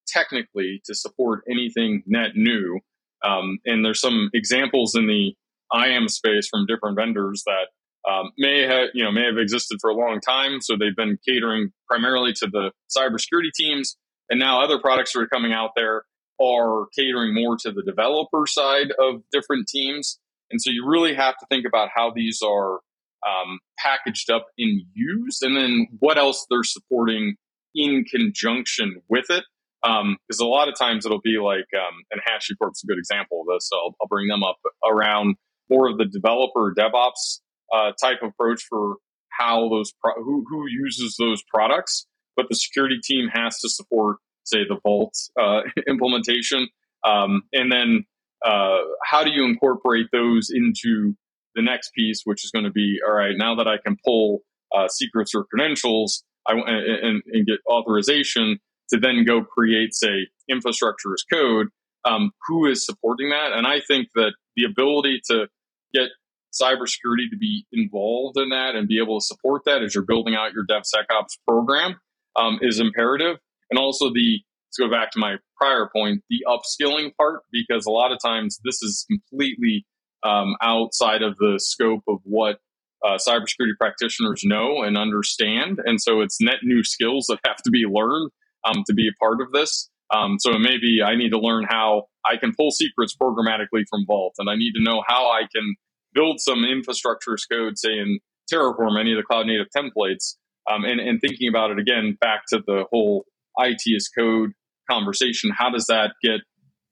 technically 0.07 0.83
to 0.87 0.95
support 0.95 1.45
anything 1.51 2.03
net 2.07 2.33
new? 2.35 2.81
Um, 3.25 3.59
and 3.65 3.85
there's 3.85 4.01
some 4.01 4.31
examples 4.35 4.95
in 4.95 5.07
the 5.07 5.35
IAM 5.75 6.09
space 6.09 6.49
from 6.49 6.67
different 6.67 6.97
vendors 6.97 7.43
that 7.47 7.69
um, 8.11 8.33
may 8.37 8.63
have 8.63 8.89
you 8.93 9.03
know 9.03 9.11
may 9.11 9.25
have 9.25 9.39
existed 9.39 9.79
for 9.81 9.91
a 9.91 9.95
long 9.95 10.21
time. 10.21 10.61
So 10.61 10.77
they've 10.77 10.97
been 10.97 11.19
catering 11.27 11.73
primarily 11.89 12.33
to 12.35 12.47
the 12.47 12.71
cybersecurity 12.97 13.53
teams, 13.55 13.97
and 14.29 14.39
now 14.39 14.63
other 14.63 14.79
products 14.79 15.13
that 15.13 15.21
are 15.21 15.27
coming 15.27 15.53
out 15.53 15.71
there 15.75 16.05
are 16.43 16.87
catering 16.97 17.35
more 17.35 17.57
to 17.57 17.73
the 17.73 17.83
developer 17.83 18.47
side 18.47 18.93
of 18.99 19.23
different 19.33 19.69
teams. 19.69 20.19
And 20.51 20.61
so 20.61 20.71
you 20.71 20.87
really 20.87 21.15
have 21.15 21.37
to 21.39 21.47
think 21.49 21.65
about 21.67 21.89
how 21.95 22.13
these 22.15 22.41
are 22.43 22.81
um, 23.27 23.61
packaged 23.79 24.31
up 24.31 24.47
and 24.59 24.83
used, 24.93 25.43
and 25.43 25.57
then 25.57 25.87
what 25.99 26.19
else 26.19 26.47
they're 26.51 26.63
supporting 26.63 27.37
in 27.75 28.05
conjunction 28.05 29.03
with 29.09 29.31
it. 29.31 29.45
Because 29.85 30.41
um, 30.41 30.47
a 30.47 30.49
lot 30.49 30.69
of 30.69 30.79
times 30.79 31.05
it'll 31.05 31.21
be 31.21 31.39
like, 31.39 31.67
um, 31.77 31.95
and 32.11 32.21
HashiCorp's 32.23 32.83
a 32.85 32.87
good 32.87 32.99
example 32.99 33.43
of 33.43 33.55
this. 33.55 33.69
So 33.69 33.77
I'll, 33.77 33.95
I'll, 34.01 34.09
bring 34.09 34.29
them 34.29 34.43
up 34.43 34.57
around 34.91 35.37
more 35.71 35.91
of 35.91 35.99
the 35.99 36.07
developer 36.07 36.75
DevOps 36.77 37.41
uh, 37.73 37.93
type 38.01 38.21
approach 38.23 38.63
for 38.69 38.97
how 39.39 39.69
those 39.69 39.93
pro- 40.03 40.23
who 40.23 40.45
who 40.49 40.65
uses 40.69 41.17
those 41.19 41.43
products, 41.53 42.07
but 42.37 42.47
the 42.49 42.55
security 42.55 42.99
team 43.03 43.29
has 43.33 43.59
to 43.61 43.69
support, 43.69 44.17
say, 44.45 44.61
the 44.67 44.79
Vault 44.83 45.15
uh, 45.41 45.61
implementation, 45.89 46.69
um, 47.07 47.43
and 47.53 47.71
then 47.71 48.05
uh, 48.45 48.79
how 49.05 49.25
do 49.25 49.31
you 49.31 49.45
incorporate 49.45 50.07
those 50.13 50.51
into 50.51 51.15
the 51.55 51.63
next 51.63 51.93
piece, 51.95 52.23
which 52.25 52.45
is 52.45 52.51
going 52.51 52.65
to 52.65 52.71
be 52.71 52.99
all 53.07 53.15
right. 53.15 53.35
Now 53.37 53.57
that 53.57 53.69
I 53.69 53.77
can 53.85 53.97
pull 54.05 54.41
uh, 54.75 54.89
secrets 54.89 55.35
or 55.35 55.45
credentials, 55.45 56.25
I 56.47 56.53
and, 56.53 57.23
and, 57.27 57.47
get 57.47 57.59
authorization 57.69 58.59
to 58.91 58.99
then 58.99 59.25
go 59.25 59.43
create, 59.43 59.95
say, 59.95 60.29
infrastructure 60.49 61.13
as 61.15 61.25
code. 61.31 61.69
Um, 62.05 62.33
who 62.47 62.67
is 62.67 62.85
supporting 62.85 63.31
that? 63.31 63.53
And 63.53 63.67
I 63.67 63.81
think 63.81 64.09
that 64.15 64.33
the 64.57 64.65
ability 64.65 65.23
to 65.31 65.47
get 65.95 66.09
cybersecurity 66.53 67.31
to 67.31 67.37
be 67.39 67.67
involved 67.73 68.39
in 68.39 68.51
that 68.51 68.75
and 68.75 68.87
be 68.87 69.01
able 69.01 69.21
to 69.21 69.25
support 69.25 69.63
that 69.65 69.83
as 69.83 69.95
you're 69.95 70.05
building 70.05 70.35
out 70.35 70.53
your 70.53 70.67
DevSecOps 70.67 71.39
program 71.49 71.97
um, 72.37 72.59
is 72.63 72.79
imperative. 72.79 73.39
And 73.71 73.79
also 73.79 74.13
the 74.13 74.41
let's 74.69 74.91
go 74.91 74.95
back 74.95 75.13
to 75.13 75.19
my 75.19 75.37
prior 75.57 75.89
point, 75.95 76.23
the 76.29 76.45
upskilling 76.47 77.15
part, 77.17 77.43
because 77.53 77.87
a 77.87 77.91
lot 77.91 78.13
of 78.13 78.19
times 78.25 78.61
this 78.65 78.83
is 78.83 79.07
completely 79.09 79.87
um, 80.23 80.57
outside 80.63 81.23
of 81.23 81.37
the 81.37 81.59
scope 81.59 82.03
of 82.09 82.19
what 82.25 82.59
uh, 83.05 83.19
cybersecurity 83.19 83.77
practitioners 83.79 84.43
know 84.45 84.83
and 84.83 84.97
understand. 84.97 85.79
And 85.85 86.01
so 86.01 86.21
it's 86.23 86.41
net 86.41 86.59
new 86.63 86.83
skills 86.83 87.27
that 87.29 87.39
have 87.47 87.59
to 87.59 87.71
be 87.71 87.85
learned 87.89 88.31
um, 88.65 88.83
to 88.87 88.95
be 88.95 89.09
a 89.09 89.13
part 89.19 89.41
of 89.41 89.53
this. 89.53 89.91
Um, 90.15 90.37
so 90.39 90.59
maybe 90.59 91.01
I 91.05 91.17
need 91.17 91.31
to 91.31 91.39
learn 91.39 91.67
how 91.69 92.05
I 92.25 92.37
can 92.37 92.55
pull 92.57 92.71
secrets 92.71 93.17
programmatically 93.21 93.85
from 93.89 94.05
Vault, 94.07 94.35
and 94.39 94.49
I 94.49 94.55
need 94.55 94.73
to 94.73 94.83
know 94.83 95.03
how 95.07 95.31
I 95.31 95.43
can 95.55 95.75
build 96.15 96.41
some 96.41 96.65
infrastructure 96.65 97.35
as 97.35 97.45
code, 97.45 97.79
say 97.79 97.99
in 97.99 98.21
Terraform, 98.53 99.01
any 99.01 99.13
of 99.13 99.17
the 99.17 99.23
cloud 99.23 99.47
native 99.47 99.67
templates, 99.77 100.37
um, 100.71 100.85
and, 100.85 101.01
and 101.01 101.21
thinking 101.21 101.49
about 101.49 101.71
it 101.71 101.79
again 101.79 102.17
back 102.21 102.43
to 102.49 102.63
the 102.67 102.85
whole 102.91 103.25
IT 103.59 103.83
as 103.97 104.09
code 104.09 104.53
conversation. 104.91 105.51
How 105.57 105.71
does 105.71 105.87
that 105.87 106.13
get 106.23 106.41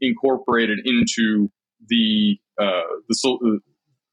incorporated 0.00 0.80
into 0.84 1.50
the 1.88 2.38
uh, 2.60 2.82
the 3.08 3.60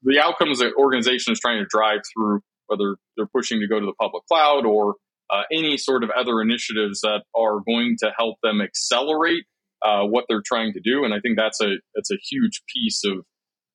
the 0.02 0.18
outcomes 0.18 0.60
that 0.60 0.72
organization 0.78 1.32
is 1.32 1.40
trying 1.40 1.58
to 1.58 1.66
drive 1.68 2.00
through, 2.14 2.40
whether 2.66 2.96
they're 3.16 3.26
pushing 3.26 3.60
to 3.60 3.66
go 3.66 3.78
to 3.80 3.86
the 3.86 3.94
public 4.00 4.24
cloud 4.26 4.64
or 4.64 4.94
uh, 5.30 5.42
any 5.52 5.76
sort 5.76 6.02
of 6.04 6.10
other 6.10 6.40
initiatives 6.40 7.00
that 7.02 7.22
are 7.36 7.60
going 7.66 7.96
to 8.00 8.10
help 8.16 8.36
them 8.42 8.60
accelerate 8.60 9.44
uh, 9.82 10.02
what 10.02 10.24
they're 10.28 10.42
trying 10.44 10.72
to 10.72 10.80
do. 10.80 11.04
And 11.04 11.14
I 11.14 11.20
think 11.20 11.36
that's 11.36 11.60
a 11.60 11.76
that's 11.94 12.10
a 12.10 12.18
huge 12.30 12.62
piece 12.74 13.02
of 13.04 13.24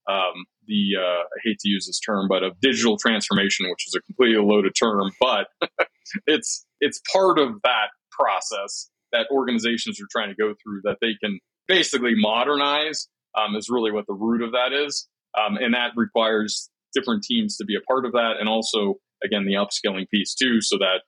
um, 0.08 0.45
the 0.68 0.91
uh, 0.99 1.24
I 1.24 1.39
hate 1.43 1.60
to 1.60 1.70
use 1.70 1.88
this 1.88 1.99
term, 1.99 2.28
but 2.28 2.43
of 2.43 2.60
digital 2.60 2.97
transformation, 2.97 3.70
which 3.70 3.88
is 3.88 3.95
a 3.97 4.01
completely 4.01 4.41
loaded 4.43 4.74
term, 4.80 5.12
but 5.20 5.47
it's 6.28 6.66
it's 6.80 7.01
part 7.12 7.39
of 7.39 7.62
that 7.64 7.89
process 8.12 8.89
that 9.12 9.28
organizations 9.32 9.99
are 10.01 10.08
trying 10.12 10.30
to 10.30 10.36
go 10.36 10.53
through 10.62 10.82
that 10.84 10.97
they 11.01 11.16
can 11.24 11.39
basically 11.68 12.14
modernize 12.16 13.08
um, 13.38 13.56
is 13.56 13.70
really 13.70 13.91
what 13.91 14.06
the 14.08 14.14
root 14.14 14.41
of 14.41 14.51
that 14.51 14.74
is. 14.74 15.08
Um, 15.38 15.58
and 15.58 15.74
that 15.74 15.91
requires 15.95 16.70
different 16.93 17.24
teams 17.24 17.58
to 17.58 17.66
be 17.66 17.76
a 17.76 17.82
part 17.82 18.06
of 18.06 18.14
that. 18.14 18.36
And 18.39 18.47
also, 18.47 18.95
again, 19.24 19.45
the 19.45 19.53
upskilling 19.53 20.10
piece 20.10 20.34
too, 20.34 20.62
so 20.62 20.78
that 20.78 21.01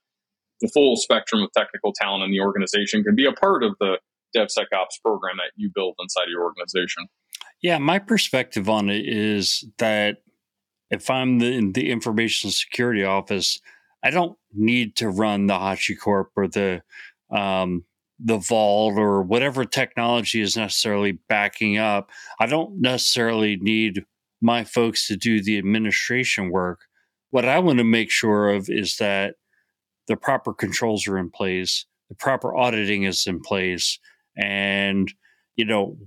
the 0.62 0.68
full 0.70 0.97
spectrum 0.97 1.41
of 1.43 1.51
technical 1.55 1.93
talent 1.93 2.24
in 2.24 2.32
the 2.32 2.41
organization 2.41 3.03
can 3.03 3.16
be 3.16 3.26
a 3.26 3.34
part 3.34 3.64
of 3.64 3.76
the 3.80 3.99
DevSecOps 4.36 5.01
program 5.03 5.38
that 5.38 5.51
you 5.55 5.72
build 5.74 5.95
inside 5.99 6.26
your 6.30 6.43
organization. 6.43 7.08
Yeah, 7.62 7.78
my 7.78 7.99
perspective 7.99 8.70
on 8.70 8.89
it 8.89 9.08
is 9.08 9.66
that 9.78 10.18
if 10.91 11.10
I'm 11.10 11.39
the, 11.39 11.47
in 11.47 11.74
the 11.74 11.89
information 11.91 12.51
security 12.51 13.03
office, 13.03 13.60
I 14.03 14.10
don't 14.10 14.38
need 14.53 14.95
to 14.97 15.10
run 15.10 15.47
the 15.47 15.55
HashiCorp 15.55 16.28
or 16.36 16.47
the 16.47 16.82
um, 17.36 17.84
the 18.20 18.38
vault 18.38 18.97
or 18.97 19.22
whatever 19.22 19.66
technology 19.66 20.41
is 20.41 20.58
necessarily 20.58 21.20
backing 21.30 21.78
up. 21.78 22.10
I 22.39 22.47
don't 22.47 22.82
necessarily 22.82 23.58
need 23.58 24.05
my 24.41 24.64
folks 24.64 25.08
to 25.08 25.18
do 25.18 25.41
the 25.41 25.58
administration 25.58 26.49
work. 26.49 26.82
What 27.30 27.45
I 27.45 27.60
want 27.60 27.78
to 27.80 27.84
make 27.84 28.10
sure 28.10 28.49
of 28.49 28.70
is 28.70 28.97
that 28.97 29.36
the 30.08 30.18
proper 30.18 30.53
controls 30.53 31.08
are 31.08 31.18
in 31.18 31.30
place, 31.30 31.86
the 32.10 32.16
proper 32.16 32.55
auditing 32.55 33.03
is 33.03 33.28
in 33.28 33.39
place, 33.41 33.99
and 34.38 35.12
you 35.55 35.66
know 35.66 35.97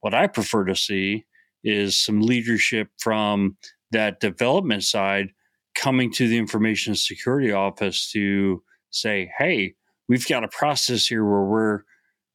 what 0.00 0.14
I 0.14 0.26
prefer 0.26 0.64
to 0.64 0.74
see 0.74 1.24
is 1.64 2.02
some 2.02 2.20
leadership 2.20 2.88
from 2.98 3.56
that 3.92 4.20
development 4.20 4.84
side 4.84 5.28
coming 5.74 6.12
to 6.12 6.26
the 6.28 6.38
information 6.38 6.94
security 6.94 7.52
office 7.52 8.10
to 8.12 8.62
say, 8.90 9.30
"Hey, 9.38 9.74
we've 10.08 10.26
got 10.26 10.44
a 10.44 10.48
process 10.48 11.06
here 11.06 11.24
where 11.24 11.44
we're 11.44 11.80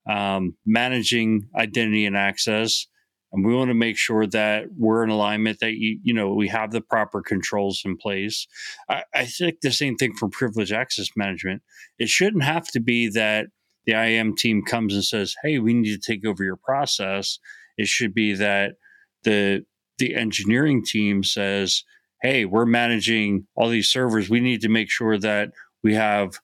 um, 0.09 0.55
managing 0.65 1.49
identity 1.55 2.05
and 2.05 2.15
access 2.15 2.87
and 3.31 3.45
we 3.45 3.53
want 3.53 3.69
to 3.69 3.75
make 3.75 3.97
sure 3.97 4.25
that 4.27 4.65
we're 4.77 5.03
in 5.03 5.09
alignment 5.09 5.59
that 5.59 5.73
you, 5.73 5.99
you 6.03 6.13
know 6.13 6.33
we 6.33 6.47
have 6.47 6.71
the 6.71 6.81
proper 6.81 7.21
controls 7.21 7.81
in 7.85 7.97
place. 7.97 8.47
I, 8.89 9.03
I 9.13 9.25
think 9.25 9.61
the 9.61 9.71
same 9.71 9.95
thing 9.95 10.13
for 10.13 10.29
privilege 10.29 10.71
access 10.71 11.09
management. 11.15 11.61
It 11.99 12.09
shouldn't 12.09 12.43
have 12.43 12.67
to 12.71 12.79
be 12.79 13.09
that 13.09 13.47
the 13.85 13.93
IAM 13.93 14.35
team 14.35 14.63
comes 14.63 14.93
and 14.93 15.03
says 15.03 15.35
hey 15.43 15.59
we 15.59 15.73
need 15.73 15.99
to 15.99 16.13
take 16.13 16.25
over 16.25 16.43
your 16.43 16.57
process. 16.57 17.39
It 17.77 17.87
should 17.87 18.13
be 18.13 18.33
that 18.35 18.73
the 19.23 19.65
the 19.97 20.15
engineering 20.15 20.83
team 20.83 21.23
says 21.23 21.83
hey 22.21 22.45
we're 22.45 22.65
managing 22.65 23.47
all 23.55 23.69
these 23.69 23.89
servers. 23.91 24.29
We 24.29 24.39
need 24.39 24.61
to 24.61 24.69
make 24.69 24.89
sure 24.89 25.17
that 25.17 25.51
we 25.83 25.95
have 25.95 26.39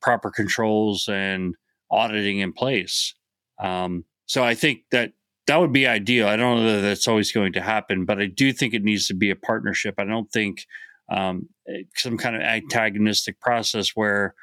proper 0.00 0.30
controls 0.30 1.08
and 1.08 1.54
auditing 1.90 2.38
in 2.38 2.52
place. 2.52 3.14
Um, 3.58 4.04
so 4.26 4.44
I 4.44 4.54
think 4.54 4.80
that 4.90 5.12
that 5.46 5.60
would 5.60 5.72
be 5.72 5.86
ideal. 5.86 6.26
I 6.26 6.36
don't 6.36 6.64
know 6.64 6.76
that 6.76 6.80
that's 6.82 7.08
always 7.08 7.32
going 7.32 7.52
to 7.54 7.60
happen, 7.60 8.04
but 8.04 8.20
I 8.20 8.26
do 8.26 8.52
think 8.52 8.74
it 8.74 8.82
needs 8.82 9.06
to 9.08 9.14
be 9.14 9.30
a 9.30 9.36
partnership. 9.36 9.94
I 9.98 10.04
don't 10.04 10.30
think 10.30 10.66
um, 11.10 11.48
some 11.94 12.18
kind 12.18 12.34
of 12.34 12.42
antagonistic 12.42 13.40
process 13.40 13.90
where 13.90 14.34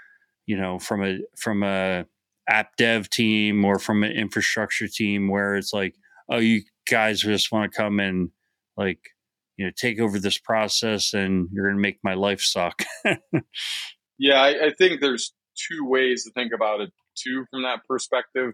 you 0.45 0.57
know 0.57 0.79
from 0.79 1.03
a 1.03 1.19
from 1.37 1.63
a 1.63 2.05
app 2.49 2.75
dev 2.77 3.09
team 3.09 3.63
or 3.63 3.79
from 3.79 4.03
an 4.03 4.11
infrastructure 4.11 4.87
team 4.87 5.29
where 5.29 5.55
it's 5.55 5.71
like 5.71 5.95
oh 6.29 6.39
you 6.39 6.61
guys 6.89 7.21
just 7.21 7.51
want 7.51 7.71
to 7.71 7.77
come 7.77 8.01
and 8.01 8.29
like 8.75 8.99
you 9.55 9.65
know 9.65 9.71
take 9.77 9.99
over 9.99 10.19
this 10.19 10.37
process 10.37 11.13
and 11.13 11.47
you're 11.53 11.67
going 11.67 11.77
to 11.77 11.81
make 11.81 11.99
my 12.03 12.13
life 12.13 12.41
suck 12.41 12.83
yeah 14.19 14.41
I, 14.41 14.65
I, 14.65 14.73
think 14.77 14.99
there's 14.99 15.33
two 15.55 15.85
ways 15.85 16.25
to 16.25 16.31
think 16.31 16.51
about 16.53 16.81
it 16.81 16.91
too 17.15 17.45
from 17.49 17.63
that 17.63 17.79
perspective. 17.87 18.53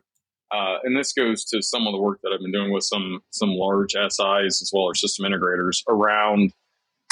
Uh, 0.52 0.78
and 0.84 0.98
this 0.98 1.14
goes 1.14 1.46
to 1.46 1.62
some 1.62 1.86
of 1.86 1.94
the 1.94 2.00
work 2.00 2.20
that 2.24 2.32
I've 2.34 2.42
been 2.42 2.52
doing 2.52 2.72
with 2.72 2.84
some 2.84 3.22
some 3.30 3.50
large 3.50 3.92
SIs 3.94 4.62
as 4.62 4.72
well 4.74 4.90
as 4.90 5.00
system 5.00 5.26
integrators 5.26 5.84
around. 5.88 6.54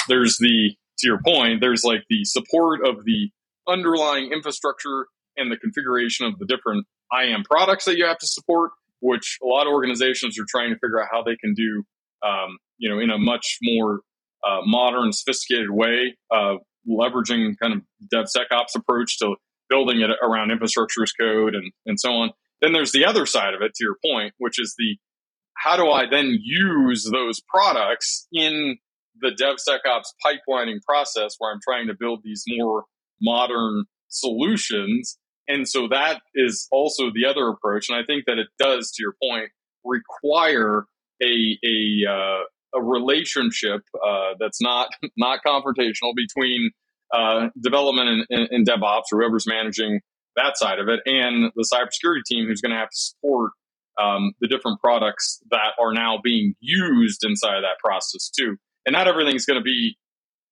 There's 0.07 0.37
the 0.37 0.75
to 0.99 1.07
your 1.07 1.19
point. 1.23 1.61
There's 1.61 1.83
like 1.83 2.03
the 2.09 2.23
support 2.25 2.87
of 2.87 3.05
the 3.05 3.29
underlying 3.67 4.31
infrastructure 4.31 5.07
and 5.35 5.51
the 5.51 5.57
configuration 5.57 6.25
of 6.25 6.39
the 6.39 6.45
different 6.45 6.85
IAM 7.13 7.43
products 7.43 7.85
that 7.85 7.97
you 7.97 8.05
have 8.05 8.17
to 8.17 8.27
support, 8.27 8.71
which 9.01 9.37
a 9.43 9.45
lot 9.45 9.67
of 9.67 9.73
organizations 9.73 10.39
are 10.39 10.45
trying 10.47 10.69
to 10.69 10.75
figure 10.75 11.01
out 11.01 11.09
how 11.11 11.21
they 11.21 11.35
can 11.35 11.53
do, 11.53 11.83
um, 12.25 12.57
you 12.77 12.89
know, 12.89 12.99
in 12.99 13.11
a 13.11 13.17
much 13.17 13.59
more 13.61 14.01
uh, 14.47 14.61
modern, 14.65 15.13
sophisticated 15.13 15.69
way, 15.69 16.17
uh, 16.33 16.55
leveraging 16.89 17.55
kind 17.61 17.73
of 17.73 17.81
DevSecOps 18.11 18.75
approach 18.75 19.19
to 19.19 19.35
building 19.69 20.01
it 20.01 20.09
around 20.23 20.51
infrastructure 20.51 21.03
as 21.03 21.11
code 21.11 21.53
and, 21.53 21.71
and 21.85 21.99
so 21.99 22.11
on. 22.11 22.31
Then 22.61 22.73
there's 22.73 22.91
the 22.91 23.05
other 23.05 23.25
side 23.25 23.53
of 23.53 23.61
it, 23.61 23.73
to 23.75 23.83
your 23.83 23.97
point, 24.03 24.33
which 24.37 24.59
is 24.59 24.75
the 24.77 24.97
how 25.57 25.75
do 25.75 25.89
I 25.89 26.05
then 26.09 26.37
use 26.41 27.09
those 27.11 27.41
products 27.49 28.27
in 28.31 28.77
the 29.19 29.29
DevSecOps 29.29 30.13
pipelining 30.23 30.79
process 30.87 31.35
where 31.39 31.51
I'm 31.51 31.59
trying 31.63 31.87
to 31.87 31.95
build 31.99 32.21
these 32.23 32.43
more 32.47 32.85
modern 33.21 33.85
solutions. 34.09 35.17
And 35.47 35.67
so 35.67 35.87
that 35.89 36.21
is 36.35 36.67
also 36.71 37.05
the 37.13 37.25
other 37.27 37.47
approach. 37.47 37.89
And 37.89 37.97
I 37.97 38.03
think 38.05 38.25
that 38.27 38.37
it 38.37 38.47
does, 38.59 38.91
to 38.91 39.01
your 39.01 39.15
point, 39.21 39.49
require 39.83 40.85
a, 41.23 41.57
a, 41.65 42.11
uh, 42.11 42.43
a 42.75 42.83
relationship 42.83 43.81
uh, 44.05 44.33
that's 44.39 44.61
not 44.61 44.89
not 45.17 45.39
confrontational 45.45 46.13
between 46.15 46.71
uh, 47.13 47.47
development 47.61 48.25
and, 48.29 48.49
and, 48.51 48.67
DevOps 48.67 49.03
or 49.13 49.21
whoever's 49.21 49.47
managing 49.47 50.01
that 50.37 50.57
side 50.57 50.79
of 50.79 50.87
it, 50.87 51.01
and 51.05 51.51
the 51.55 51.67
cybersecurity 51.73 52.23
team 52.25 52.47
who's 52.47 52.61
going 52.61 52.71
to 52.71 52.77
have 52.77 52.89
to 52.89 52.95
support 52.95 53.51
um, 54.01 54.33
the 54.39 54.47
different 54.47 54.79
products 54.79 55.41
that 55.51 55.73
are 55.79 55.93
now 55.93 56.19
being 56.23 56.53
used 56.59 57.25
inside 57.25 57.57
of 57.57 57.63
that 57.63 57.79
process 57.83 58.29
too. 58.29 58.55
And 58.85 58.93
not 58.93 59.07
everything's 59.07 59.45
going 59.45 59.59
to 59.59 59.63
be, 59.63 59.97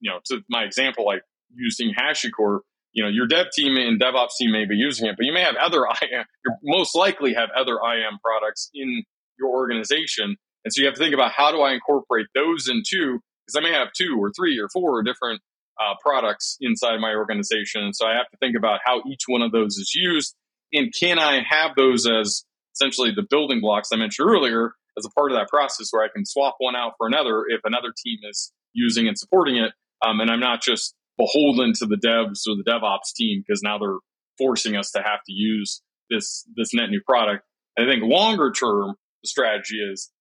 you 0.02 0.12
know, 0.12 0.20
to 0.26 0.42
my 0.50 0.64
example, 0.64 1.06
like 1.06 1.22
using 1.54 1.94
HashiCorp, 1.94 2.60
you 2.94 3.04
know, 3.04 3.10
your 3.10 3.28
dev 3.28 3.48
team 3.56 3.78
and 3.78 4.02
DevOps 4.02 4.38
team 4.40 4.52
may 4.52 4.66
be 4.66 4.76
using 4.76 5.08
it, 5.08 5.16
but 5.18 5.26
you 5.26 5.34
may 5.34 5.42
have 5.42 5.56
other 5.56 5.86
IAM, 5.86 6.26
you 6.46 6.56
most 6.64 6.96
likely 6.96 7.34
have 7.34 7.50
other 7.56 7.76
IAM 7.76 8.20
products 8.24 8.70
in 8.74 9.04
your 9.38 9.50
organization. 9.50 10.36
And 10.64 10.74
so 10.74 10.82
you 10.82 10.88
have 10.88 10.96
to 10.96 11.00
think 11.00 11.14
about 11.14 11.32
how 11.32 11.52
do 11.52 11.62
I 11.62 11.74
incorporate 11.74 12.28
those 12.34 12.68
into, 12.68 13.20
because 13.46 13.56
I 13.58 13.62
may 13.62 13.72
have 13.72 13.90
two 13.96 14.18
or 14.20 14.32
three 14.36 14.58
or 14.60 14.70
four 14.74 15.04
different 15.04 15.42
uh, 15.80 15.96
products 16.02 16.58
inside 16.62 17.00
my 17.00 17.14
organization. 17.14 17.94
So 17.94 18.06
I 18.06 18.14
have 18.14 18.30
to 18.32 18.38
think 18.38 18.56
about 18.58 18.80
how 18.84 19.02
each 19.08 19.24
one 19.28 19.42
of 19.42 19.52
those 19.52 19.78
is 19.78 19.94
used. 19.94 20.36
And 20.74 20.94
can 20.98 21.20
I 21.20 21.42
have 21.48 21.72
those 21.76 22.08
as 22.08 22.46
essentially 22.74 23.12
the 23.16 23.26
building 23.30 23.62
blocks 23.62 23.90
I 23.94 23.98
mentioned 23.98 24.30
earlier 24.30 24.74
as 24.98 25.06
a 25.06 25.10
part 25.10 25.32
of 25.32 25.38
that 25.38 25.50
process 25.50 25.90
where 25.92 26.04
I 26.04 26.08
can 26.14 26.26
swap 26.26 26.56
one 26.60 26.76
out 26.76 26.94
for 26.98 27.08
another 27.08 27.44
if 27.48 27.62
another 27.64 27.94
team 28.04 28.20
is 28.30 28.52
using 28.74 29.08
and 29.08 29.18
supporting 29.18 29.58
it. 29.58 29.72
Um, 30.06 30.20
and 30.20 30.30
I'm 30.30 30.40
not 30.40 30.62
just 30.62 30.96
beholden 31.18 31.74
to 31.74 31.86
the 31.86 31.96
devs 31.96 32.42
or 32.48 32.56
the 32.56 32.64
DevOps 32.68 33.14
team 33.16 33.44
because 33.46 33.62
now 33.62 33.78
they're 33.78 34.00
forcing 34.38 34.76
us 34.76 34.92
to 34.92 35.00
have 35.00 35.20
to 35.26 35.34
use 35.34 35.82
this 36.10 36.46
this 36.56 36.74
net 36.74 36.90
new 36.90 37.02
product. 37.06 37.44
And 37.78 37.90
I 37.90 37.94
think 37.94 38.04
longer 38.04 38.52
term, 38.52 38.96
the 39.24 39.28
strategy 39.28 39.78
is 39.80 40.12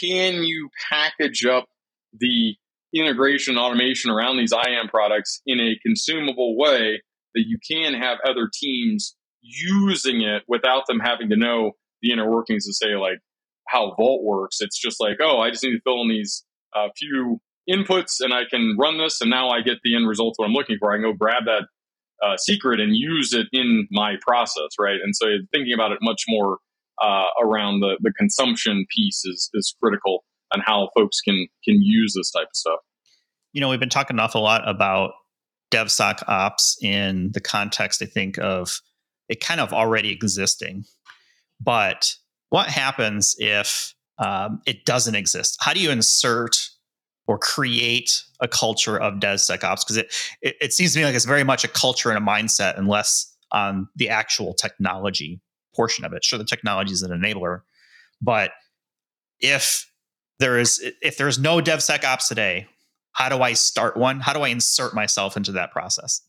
can 0.00 0.42
you 0.44 0.70
package 0.90 1.44
up 1.44 1.66
the 2.18 2.56
integration 2.94 3.58
automation 3.58 4.10
around 4.10 4.36
these 4.36 4.52
IAM 4.52 4.88
products 4.88 5.40
in 5.46 5.60
a 5.60 5.76
consumable 5.84 6.56
way 6.56 7.02
that 7.34 7.44
you 7.46 7.58
can 7.68 7.94
have 7.94 8.18
other 8.26 8.48
teams 8.52 9.16
using 9.42 10.22
it 10.22 10.42
without 10.48 10.86
them 10.86 11.00
having 11.00 11.28
to 11.28 11.36
know 11.36 11.72
the 12.02 12.12
inner 12.12 12.30
workings 12.30 12.66
to 12.66 12.72
say 12.72 12.96
like 12.96 13.18
how 13.68 13.94
Vault 13.96 14.22
works. 14.22 14.58
It's 14.60 14.78
just 14.78 15.00
like, 15.00 15.18
oh, 15.20 15.40
I 15.40 15.50
just 15.50 15.64
need 15.64 15.72
to 15.72 15.80
fill 15.84 16.02
in 16.02 16.08
these 16.08 16.44
uh, 16.74 16.88
few 16.96 17.40
inputs 17.68 18.20
and 18.20 18.32
I 18.32 18.42
can 18.48 18.76
run 18.78 18.98
this, 18.98 19.20
and 19.20 19.30
now 19.30 19.48
I 19.48 19.62
get 19.62 19.78
the 19.82 19.96
end 19.96 20.08
result 20.08 20.34
what 20.36 20.46
I'm 20.46 20.52
looking 20.52 20.76
for. 20.78 20.92
I 20.92 20.96
can 20.96 21.04
go 21.04 21.12
grab 21.12 21.44
that 21.46 21.66
uh, 22.24 22.36
secret 22.36 22.80
and 22.80 22.94
use 22.94 23.32
it 23.32 23.46
in 23.52 23.88
my 23.90 24.14
process, 24.20 24.70
right? 24.78 24.98
And 25.02 25.14
so 25.16 25.26
thinking 25.52 25.74
about 25.74 25.92
it 25.92 25.98
much 26.00 26.24
more 26.28 26.58
uh, 27.02 27.26
around 27.42 27.80
the, 27.80 27.96
the 28.00 28.12
consumption 28.16 28.86
piece 28.94 29.24
is, 29.24 29.50
is 29.54 29.74
critical 29.82 30.24
and 30.54 30.62
how 30.64 30.88
folks 30.96 31.20
can 31.20 31.46
can 31.64 31.82
use 31.82 32.14
this 32.16 32.30
type 32.30 32.46
of 32.46 32.56
stuff. 32.56 32.80
You 33.52 33.60
know, 33.60 33.68
we've 33.68 33.80
been 33.80 33.88
talking 33.88 34.16
an 34.16 34.20
awful 34.20 34.42
lot 34.42 34.66
about 34.68 35.12
DevSecOps 35.70 36.82
in 36.82 37.32
the 37.32 37.40
context, 37.40 38.02
I 38.02 38.06
think, 38.06 38.38
of 38.38 38.80
it 39.28 39.40
kind 39.40 39.60
of 39.60 39.72
already 39.72 40.10
existing. 40.10 40.84
But 41.60 42.14
what 42.50 42.68
happens 42.68 43.34
if 43.38 43.94
um, 44.18 44.60
it 44.66 44.84
doesn't 44.84 45.14
exist? 45.14 45.56
How 45.60 45.72
do 45.72 45.80
you 45.80 45.90
insert 45.90 46.56
or 47.26 47.38
create 47.38 48.22
a 48.40 48.48
culture 48.48 49.00
of 49.00 49.14
DevSecOps? 49.14 49.80
Because 49.84 49.96
it, 49.96 50.14
it, 50.42 50.56
it 50.60 50.72
seems 50.72 50.92
to 50.92 50.98
me 50.98 51.04
like 51.04 51.14
it's 51.14 51.24
very 51.24 51.44
much 51.44 51.64
a 51.64 51.68
culture 51.68 52.10
and 52.10 52.18
a 52.18 52.20
mindset, 52.20 52.78
and 52.78 52.88
less 52.88 53.34
on 53.52 53.88
the 53.96 54.08
actual 54.08 54.54
technology 54.54 55.40
portion 55.74 56.04
of 56.04 56.12
it. 56.12 56.24
Sure, 56.24 56.38
the 56.38 56.44
technology 56.44 56.92
is 56.92 57.02
an 57.02 57.10
enabler, 57.10 57.62
but 58.20 58.50
if 59.40 59.90
there 60.38 60.58
is 60.58 60.84
if 61.02 61.16
there 61.16 61.28
is 61.28 61.38
no 61.38 61.58
DevSecOps 61.58 62.28
today, 62.28 62.66
how 63.12 63.28
do 63.28 63.42
I 63.42 63.52
start 63.52 63.96
one? 63.96 64.20
How 64.20 64.32
do 64.32 64.40
I 64.40 64.48
insert 64.48 64.94
myself 64.94 65.36
into 65.36 65.52
that 65.52 65.70
process? 65.70 66.20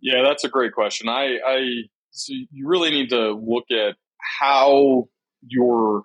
Yeah, 0.00 0.22
that's 0.24 0.44
a 0.44 0.48
great 0.48 0.72
question. 0.72 1.08
I, 1.08 1.36
I 1.46 1.68
so 2.10 2.32
you 2.32 2.68
really 2.68 2.90
need 2.90 3.10
to 3.10 3.32
look 3.32 3.70
at 3.70 3.96
how 4.40 5.08
you're 5.46 6.02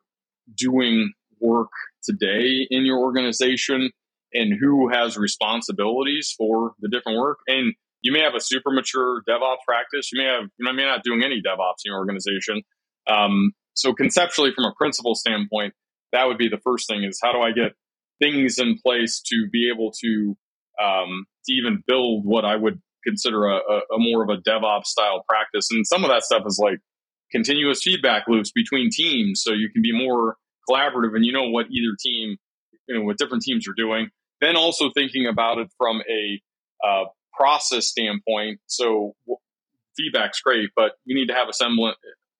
doing 0.55 1.11
work 1.39 1.69
today 2.03 2.67
in 2.69 2.85
your 2.85 2.99
organization 2.99 3.91
and 4.33 4.53
who 4.59 4.89
has 4.89 5.17
responsibilities 5.17 6.33
for 6.37 6.73
the 6.79 6.89
different 6.89 7.17
work. 7.17 7.39
And 7.47 7.73
you 8.01 8.11
may 8.11 8.21
have 8.21 8.35
a 8.35 8.41
super 8.41 8.71
mature 8.71 9.21
DevOps 9.27 9.57
practice. 9.65 10.11
You 10.11 10.21
may 10.21 10.27
have, 10.27 10.49
you 10.57 10.73
may 10.73 10.85
not 10.85 11.03
doing 11.03 11.23
any 11.23 11.41
DevOps 11.41 11.83
in 11.85 11.91
your 11.91 11.97
organization. 11.97 12.61
Um, 13.09 13.51
so 13.73 13.93
conceptually, 13.93 14.51
from 14.53 14.65
a 14.65 14.73
principle 14.77 15.15
standpoint, 15.15 15.73
that 16.13 16.27
would 16.27 16.37
be 16.37 16.49
the 16.49 16.59
first 16.63 16.87
thing: 16.87 17.03
is 17.03 17.19
how 17.21 17.31
do 17.31 17.39
I 17.39 17.51
get 17.51 17.73
things 18.21 18.57
in 18.59 18.77
place 18.83 19.21
to 19.27 19.47
be 19.51 19.69
able 19.73 19.91
to 20.03 20.35
um, 20.81 21.25
to 21.45 21.53
even 21.53 21.83
build 21.87 22.25
what 22.25 22.45
I 22.45 22.55
would 22.55 22.81
consider 23.03 23.47
a, 23.47 23.55
a, 23.55 23.77
a 23.95 23.97
more 23.97 24.23
of 24.23 24.29
a 24.29 24.37
DevOps 24.37 24.85
style 24.85 25.23
practice. 25.27 25.69
And 25.71 25.87
some 25.87 26.03
of 26.03 26.09
that 26.09 26.23
stuff 26.23 26.43
is 26.45 26.59
like 26.61 26.79
continuous 27.31 27.81
feedback 27.83 28.23
loops 28.27 28.51
between 28.51 28.89
teams 28.91 29.41
so 29.43 29.53
you 29.53 29.69
can 29.69 29.81
be 29.81 29.91
more 29.91 30.35
collaborative 30.69 31.15
and 31.15 31.25
you 31.25 31.31
know 31.31 31.49
what 31.49 31.65
either 31.69 31.95
team 31.99 32.37
you 32.87 32.95
know 32.95 33.01
what 33.03 33.17
different 33.17 33.43
teams 33.43 33.67
are 33.67 33.73
doing 33.75 34.09
then 34.41 34.55
also 34.55 34.89
thinking 34.93 35.27
about 35.27 35.57
it 35.57 35.67
from 35.77 36.01
a 36.09 36.41
uh, 36.85 37.03
process 37.33 37.87
standpoint 37.87 38.59
so 38.65 39.13
feedback's 39.97 40.39
great 40.41 40.69
but 40.75 40.93
you 41.05 41.15
need 41.15 41.27
to 41.27 41.33
have 41.33 41.49
a 41.49 41.53
semblance 41.53 41.97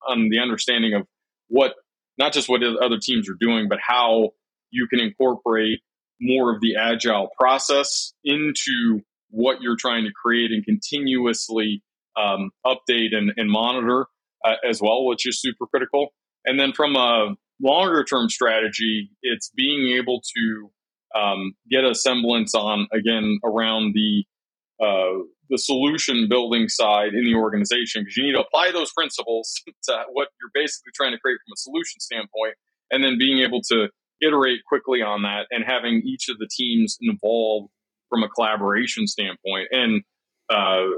on 0.07 0.29
the 0.29 0.39
understanding 0.39 0.93
of 0.93 1.05
what 1.49 1.73
not 2.17 2.33
just 2.33 2.49
what 2.49 2.61
other 2.63 2.97
teams 3.01 3.29
are 3.29 3.37
doing 3.39 3.67
but 3.69 3.79
how 3.85 4.31
you 4.71 4.87
can 4.87 4.99
incorporate 4.99 5.79
more 6.19 6.53
of 6.53 6.61
the 6.61 6.75
agile 6.75 7.29
process 7.39 8.13
into 8.23 9.01
what 9.29 9.61
you're 9.61 9.77
trying 9.77 10.05
to 10.05 10.11
create 10.11 10.51
and 10.51 10.65
continuously 10.65 11.83
um, 12.17 12.51
update 12.65 13.13
and, 13.13 13.31
and 13.37 13.49
monitor 13.49 14.07
uh, 14.43 14.55
as 14.67 14.81
well, 14.81 15.05
which 15.05 15.27
is 15.27 15.39
super 15.39 15.67
critical. 15.67 16.09
And 16.45 16.59
then 16.59 16.73
from 16.73 16.95
a 16.95 17.35
longer 17.61 18.03
term 18.03 18.29
strategy, 18.29 19.11
it's 19.21 19.49
being 19.55 19.95
able 19.97 20.21
to 20.35 20.71
um, 21.19 21.53
get 21.69 21.83
a 21.83 21.93
semblance 21.93 22.55
on 22.55 22.87
again 22.93 23.39
around 23.43 23.93
the 23.93 24.25
uh, 24.83 25.23
the 25.49 25.57
solution 25.57 26.27
building 26.29 26.67
side 26.67 27.13
in 27.13 27.23
the 27.23 27.35
organization 27.35 28.01
because 28.01 28.17
you 28.17 28.23
need 28.23 28.33
to 28.33 28.41
apply 28.41 28.71
those 28.71 28.91
principles 28.93 29.53
to 29.83 30.03
what 30.11 30.29
you're 30.39 30.51
basically 30.53 30.91
trying 30.95 31.11
to 31.11 31.19
create 31.19 31.37
from 31.45 31.53
a 31.53 31.57
solution 31.57 31.99
standpoint, 31.99 32.55
and 32.91 33.03
then 33.03 33.17
being 33.17 33.39
able 33.39 33.61
to 33.61 33.87
iterate 34.21 34.59
quickly 34.67 35.01
on 35.01 35.23
that 35.23 35.45
and 35.51 35.63
having 35.65 36.01
each 36.03 36.29
of 36.29 36.37
the 36.39 36.47
teams 36.49 36.97
involved 37.01 37.69
from 38.09 38.23
a 38.23 38.29
collaboration 38.29 39.05
standpoint. 39.05 39.67
And 39.71 40.03
uh, 40.49 40.97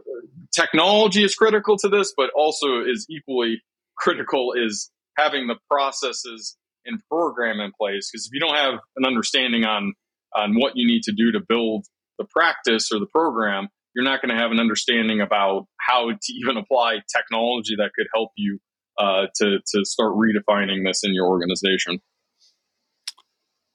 technology 0.55 1.23
is 1.23 1.35
critical 1.35 1.77
to 1.77 1.89
this, 1.89 2.13
but 2.15 2.29
also 2.35 2.81
is 2.81 3.07
equally 3.09 3.61
critical 3.97 4.53
is 4.53 4.91
having 5.17 5.47
the 5.47 5.55
processes 5.69 6.55
and 6.85 7.01
program 7.09 7.59
in 7.59 7.71
place. 7.79 8.09
Because 8.11 8.27
if 8.27 8.33
you 8.33 8.39
don't 8.39 8.55
have 8.55 8.79
an 8.95 9.05
understanding 9.05 9.65
on 9.65 9.93
on 10.35 10.53
what 10.55 10.73
you 10.75 10.85
need 10.85 11.01
to 11.03 11.11
do 11.11 11.31
to 11.31 11.39
build 11.39 11.85
the 12.19 12.25
practice 12.25 12.91
or 12.91 12.99
the 12.99 13.07
program, 13.07 13.67
you're 13.99 14.09
not 14.09 14.21
going 14.21 14.33
to 14.33 14.41
have 14.41 14.51
an 14.51 14.61
understanding 14.61 15.19
about 15.19 15.67
how 15.77 16.09
to 16.09 16.33
even 16.33 16.55
apply 16.55 16.99
technology 17.13 17.75
that 17.75 17.91
could 17.93 18.07
help 18.13 18.31
you 18.37 18.59
uh, 18.97 19.25
to 19.35 19.57
to 19.73 19.83
start 19.83 20.13
redefining 20.13 20.85
this 20.85 21.03
in 21.03 21.13
your 21.13 21.27
organization. 21.27 21.99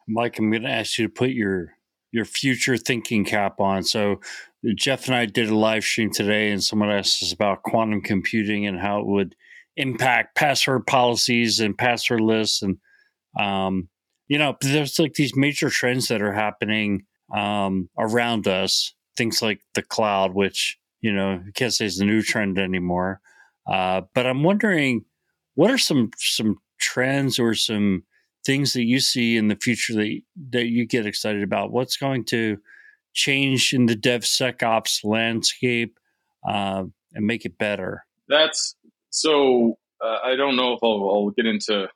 Mike, 0.09 0.39
I'm 0.39 0.51
going 0.51 0.62
to 0.62 0.70
ask 0.70 0.99
you 0.99 1.09
to 1.09 1.12
put 1.12 1.31
your 1.31 1.75
your 2.11 2.25
future 2.25 2.79
thinking 2.79 3.27
cap 3.27 3.61
on. 3.61 3.83
So 3.83 4.20
Jeff 4.77 5.09
and 5.09 5.14
I 5.14 5.27
did 5.27 5.51
a 5.51 5.55
live 5.55 5.85
stream 5.85 6.11
today, 6.11 6.51
and 6.51 6.64
someone 6.64 6.91
asked 6.91 7.22
us 7.22 7.33
about 7.33 7.62
quantum 7.62 8.01
computing 8.01 8.66
and 8.66 8.81
how 8.81 9.01
it 9.01 9.07
would 9.07 9.37
impact 9.77 10.37
password 10.37 10.87
policies 10.87 11.61
and 11.61 11.77
password 11.77 12.22
lists, 12.22 12.62
and 12.62 12.79
um, 13.39 13.91
you 14.29 14.39
know, 14.39 14.57
there's 14.62 14.99
like 14.99 15.14
these 15.14 15.37
major 15.37 15.68
trends 15.68 16.09
that 16.09 16.22
are 16.22 16.33
happening 16.33 17.03
um, 17.35 17.91
around 17.99 18.49
us. 18.49 18.95
Things 19.17 19.43
like 19.43 19.61
the 19.75 19.83
cloud, 19.83 20.35
which 20.35 20.79
you 21.05 21.12
know, 21.12 21.39
you 21.45 21.53
can't 21.53 21.73
say 21.73 21.85
is 21.85 22.01
a 22.01 22.05
new 22.07 22.23
trend 22.23 22.59
anymore. 22.59 23.21
Uh, 23.71 24.01
but 24.15 24.27
I'm 24.27 24.43
wondering, 24.43 25.05
what 25.55 25.71
are 25.71 25.77
some 25.77 26.11
some 26.17 26.57
trends 26.81 27.39
or 27.39 27.55
some 27.55 28.05
things 28.47 28.73
that 28.73 28.85
you 28.85 29.01
see 29.01 29.37
in 29.37 29.49
the 29.49 29.57
future 29.57 29.93
that 29.93 30.21
that 30.53 30.67
you 30.69 30.87
get 30.87 31.05
excited 31.05 31.43
about? 31.43 31.73
What's 31.73 31.99
going 31.99 32.25
to 32.27 32.57
change 33.12 33.75
in 33.75 33.85
the 33.85 33.97
DevSecOps 33.97 35.05
landscape 35.05 35.99
uh, 36.49 36.85
and 37.12 37.27
make 37.27 37.45
it 37.45 37.59
better? 37.59 38.07
That's 38.27 38.75
so. 39.11 39.77
Uh, 40.03 40.19
I 40.25 40.37
don't 40.37 40.57
know 40.57 40.73
if 40.73 40.81
I'll, 40.83 41.11
I'll, 41.11 41.31
get 41.31 41.47
into 41.47 41.89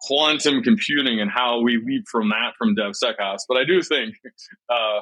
quantum 0.00 0.62
computing 0.62 1.20
and 1.20 1.30
how 1.30 1.60
we 1.60 1.82
leap 1.84 2.04
from 2.10 2.28
that 2.28 2.52
from 2.58 2.76
DevSecOps, 2.76 3.40
but 3.48 3.56
I 3.56 3.64
do 3.64 3.82
think 3.82 4.14
uh, 4.70 5.00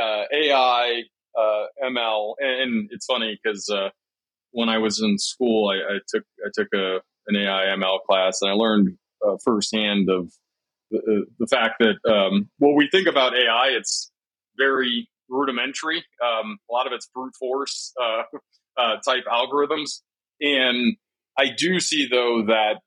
uh 0.00 0.24
AI, 0.32 1.02
uh, 1.38 1.64
ML, 1.84 2.34
and, 2.38 2.88
it's 2.90 3.06
funny 3.06 3.38
because 3.42 3.68
uh, 3.68 3.90
when 4.50 4.68
I 4.68 4.78
was 4.78 5.00
in 5.00 5.18
school, 5.18 5.68
I, 5.68 5.94
I 5.94 5.98
took 6.08 6.24
I 6.44 6.48
took 6.54 6.68
a 6.74 7.00
an 7.28 7.36
AI 7.36 7.74
ML 7.76 8.00
class 8.02 8.42
and 8.42 8.50
I 8.50 8.54
learned 8.54 8.96
uh, 9.26 9.36
firsthand 9.44 10.10
of 10.10 10.32
the, 10.90 11.26
the 11.38 11.46
fact 11.46 11.80
that 11.80 11.96
um, 12.10 12.50
when 12.58 12.74
we 12.76 12.88
think 12.90 13.06
about 13.06 13.34
AI, 13.34 13.68
it's 13.76 14.10
very 14.58 15.08
rudimentary. 15.28 16.04
Um, 16.22 16.58
a 16.70 16.72
lot 16.72 16.86
of 16.86 16.92
it's 16.92 17.08
brute 17.14 17.34
force 17.38 17.92
uh, 18.00 18.22
uh, 18.76 18.96
type 19.04 19.24
algorithms. 19.30 20.00
And 20.40 20.96
I 21.38 21.46
do 21.56 21.80
see, 21.80 22.06
though, 22.10 22.44
that 22.46 22.80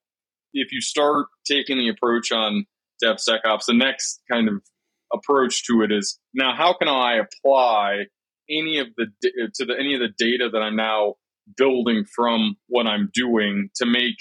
if 0.53 0.71
you 0.71 0.81
start 0.81 1.27
taking 1.45 1.77
the 1.77 1.89
approach 1.89 2.31
on 2.31 2.65
DevSecOps, 3.03 3.65
the 3.67 3.73
next 3.73 4.21
kind 4.31 4.47
of 4.47 4.61
approach 5.13 5.65
to 5.65 5.81
it 5.81 5.91
is 5.91 6.19
now 6.33 6.55
how 6.55 6.73
can 6.73 6.87
I 6.87 7.17
apply 7.17 8.05
any 8.49 8.79
of 8.79 8.87
the 8.97 9.07
to 9.55 9.65
the 9.65 9.75
any 9.77 9.93
of 9.93 9.99
the 9.99 10.09
data 10.17 10.49
that 10.51 10.59
I'm 10.59 10.75
now 10.75 11.15
building 11.57 12.05
from 12.15 12.55
what 12.67 12.87
I'm 12.87 13.09
doing 13.13 13.69
to 13.75 13.85
make 13.85 14.15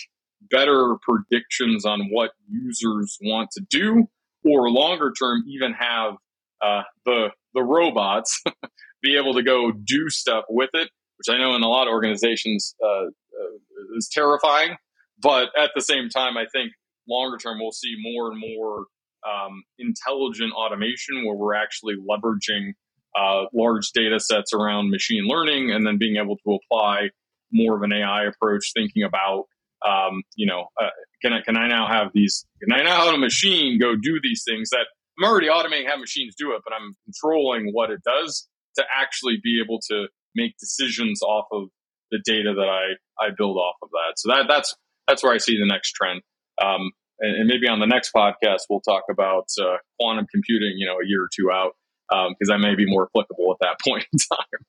better 0.51 0.97
predictions 1.03 1.85
on 1.85 2.09
what 2.11 2.33
users 2.49 3.19
want 3.23 3.51
to 3.53 3.65
do, 3.71 4.07
or 4.45 4.71
longer 4.71 5.13
term, 5.19 5.45
even 5.49 5.73
have 5.73 6.15
uh, 6.63 6.83
the 7.05 7.31
the 7.55 7.63
robots 7.63 8.43
be 9.03 9.17
able 9.17 9.35
to 9.35 9.43
go 9.43 9.73
do 9.73 10.11
stuff 10.11 10.45
with 10.49 10.71
it, 10.75 10.91
which 11.19 11.35
I 11.35 11.39
know 11.39 11.55
in 11.55 11.63
a 11.63 11.69
lot 11.69 11.87
of 11.87 11.93
organizations 11.93 12.75
uh, 12.83 13.07
uh, 13.07 13.97
is 13.97 14.09
terrifying. 14.13 14.77
But 15.23 15.51
at 15.57 15.71
the 15.75 15.83
same 15.83 16.09
time, 16.09 16.37
I 16.37 16.47
think 16.53 16.73
longer 17.09 17.39
term 17.39 17.59
we'll 17.61 17.73
see 17.73 17.95
more 17.99 18.31
and 18.31 18.41
more 18.41 18.87
um, 19.29 19.63
intelligent 19.79 20.53
automation 20.53 21.25
where 21.25 21.35
we're 21.35 21.55
actually 21.55 21.95
leveraging 21.97 22.73
uh, 23.19 23.45
large 23.53 23.91
data 23.93 24.19
sets 24.19 24.53
around 24.53 24.91
machine 24.91 25.25
learning 25.27 25.71
and 25.71 25.87
then 25.87 25.99
being 25.99 26.17
able 26.17 26.37
to 26.37 26.59
apply 26.59 27.11
more 27.53 27.77
of 27.77 27.83
an 27.83 27.93
AI 27.93 28.25
approach, 28.25 28.73
thinking 28.75 29.05
about, 29.05 29.45
um, 29.87 30.23
you 30.35 30.47
know, 30.47 30.67
uh, 30.81 30.89
can 31.23 31.33
I 31.33 31.41
can 31.43 31.57
I 31.57 31.69
now 31.69 31.87
have 31.87 32.09
these? 32.13 32.45
Can 32.61 32.73
I 32.73 32.83
now 32.83 33.07
have 33.07 33.15
a 33.15 33.19
machine 33.19 33.79
go 33.79 33.95
do 33.95 34.19
these 34.23 34.43
things 34.47 34.71
that 34.71 34.87
I'm 35.19 35.29
already 35.29 35.49
automating, 35.49 35.89
have 35.89 36.01
machines 36.01 36.35
do 36.37 36.53
it, 36.53 36.63
but 36.65 36.75
I'm 36.75 36.95
controlling 37.05 37.71
what 37.73 37.91
it 37.91 38.01
does 38.05 38.49
to 38.77 38.85
actually 38.93 39.39
be 39.43 39.63
able 39.65 39.79
to 39.91 40.09
make 40.35 40.57
decisions 40.59 41.23
off 41.23 41.47
of 41.53 41.69
the 42.11 42.19
data 42.25 42.53
that 42.57 42.69
I 42.69 43.25
I 43.25 43.31
build 43.37 43.57
off 43.57 43.77
of 43.83 43.91
that. 43.91 44.15
So 44.17 44.31
that 44.31 44.47
that's 44.49 44.75
that's 45.07 45.23
where 45.23 45.33
I 45.33 45.39
see 45.39 45.57
the 45.59 45.67
next 45.67 45.93
trend. 45.93 46.23
Um, 46.63 46.91
and, 47.21 47.37
and, 47.37 47.47
maybe 47.47 47.69
on 47.69 47.81
the 47.81 47.87
next 47.87 48.13
podcast 48.15 48.63
we'll 48.69 48.81
talk 48.81 49.05
about 49.11 49.47
uh, 49.61 49.77
quantum 49.99 50.27
computing. 50.33 50.75
You 50.77 50.87
know, 50.87 50.95
a 50.95 51.07
year 51.07 51.23
or 51.23 51.29
two 51.35 51.51
out 51.51 51.73
because 52.09 52.51
um, 52.51 52.61
that 52.61 52.67
may 52.67 52.75
be 52.75 52.87
more 52.87 53.09
applicable 53.11 53.53
at 53.53 53.59
that 53.61 53.77
point 53.87 54.07
in 54.13 54.19
time. 54.19 54.67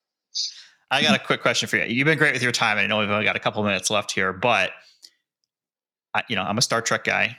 I 0.92 1.02
got 1.02 1.16
a 1.16 1.24
quick 1.24 1.42
question 1.42 1.68
for 1.68 1.78
you. 1.78 1.86
You've 1.86 2.06
been 2.06 2.18
great 2.18 2.34
with 2.34 2.44
your 2.44 2.52
time. 2.52 2.78
I 2.78 2.88
know 2.88 3.00
we've 3.00 3.10
only 3.10 3.26
got 3.26 3.36
a 3.36 3.40
couple 3.40 3.64
minutes 3.64 3.90
left 3.90 4.12
here, 4.12 4.32
but 4.32 4.72
I, 6.14 6.24
you 6.30 6.36
know, 6.36 6.44
I'm 6.44 6.58
a 6.58 6.62
Star 6.62 6.82
Trek 6.82 7.04
guy. 7.04 7.38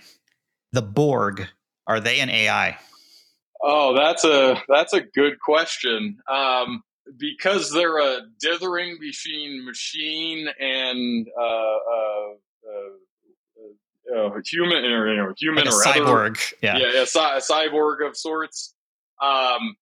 The 0.72 0.82
Borg 0.82 1.46
are 1.86 2.00
they 2.00 2.20
an 2.20 2.28
AI? 2.28 2.76
Oh, 3.62 3.94
that's 3.94 4.24
a 4.24 4.60
that's 4.68 4.92
a 4.92 5.00
good 5.00 5.40
question. 5.40 6.18
Um, 6.30 6.82
because 7.16 7.70
they're 7.72 7.98
a 7.98 8.22
dithering 8.40 8.98
machine, 9.00 9.64
machine 9.64 10.48
and 10.58 11.26
uh, 11.38 11.42
uh, 11.44 12.30
uh, 12.68 12.90
uh 14.14 14.30
human 14.44 14.84
or 14.84 15.10
you 15.10 15.16
know, 15.16 15.32
human 15.38 15.64
like 15.64 15.74
or 15.74 15.82
cyborg, 15.82 16.30
other, 16.30 16.38
yeah, 16.62 16.78
yeah, 16.78 17.00
a, 17.00 17.02
a, 17.02 17.40
cyborg 17.40 18.06
of 18.06 18.16
sorts. 18.16 18.74
Um, 19.22 19.76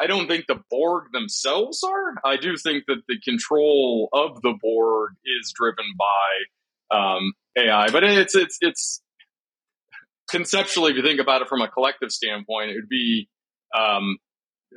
I 0.00 0.06
don't 0.06 0.28
think 0.28 0.46
the 0.46 0.60
Borg 0.70 1.06
themselves 1.12 1.82
are. 1.82 2.14
I 2.24 2.36
do 2.36 2.56
think 2.56 2.84
that 2.86 3.02
the 3.08 3.18
control 3.20 4.08
of 4.12 4.40
the 4.42 4.54
Borg 4.60 5.14
is 5.24 5.52
driven 5.54 5.84
by 5.98 6.96
um, 6.96 7.32
AI, 7.56 7.90
but 7.90 8.04
it's 8.04 8.34
it's 8.34 8.58
it's 8.60 9.02
conceptually, 10.28 10.92
if 10.92 10.96
you 10.96 11.02
think 11.02 11.20
about 11.20 11.42
it 11.42 11.48
from 11.48 11.62
a 11.62 11.68
collective 11.68 12.12
standpoint, 12.12 12.70
it 12.70 12.74
would 12.74 12.88
be 12.88 13.28
um, 13.76 14.18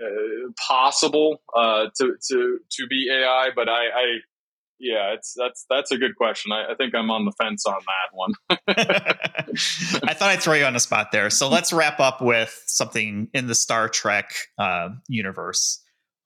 uh, 0.02 0.52
possible 0.68 1.42
uh, 1.56 1.88
to 1.98 2.16
to 2.30 2.60
to 2.72 2.88
be 2.88 3.10
AI. 3.12 3.50
But 3.56 3.70
I, 3.70 3.72
I, 3.74 4.06
yeah, 4.82 5.14
it's 5.14 5.36
that's 5.38 5.66
that's 5.70 5.92
a 5.92 5.98
good 5.98 6.16
question. 6.16 6.52
I, 6.52 6.72
I 6.72 6.76
think 6.76 6.96
I'm 6.96 7.12
on 7.12 7.26
the 7.26 7.32
fence 7.34 7.66
on 7.68 7.80
that 7.86 8.14
one. 8.14 8.34
I 10.10 10.14
thought 10.16 10.30
I'd 10.30 10.42
throw 10.42 10.56
you 10.56 10.66
on 10.66 10.74
the 10.74 10.80
spot 10.80 11.12
there. 11.12 11.30
So 11.30 11.48
let's 11.48 11.72
wrap 11.72 12.00
up 12.00 12.20
with 12.20 12.64
something 12.66 13.30
in 13.34 13.46
the 13.46 13.54
Star 13.54 13.88
Trek 13.88 14.34
uh, 14.58 14.90
universe. 15.08 15.84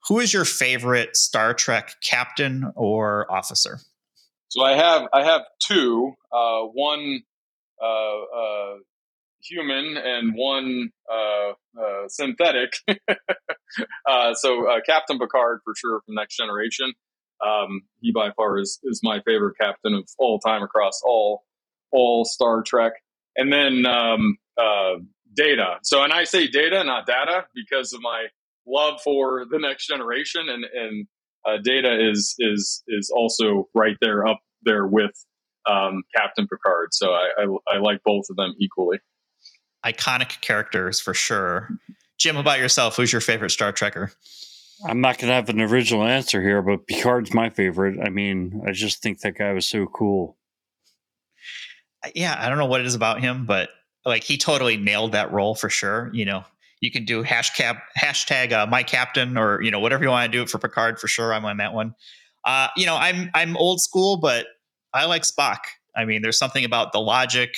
Who 0.08 0.20
is 0.20 0.32
your 0.32 0.46
favorite 0.46 1.16
Star 1.16 1.52
Trek 1.52 1.96
captain 2.02 2.72
or 2.74 3.30
officer? 3.30 3.78
So 4.48 4.64
I 4.64 4.74
have 4.74 5.02
I 5.12 5.24
have 5.24 5.42
two. 5.60 6.14
Uh, 6.32 6.62
one 6.62 7.20
uh, 7.82 7.86
uh, 7.86 8.74
human 9.42 9.96
and 9.98 10.34
one 10.34 10.90
uh, 11.12 11.50
uh, 11.78 12.08
synthetic. 12.08 12.72
uh, 14.08 14.34
so 14.34 14.66
uh, 14.66 14.80
Captain 14.86 15.18
Picard 15.18 15.60
for 15.64 15.74
sure 15.76 16.00
from 16.06 16.14
Next 16.14 16.36
Generation. 16.36 16.94
Um, 17.44 17.82
he 18.00 18.12
by 18.12 18.30
far 18.36 18.58
is 18.58 18.78
is 18.84 19.00
my 19.02 19.20
favorite 19.26 19.56
captain 19.60 19.94
of 19.94 20.08
all 20.18 20.38
time 20.38 20.62
across 20.62 21.00
all 21.04 21.44
all 21.92 22.24
Star 22.24 22.62
Trek. 22.62 22.92
And 23.36 23.52
then 23.52 23.84
um, 23.86 24.38
uh, 24.58 24.94
Data. 25.34 25.78
So 25.82 26.02
and 26.02 26.12
I 26.12 26.24
say 26.24 26.46
Data, 26.46 26.82
not 26.84 27.06
Data, 27.06 27.46
because 27.54 27.92
of 27.92 28.00
my 28.00 28.26
love 28.66 29.00
for 29.02 29.44
the 29.50 29.58
Next 29.58 29.86
Generation, 29.86 30.48
and 30.48 30.64
and 30.64 31.06
uh, 31.46 31.58
Data 31.62 32.08
is 32.10 32.34
is 32.38 32.82
is 32.88 33.12
also 33.14 33.68
right 33.74 33.96
there 34.00 34.26
up 34.26 34.40
there 34.62 34.86
with 34.86 35.12
um, 35.70 36.02
Captain 36.16 36.46
Picard. 36.48 36.88
So 36.92 37.12
I, 37.12 37.28
I, 37.38 37.74
I 37.76 37.78
like 37.78 38.00
both 38.04 38.24
of 38.30 38.36
them 38.36 38.54
equally 38.58 38.98
iconic 39.86 40.40
characters 40.40 41.00
for 41.00 41.14
sure. 41.14 41.68
Jim, 42.18 42.36
about 42.36 42.58
yourself? 42.58 42.96
Who's 42.96 43.12
your 43.12 43.20
favorite 43.20 43.50
Star 43.50 43.72
Trekker? 43.72 44.14
I'm 44.84 45.00
not 45.00 45.18
going 45.18 45.28
to 45.28 45.34
have 45.34 45.48
an 45.48 45.60
original 45.60 46.04
answer 46.04 46.42
here, 46.42 46.60
but 46.60 46.86
Picard's 46.86 47.32
my 47.32 47.48
favorite. 47.48 47.98
I 48.04 48.10
mean, 48.10 48.62
I 48.66 48.72
just 48.72 49.02
think 49.02 49.20
that 49.20 49.38
guy 49.38 49.52
was 49.52 49.66
so 49.66 49.86
cool. 49.86 50.36
Yeah, 52.14 52.36
I 52.38 52.48
don't 52.48 52.58
know 52.58 52.66
what 52.66 52.80
it 52.80 52.86
is 52.86 52.94
about 52.94 53.20
him, 53.20 53.46
but 53.46 53.70
like 54.04 54.22
he 54.22 54.36
totally 54.36 54.76
nailed 54.76 55.12
that 55.12 55.32
role 55.32 55.54
for 55.54 55.70
sure. 55.70 56.10
You 56.12 56.24
know, 56.24 56.44
you 56.80 56.90
can 56.90 57.04
do 57.04 57.24
hashtag 57.24 58.52
uh, 58.52 58.66
my 58.66 58.82
captain 58.82 59.36
or 59.36 59.60
you 59.62 59.70
know 59.70 59.80
whatever 59.80 60.04
you 60.04 60.10
want 60.10 60.30
to 60.30 60.38
do 60.38 60.42
it 60.42 60.50
for 60.50 60.58
Picard 60.58 61.00
for 61.00 61.08
sure. 61.08 61.32
I'm 61.32 61.44
on 61.44 61.56
that 61.56 61.72
one. 61.72 61.94
Uh, 62.44 62.68
you 62.76 62.86
know, 62.86 62.96
I'm 62.96 63.30
I'm 63.34 63.56
old 63.56 63.80
school, 63.80 64.18
but 64.18 64.46
I 64.94 65.06
like 65.06 65.22
Spock. 65.22 65.58
I 65.96 66.04
mean, 66.04 66.22
there's 66.22 66.38
something 66.38 66.64
about 66.64 66.92
the 66.92 67.00
logic 67.00 67.56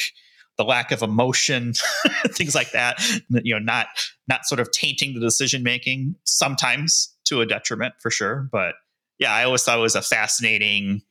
the 0.58 0.64
lack 0.64 0.90
of 0.92 1.02
emotion, 1.02 1.72
things 2.28 2.54
like 2.54 2.72
that. 2.72 3.00
You 3.30 3.54
know, 3.54 3.60
not 3.60 3.86
not 4.26 4.44
sort 4.44 4.60
of 4.60 4.70
tainting 4.70 5.14
the 5.14 5.20
decision 5.20 5.62
making 5.62 6.16
sometimes 6.24 7.14
to 7.26 7.40
a 7.40 7.46
detriment 7.46 7.94
for 8.00 8.10
sure. 8.10 8.48
But 8.52 8.74
yeah, 9.18 9.32
I 9.32 9.44
always 9.44 9.62
thought 9.62 9.78
it 9.78 9.82
was 9.82 9.94
a 9.94 10.02
fascinating, 10.02 11.02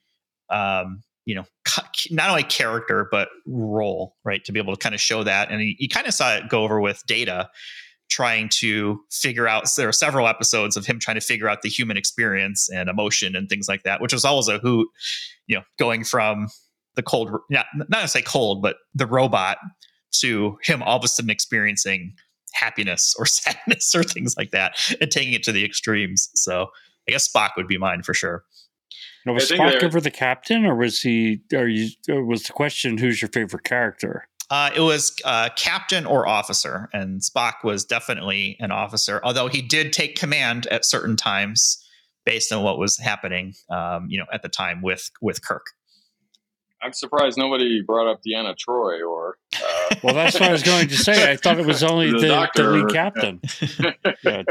um, 0.50 1.02
you 1.26 1.36
know, 1.36 1.46
not 2.12 2.30
only 2.30 2.44
character 2.44 3.08
but 3.10 3.30
role, 3.48 4.16
right? 4.24 4.44
To 4.46 4.52
be 4.52 4.60
able 4.60 4.76
to 4.76 4.80
kind 4.80 4.94
of 4.94 5.02
show 5.02 5.24
that, 5.24 5.50
and 5.50 5.62
you 5.62 5.90
kind 5.90 6.08
of 6.08 6.14
saw 6.14 6.36
it 6.36 6.50
go 6.50 6.64
over 6.64 6.80
with 6.80 7.02
Data 7.08 7.50
trying 8.10 8.48
to 8.50 9.02
figure 9.12 9.48
out 9.48 9.68
there 9.76 9.90
are 9.90 9.94
several 9.94 10.28
episodes 10.28 10.78
of 10.78 10.86
him 10.86 10.98
trying 11.00 11.16
to 11.16 11.22
figure 11.22 11.50
out 11.50 11.62
the 11.62 11.70
human 11.70 11.98
experience 11.98 12.70
and 12.70 12.90
emotion 12.90 13.36
and 13.36 13.50
things 13.50 13.68
like 13.68 13.84
that 13.84 14.00
which 14.00 14.14
was 14.14 14.24
always 14.24 14.48
a 14.48 14.60
hoot 14.60 14.88
you 15.46 15.58
know 15.58 15.62
going 15.78 16.06
from 16.06 16.48
the 16.98 17.04
cold, 17.04 17.32
not, 17.50 17.68
not 17.74 18.02
to 18.02 18.08
say 18.10 18.22
cold, 18.22 18.62
but 18.62 18.76
the 18.94 19.08
robot 19.08 19.58
to 20.20 20.58
him 20.64 20.84
all 20.84 20.98
of 20.98 21.04
a 21.04 21.08
sudden 21.08 21.30
experiencing 21.30 22.14
happiness 22.54 23.16
or 23.18 23.26
sadness 23.26 23.96
or 23.96 24.04
things 24.04 24.36
like 24.38 24.52
that 24.52 24.78
and 25.00 25.10
taking 25.10 25.34
it 25.34 25.44
to 25.44 25.54
the 25.54 25.64
extremes. 25.64 26.30
So 26.36 26.68
I 27.08 27.12
guess 27.12 27.32
Spock 27.32 27.52
would 27.56 27.68
be 27.68 27.78
mine 27.78 28.04
for 28.04 28.14
sure. 28.14 28.44
Now, 29.26 29.34
was 29.34 29.50
Spock 29.50 29.84
ever 29.84 30.00
the 30.00 30.12
captain, 30.12 30.66
or 30.66 30.76
was 30.76 31.02
he? 31.02 31.42
Or 31.54 31.68
you? 31.68 31.90
Or 32.10 32.24
was 32.24 32.44
the 32.44 32.54
question 32.54 32.98
who's 32.98 33.22
your 33.22 33.30
favorite 33.30 33.66
character? 33.66 34.28
Uh, 34.50 34.70
it 34.74 34.80
was 34.80 35.14
uh, 35.26 35.50
captain 35.58 36.06
or 36.06 36.26
officer, 36.26 36.90
and 36.94 37.20
Spock 37.20 37.56
was 37.64 37.84
definitely 37.84 38.56
an 38.62 38.72
officer. 38.72 39.20
Although 39.26 39.50
he 39.50 39.62
did 39.62 39.92
take 39.92 40.16
command 40.16 40.68
at 40.68 40.86
certain 40.86 41.18
times 41.18 41.84
based 42.26 42.54
on 42.54 42.64
what 42.64 42.78
was 42.78 42.98
happening, 42.98 43.54
um, 43.70 44.08
you 44.10 44.18
know, 44.18 44.26
at 44.32 44.44
the 44.44 44.50
time 44.50 44.82
with 44.82 45.12
with 45.22 45.46
Kirk. 45.46 45.66
I'm 46.82 46.94
surprised 46.94 47.38
nobody 47.38 47.82
brought 47.82 48.10
up 48.10 48.20
Deanna 48.28 48.56
Troi 48.56 49.02
or. 49.08 49.38
Uh, 49.56 49.96
well, 50.04 50.14
that's 50.14 50.40
what 50.40 50.50
I 50.50 50.52
was 50.52 50.64
going 50.64 50.88
to 50.88 50.96
say. 50.96 51.32
I 51.32 51.36
thought 51.38 51.60
it 51.60 51.66
was 51.66 51.84
only 51.84 52.12
the, 52.12 52.20
the, 52.20 52.50
the 52.56 52.64
lead 52.64 52.94
captain. 52.94 53.42
yeah, 54.24 54.44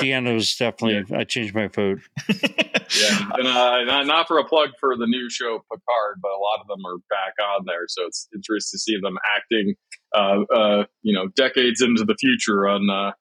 Deanna 0.00 0.34
was 0.34 0.54
definitely. 0.56 1.04
Yeah. 1.08 1.18
I 1.18 1.24
changed 1.24 1.54
my 1.54 1.68
vote. 1.68 2.00
yeah, 2.28 3.30
and, 3.34 3.46
uh, 3.46 3.84
not, 3.84 4.06
not 4.06 4.28
for 4.28 4.38
a 4.38 4.44
plug 4.44 4.70
for 4.80 4.96
the 4.96 5.06
new 5.06 5.28
show 5.28 5.58
Picard, 5.70 6.20
but 6.22 6.28
a 6.28 6.40
lot 6.40 6.60
of 6.60 6.68
them 6.68 6.84
are 6.86 6.98
back 7.10 7.34
on 7.42 7.64
there, 7.66 7.84
so 7.88 8.06
it's 8.06 8.28
interesting 8.34 8.78
to 8.78 8.80
see 8.80 8.98
them 9.00 9.18
acting. 9.36 9.74
Uh, 10.14 10.44
uh 10.54 10.84
you 11.02 11.12
know, 11.12 11.28
decades 11.36 11.82
into 11.82 12.04
the 12.04 12.16
future 12.18 12.66
on 12.68 12.88
uh, 12.88 13.12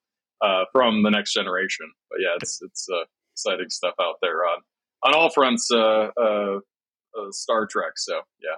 uh, 0.45 0.65
from 0.71 1.03
the 1.03 1.09
next 1.09 1.33
generation. 1.33 1.91
But 2.09 2.19
yeah, 2.21 2.35
it's 2.41 2.61
it's 2.61 2.87
exciting 3.33 3.69
stuff 3.69 3.95
out 3.99 4.15
there 4.21 4.45
on 4.45 4.59
on 5.03 5.13
all 5.13 5.29
fronts 5.29 5.69
uh, 7.17 7.31
Star 7.31 7.65
Trek. 7.65 7.93
So 7.97 8.21
yeah, 8.41 8.55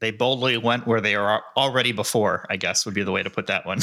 they 0.00 0.10
boldly 0.10 0.56
went 0.56 0.86
where 0.86 1.00
they 1.00 1.14
are 1.14 1.42
already 1.56 1.92
before. 1.92 2.46
I 2.50 2.56
guess 2.56 2.84
would 2.84 2.94
be 2.94 3.02
the 3.02 3.12
way 3.12 3.22
to 3.22 3.30
put 3.30 3.46
that 3.46 3.66
one. 3.66 3.78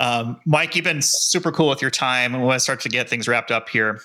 um, 0.00 0.40
Mike, 0.46 0.76
you've 0.76 0.84
been 0.84 1.02
super 1.02 1.52
cool 1.52 1.68
with 1.68 1.82
your 1.82 1.90
time. 1.90 2.32
We 2.32 2.40
want 2.40 2.56
to 2.56 2.60
start 2.60 2.80
to 2.80 2.88
get 2.88 3.08
things 3.08 3.28
wrapped 3.28 3.50
up 3.50 3.68
here. 3.68 4.00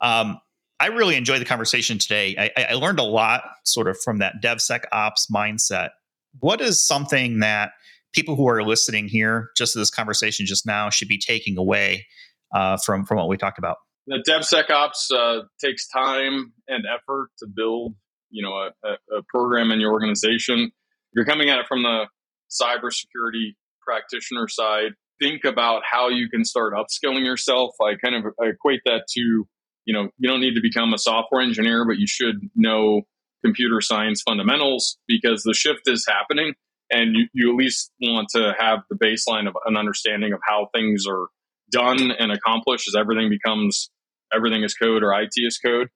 Um, 0.00 0.40
I 0.80 0.86
really 0.86 1.16
enjoyed 1.16 1.42
the 1.42 1.44
conversation 1.46 1.98
today. 1.98 2.50
I, 2.56 2.66
I 2.70 2.74
learned 2.74 2.98
a 2.98 3.04
lot, 3.04 3.42
sort 3.64 3.86
of, 3.86 4.00
from 4.00 4.18
that 4.18 4.36
DevSecOps 4.42 5.30
mindset. 5.30 5.90
What 6.38 6.62
is 6.62 6.80
something 6.80 7.40
that 7.40 7.72
people 8.12 8.34
who 8.34 8.48
are 8.48 8.62
listening 8.62 9.06
here, 9.06 9.50
just 9.56 9.74
to 9.74 9.78
this 9.78 9.90
conversation 9.90 10.46
just 10.46 10.66
now, 10.66 10.88
should 10.88 11.08
be 11.08 11.18
taking 11.18 11.58
away 11.58 12.06
uh, 12.54 12.78
from 12.78 13.04
from 13.04 13.18
what 13.18 13.28
we 13.28 13.36
talked 13.36 13.58
about? 13.58 13.76
The 14.06 14.24
DevSecOps 14.26 15.12
uh, 15.12 15.42
takes 15.62 15.86
time 15.86 16.52
and 16.66 16.84
effort 16.86 17.28
to 17.40 17.46
build, 17.46 17.94
you 18.30 18.42
know, 18.42 18.70
a, 18.84 19.16
a, 19.16 19.22
program 19.28 19.70
in 19.70 19.80
your 19.80 19.92
organization. 19.92 20.64
If 20.64 21.12
you're 21.14 21.24
coming 21.24 21.50
at 21.50 21.58
it 21.58 21.66
from 21.66 21.82
the 21.82 22.06
cybersecurity 22.50 23.54
practitioner 23.82 24.48
side, 24.48 24.92
think 25.20 25.44
about 25.44 25.82
how 25.90 26.08
you 26.08 26.28
can 26.28 26.44
start 26.44 26.72
upskilling 26.74 27.24
yourself. 27.24 27.74
I 27.80 27.94
kind 27.94 28.14
of 28.14 28.32
I 28.40 28.48
equate 28.48 28.80
that 28.86 29.04
to, 29.10 29.20
you 29.20 29.94
know, 29.94 30.08
you 30.18 30.28
don't 30.28 30.40
need 30.40 30.54
to 30.54 30.62
become 30.62 30.92
a 30.94 30.98
software 30.98 31.42
engineer, 31.42 31.84
but 31.86 31.98
you 31.98 32.06
should 32.06 32.36
know 32.54 33.02
computer 33.44 33.80
science 33.80 34.22
fundamentals 34.22 34.98
because 35.08 35.42
the 35.42 35.54
shift 35.54 35.82
is 35.86 36.06
happening 36.08 36.54
and 36.90 37.14
you, 37.14 37.26
you 37.32 37.50
at 37.50 37.56
least 37.56 37.92
want 38.00 38.28
to 38.30 38.52
have 38.58 38.80
the 38.90 38.96
baseline 38.96 39.48
of 39.48 39.54
an 39.64 39.76
understanding 39.76 40.32
of 40.32 40.40
how 40.46 40.68
things 40.74 41.04
are 41.08 41.28
done 41.70 42.10
and 42.10 42.32
accomplished 42.32 42.88
as 42.88 42.94
everything 42.98 43.30
becomes 43.30 43.90
everything 44.34 44.62
is 44.62 44.74
code 44.74 45.02
or 45.02 45.12
IT 45.12 45.32
is 45.36 45.58
code. 45.58 45.88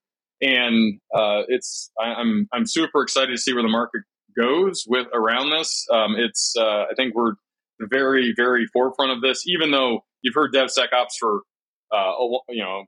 And 0.45 1.01
uh, 1.15 1.43
it's 1.49 1.91
I, 1.99 2.11
am 2.11 2.17
I'm, 2.19 2.49
I'm 2.53 2.67
super 2.67 3.03
excited 3.03 3.31
to 3.31 3.39
see 3.39 3.55
where 3.55 3.63
the 3.63 3.69
market 3.69 4.03
goes 4.39 4.85
with 4.87 5.07
around 5.15 5.51
this. 5.51 5.87
Um, 5.91 6.17
it's 6.19 6.55
uh, 6.59 6.83
I 6.83 6.95
think 6.97 7.15
we're 7.15 7.33
very 7.81 8.35
very 8.37 8.67
forefront 8.67 9.13
of 9.13 9.23
this. 9.23 9.45
Even 9.47 9.71
though 9.71 10.05
you've 10.23 10.35
heard 10.35 10.53
DevSecOps 10.53 11.17
for 11.19 11.41
uh, 11.95 12.13
you 12.51 12.63
know 12.63 12.85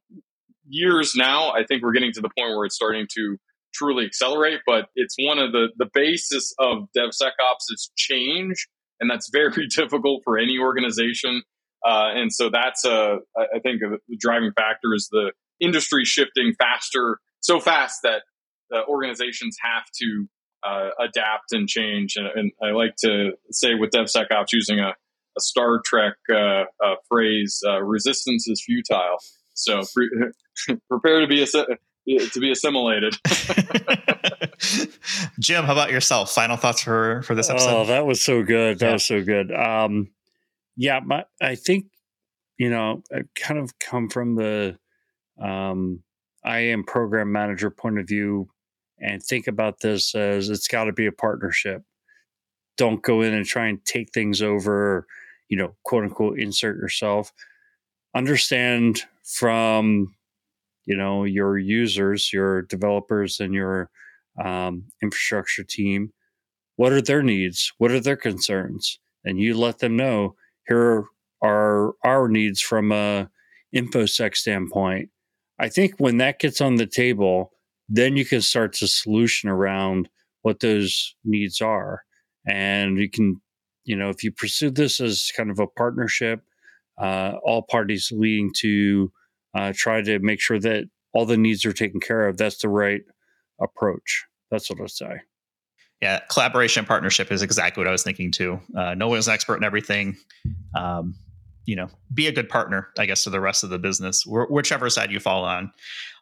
years 0.68 1.14
now, 1.16 1.52
I 1.52 1.64
think 1.64 1.82
we're 1.82 1.92
getting 1.92 2.12
to 2.12 2.20
the 2.20 2.30
point 2.36 2.54
where 2.56 2.66
it's 2.66 2.74
starting 2.74 3.06
to 3.14 3.38
truly 3.72 4.04
accelerate. 4.04 4.60
But 4.66 4.88
it's 4.94 5.14
one 5.18 5.38
of 5.38 5.52
the 5.52 5.68
the 5.78 5.88
basis 5.94 6.52
of 6.58 6.88
DevSecOps 6.94 7.70
is 7.70 7.90
change, 7.96 8.68
and 9.00 9.10
that's 9.10 9.30
very 9.32 9.66
difficult 9.68 10.22
for 10.24 10.36
any 10.36 10.58
organization. 10.58 11.42
Uh, 11.86 12.10
and 12.14 12.30
so 12.30 12.50
that's 12.50 12.84
a 12.84 13.18
I 13.38 13.60
think 13.62 13.80
the 13.80 13.98
driving 14.20 14.52
factor 14.58 14.92
is 14.94 15.08
the 15.10 15.32
industry 15.58 16.04
shifting 16.04 16.52
faster, 16.58 17.18
so 17.46 17.60
fast 17.60 18.00
that 18.02 18.22
the 18.70 18.84
organizations 18.86 19.56
have 19.62 19.84
to 20.00 20.26
uh, 20.66 20.90
adapt 21.00 21.52
and 21.52 21.68
change. 21.68 22.16
And, 22.16 22.26
and, 22.26 22.52
I 22.62 22.70
like 22.72 22.96
to 23.04 23.32
say 23.52 23.74
with 23.74 23.90
DevSecOps 23.90 24.48
using 24.52 24.80
a, 24.80 24.88
a 24.88 25.40
Star 25.40 25.80
Trek 25.84 26.14
uh, 26.28 26.64
uh 26.84 26.96
phrase, 27.08 27.62
uh, 27.66 27.82
resistance 27.82 28.48
is 28.48 28.62
futile. 28.64 29.18
So 29.54 29.82
pre- 29.94 30.10
prepare 30.90 31.20
to 31.20 31.28
be 31.28 31.42
a, 31.42 31.46
to 31.46 32.40
be 32.40 32.50
assimilated. 32.50 33.14
Jim, 35.38 35.64
how 35.64 35.72
about 35.72 35.92
yourself? 35.92 36.32
Final 36.32 36.56
thoughts 36.56 36.82
for 36.82 37.22
for 37.22 37.34
this 37.34 37.48
episode? 37.48 37.70
Oh, 37.70 37.84
that 37.86 38.06
was 38.06 38.24
so 38.24 38.42
good. 38.42 38.80
That 38.80 38.86
yeah. 38.86 38.92
was 38.94 39.04
so 39.04 39.22
good. 39.22 39.52
Um, 39.52 40.08
yeah, 40.76 41.00
my, 41.04 41.24
I 41.40 41.54
think 41.54 41.86
you 42.58 42.70
know, 42.70 43.02
I 43.12 43.20
kind 43.36 43.60
of 43.60 43.78
come 43.78 44.08
from 44.08 44.34
the 44.34 44.78
um, 45.40 46.02
IAM 46.46 46.84
program 46.84 47.32
manager 47.32 47.70
point 47.70 47.98
of 47.98 48.06
view 48.06 48.48
and 49.00 49.22
think 49.22 49.46
about 49.46 49.80
this 49.80 50.14
as 50.14 50.48
it's 50.48 50.68
got 50.68 50.84
to 50.84 50.92
be 50.92 51.06
a 51.06 51.12
partnership. 51.12 51.82
Don't 52.76 53.02
go 53.02 53.22
in 53.22 53.34
and 53.34 53.44
try 53.44 53.66
and 53.66 53.84
take 53.84 54.12
things 54.12 54.42
over, 54.42 55.06
you 55.48 55.56
know, 55.56 55.74
quote 55.84 56.04
unquote, 56.04 56.38
insert 56.38 56.76
yourself. 56.76 57.32
Understand 58.14 59.02
from, 59.24 60.14
you 60.86 60.96
know, 60.96 61.24
your 61.24 61.58
users, 61.58 62.32
your 62.32 62.62
developers, 62.62 63.40
and 63.40 63.52
your 63.52 63.90
um, 64.42 64.84
infrastructure 65.02 65.64
team 65.64 66.12
what 66.76 66.92
are 66.92 67.02
their 67.02 67.22
needs? 67.22 67.72
What 67.78 67.90
are 67.90 68.00
their 68.00 68.16
concerns? 68.16 69.00
And 69.24 69.40
you 69.40 69.58
let 69.58 69.78
them 69.78 69.96
know 69.96 70.36
here 70.68 71.06
are 71.42 71.94
our 72.04 72.28
needs 72.28 72.60
from 72.60 72.92
a 72.92 73.28
infosec 73.74 74.36
standpoint. 74.36 75.10
I 75.58 75.68
think 75.68 75.94
when 75.98 76.18
that 76.18 76.38
gets 76.38 76.60
on 76.60 76.76
the 76.76 76.86
table, 76.86 77.52
then 77.88 78.16
you 78.16 78.24
can 78.24 78.42
start 78.42 78.72
to 78.74 78.86
solution 78.86 79.48
around 79.48 80.08
what 80.42 80.60
those 80.60 81.14
needs 81.24 81.60
are. 81.60 82.02
And 82.46 82.98
you 82.98 83.10
can, 83.10 83.40
you 83.84 83.96
know, 83.96 84.10
if 84.10 84.22
you 84.22 84.32
pursue 84.32 84.70
this 84.70 85.00
as 85.00 85.30
kind 85.36 85.50
of 85.50 85.58
a 85.58 85.66
partnership, 85.66 86.42
uh, 87.00 87.32
all 87.44 87.62
parties 87.62 88.12
leading 88.14 88.52
to 88.58 89.12
uh, 89.54 89.72
try 89.74 90.02
to 90.02 90.18
make 90.18 90.40
sure 90.40 90.58
that 90.60 90.84
all 91.12 91.26
the 91.26 91.36
needs 91.36 91.64
are 91.64 91.72
taken 91.72 92.00
care 92.00 92.28
of, 92.28 92.36
that's 92.36 92.58
the 92.58 92.68
right 92.68 93.02
approach. 93.60 94.24
That's 94.50 94.70
what 94.70 94.80
I'd 94.80 94.90
say. 94.90 95.20
Yeah, 96.02 96.20
collaboration 96.30 96.80
and 96.80 96.88
partnership 96.88 97.32
is 97.32 97.42
exactly 97.42 97.80
what 97.80 97.88
I 97.88 97.92
was 97.92 98.02
thinking 98.02 98.30
too. 98.30 98.60
Uh, 98.76 98.94
no 98.94 99.08
one's 99.08 99.28
an 99.28 99.34
expert 99.34 99.56
in 99.56 99.64
everything. 99.64 100.16
Um, 100.76 101.14
you 101.66 101.76
know 101.76 101.88
be 102.14 102.26
a 102.26 102.32
good 102.32 102.48
partner 102.48 102.88
i 102.96 103.04
guess 103.04 103.24
to 103.24 103.30
the 103.30 103.40
rest 103.40 103.62
of 103.62 103.70
the 103.70 103.78
business 103.78 104.22
wh- 104.22 104.50
whichever 104.50 104.88
side 104.88 105.10
you 105.10 105.20
fall 105.20 105.44
on. 105.44 105.70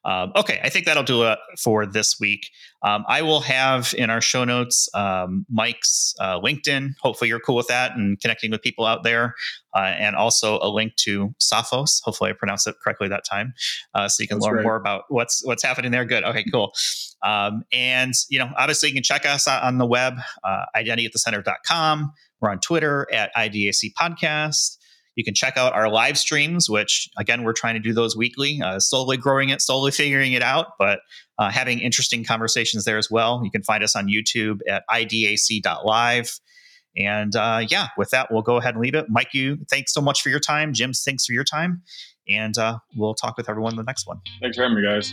Um, 0.06 0.32
okay 0.36 0.60
i 0.64 0.68
think 0.68 0.86
that'll 0.86 1.02
do 1.02 1.22
it 1.24 1.38
for 1.62 1.86
this 1.86 2.18
week. 2.18 2.50
Um, 2.82 3.04
i 3.08 3.22
will 3.22 3.40
have 3.40 3.94
in 3.96 4.10
our 4.10 4.20
show 4.20 4.44
notes 4.44 4.88
um, 4.94 5.46
mike's 5.50 6.14
uh, 6.18 6.40
linkedin. 6.40 6.94
Hopefully 7.00 7.28
you're 7.28 7.40
cool 7.40 7.56
with 7.56 7.68
that 7.68 7.96
and 7.96 8.20
connecting 8.20 8.50
with 8.50 8.62
people 8.62 8.84
out 8.84 9.04
there. 9.04 9.34
Uh, 9.74 9.92
and 9.98 10.14
also 10.14 10.60
a 10.60 10.68
link 10.68 10.94
to 10.94 11.34
sophos. 11.40 12.00
Hopefully 12.04 12.30
i 12.30 12.32
pronounced 12.32 12.66
it 12.66 12.76
correctly 12.82 13.08
that 13.08 13.24
time 13.24 13.54
uh, 13.94 14.08
so 14.08 14.22
you 14.22 14.28
can 14.28 14.38
That's 14.38 14.46
learn 14.46 14.62
more 14.62 14.76
about 14.76 15.04
what's 15.08 15.44
what's 15.44 15.62
happening 15.62 15.90
there. 15.90 16.04
Good. 16.04 16.24
Okay 16.24 16.44
cool. 16.50 16.72
Um, 17.22 17.64
and 17.72 18.12
you 18.28 18.38
know 18.38 18.50
obviously 18.56 18.88
you 18.90 18.94
can 18.94 19.02
check 19.02 19.24
us 19.26 19.48
out 19.48 19.62
on 19.62 19.78
the 19.78 19.86
web 19.86 20.18
uh, 20.42 20.64
identityatthecenter.com 20.76 22.12
we're 22.40 22.50
on 22.50 22.60
twitter 22.60 23.08
at 23.10 23.34
idac 23.34 23.94
podcast 23.98 24.76
you 25.16 25.24
can 25.24 25.34
check 25.34 25.56
out 25.56 25.72
our 25.72 25.88
live 25.88 26.18
streams, 26.18 26.68
which 26.68 27.08
again, 27.16 27.42
we're 27.42 27.52
trying 27.52 27.74
to 27.74 27.80
do 27.80 27.92
those 27.92 28.16
weekly, 28.16 28.60
uh, 28.62 28.78
slowly 28.80 29.16
growing 29.16 29.50
it, 29.50 29.60
slowly 29.60 29.90
figuring 29.90 30.32
it 30.32 30.42
out, 30.42 30.72
but 30.78 31.00
uh, 31.38 31.50
having 31.50 31.80
interesting 31.80 32.24
conversations 32.24 32.84
there 32.84 32.98
as 32.98 33.10
well. 33.10 33.40
You 33.44 33.50
can 33.50 33.62
find 33.62 33.82
us 33.84 33.94
on 33.96 34.08
YouTube 34.08 34.60
at 34.68 34.84
idac.live. 34.90 36.40
And 36.96 37.34
uh, 37.34 37.66
yeah, 37.68 37.88
with 37.96 38.10
that, 38.10 38.28
we'll 38.30 38.42
go 38.42 38.56
ahead 38.56 38.74
and 38.74 38.82
leave 38.82 38.94
it. 38.94 39.06
Mike, 39.08 39.34
you 39.34 39.58
thanks 39.68 39.92
so 39.92 40.00
much 40.00 40.22
for 40.22 40.28
your 40.28 40.40
time. 40.40 40.72
Jim, 40.72 40.92
thanks 40.92 41.26
for 41.26 41.32
your 41.32 41.44
time. 41.44 41.82
And 42.28 42.56
uh, 42.56 42.78
we'll 42.96 43.14
talk 43.14 43.36
with 43.36 43.48
everyone 43.48 43.72
in 43.72 43.76
the 43.76 43.82
next 43.82 44.06
one. 44.06 44.20
Thanks 44.40 44.56
for 44.56 44.62
having 44.62 44.76
me, 44.76 44.84
guys. 44.84 45.12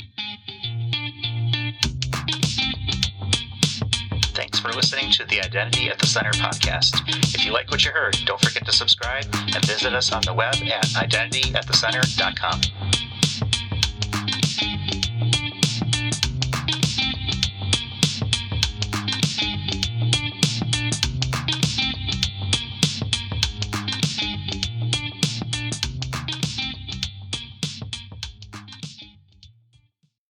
For 4.61 4.71
listening 4.73 5.11
to 5.11 5.25
the 5.25 5.41
Identity 5.41 5.89
at 5.89 5.97
the 5.97 6.05
Center 6.05 6.29
podcast. 6.31 7.01
If 7.33 7.43
you 7.43 7.51
like 7.51 7.71
what 7.71 7.83
you 7.83 7.91
heard, 7.91 8.15
don't 8.25 8.39
forget 8.39 8.63
to 8.65 8.71
subscribe 8.71 9.25
and 9.33 9.65
visit 9.65 9.93
us 9.93 10.11
on 10.11 10.21
the 10.21 10.33
web 10.33 10.53
at 10.55 10.85
identityatthecenter.com. 10.85 12.61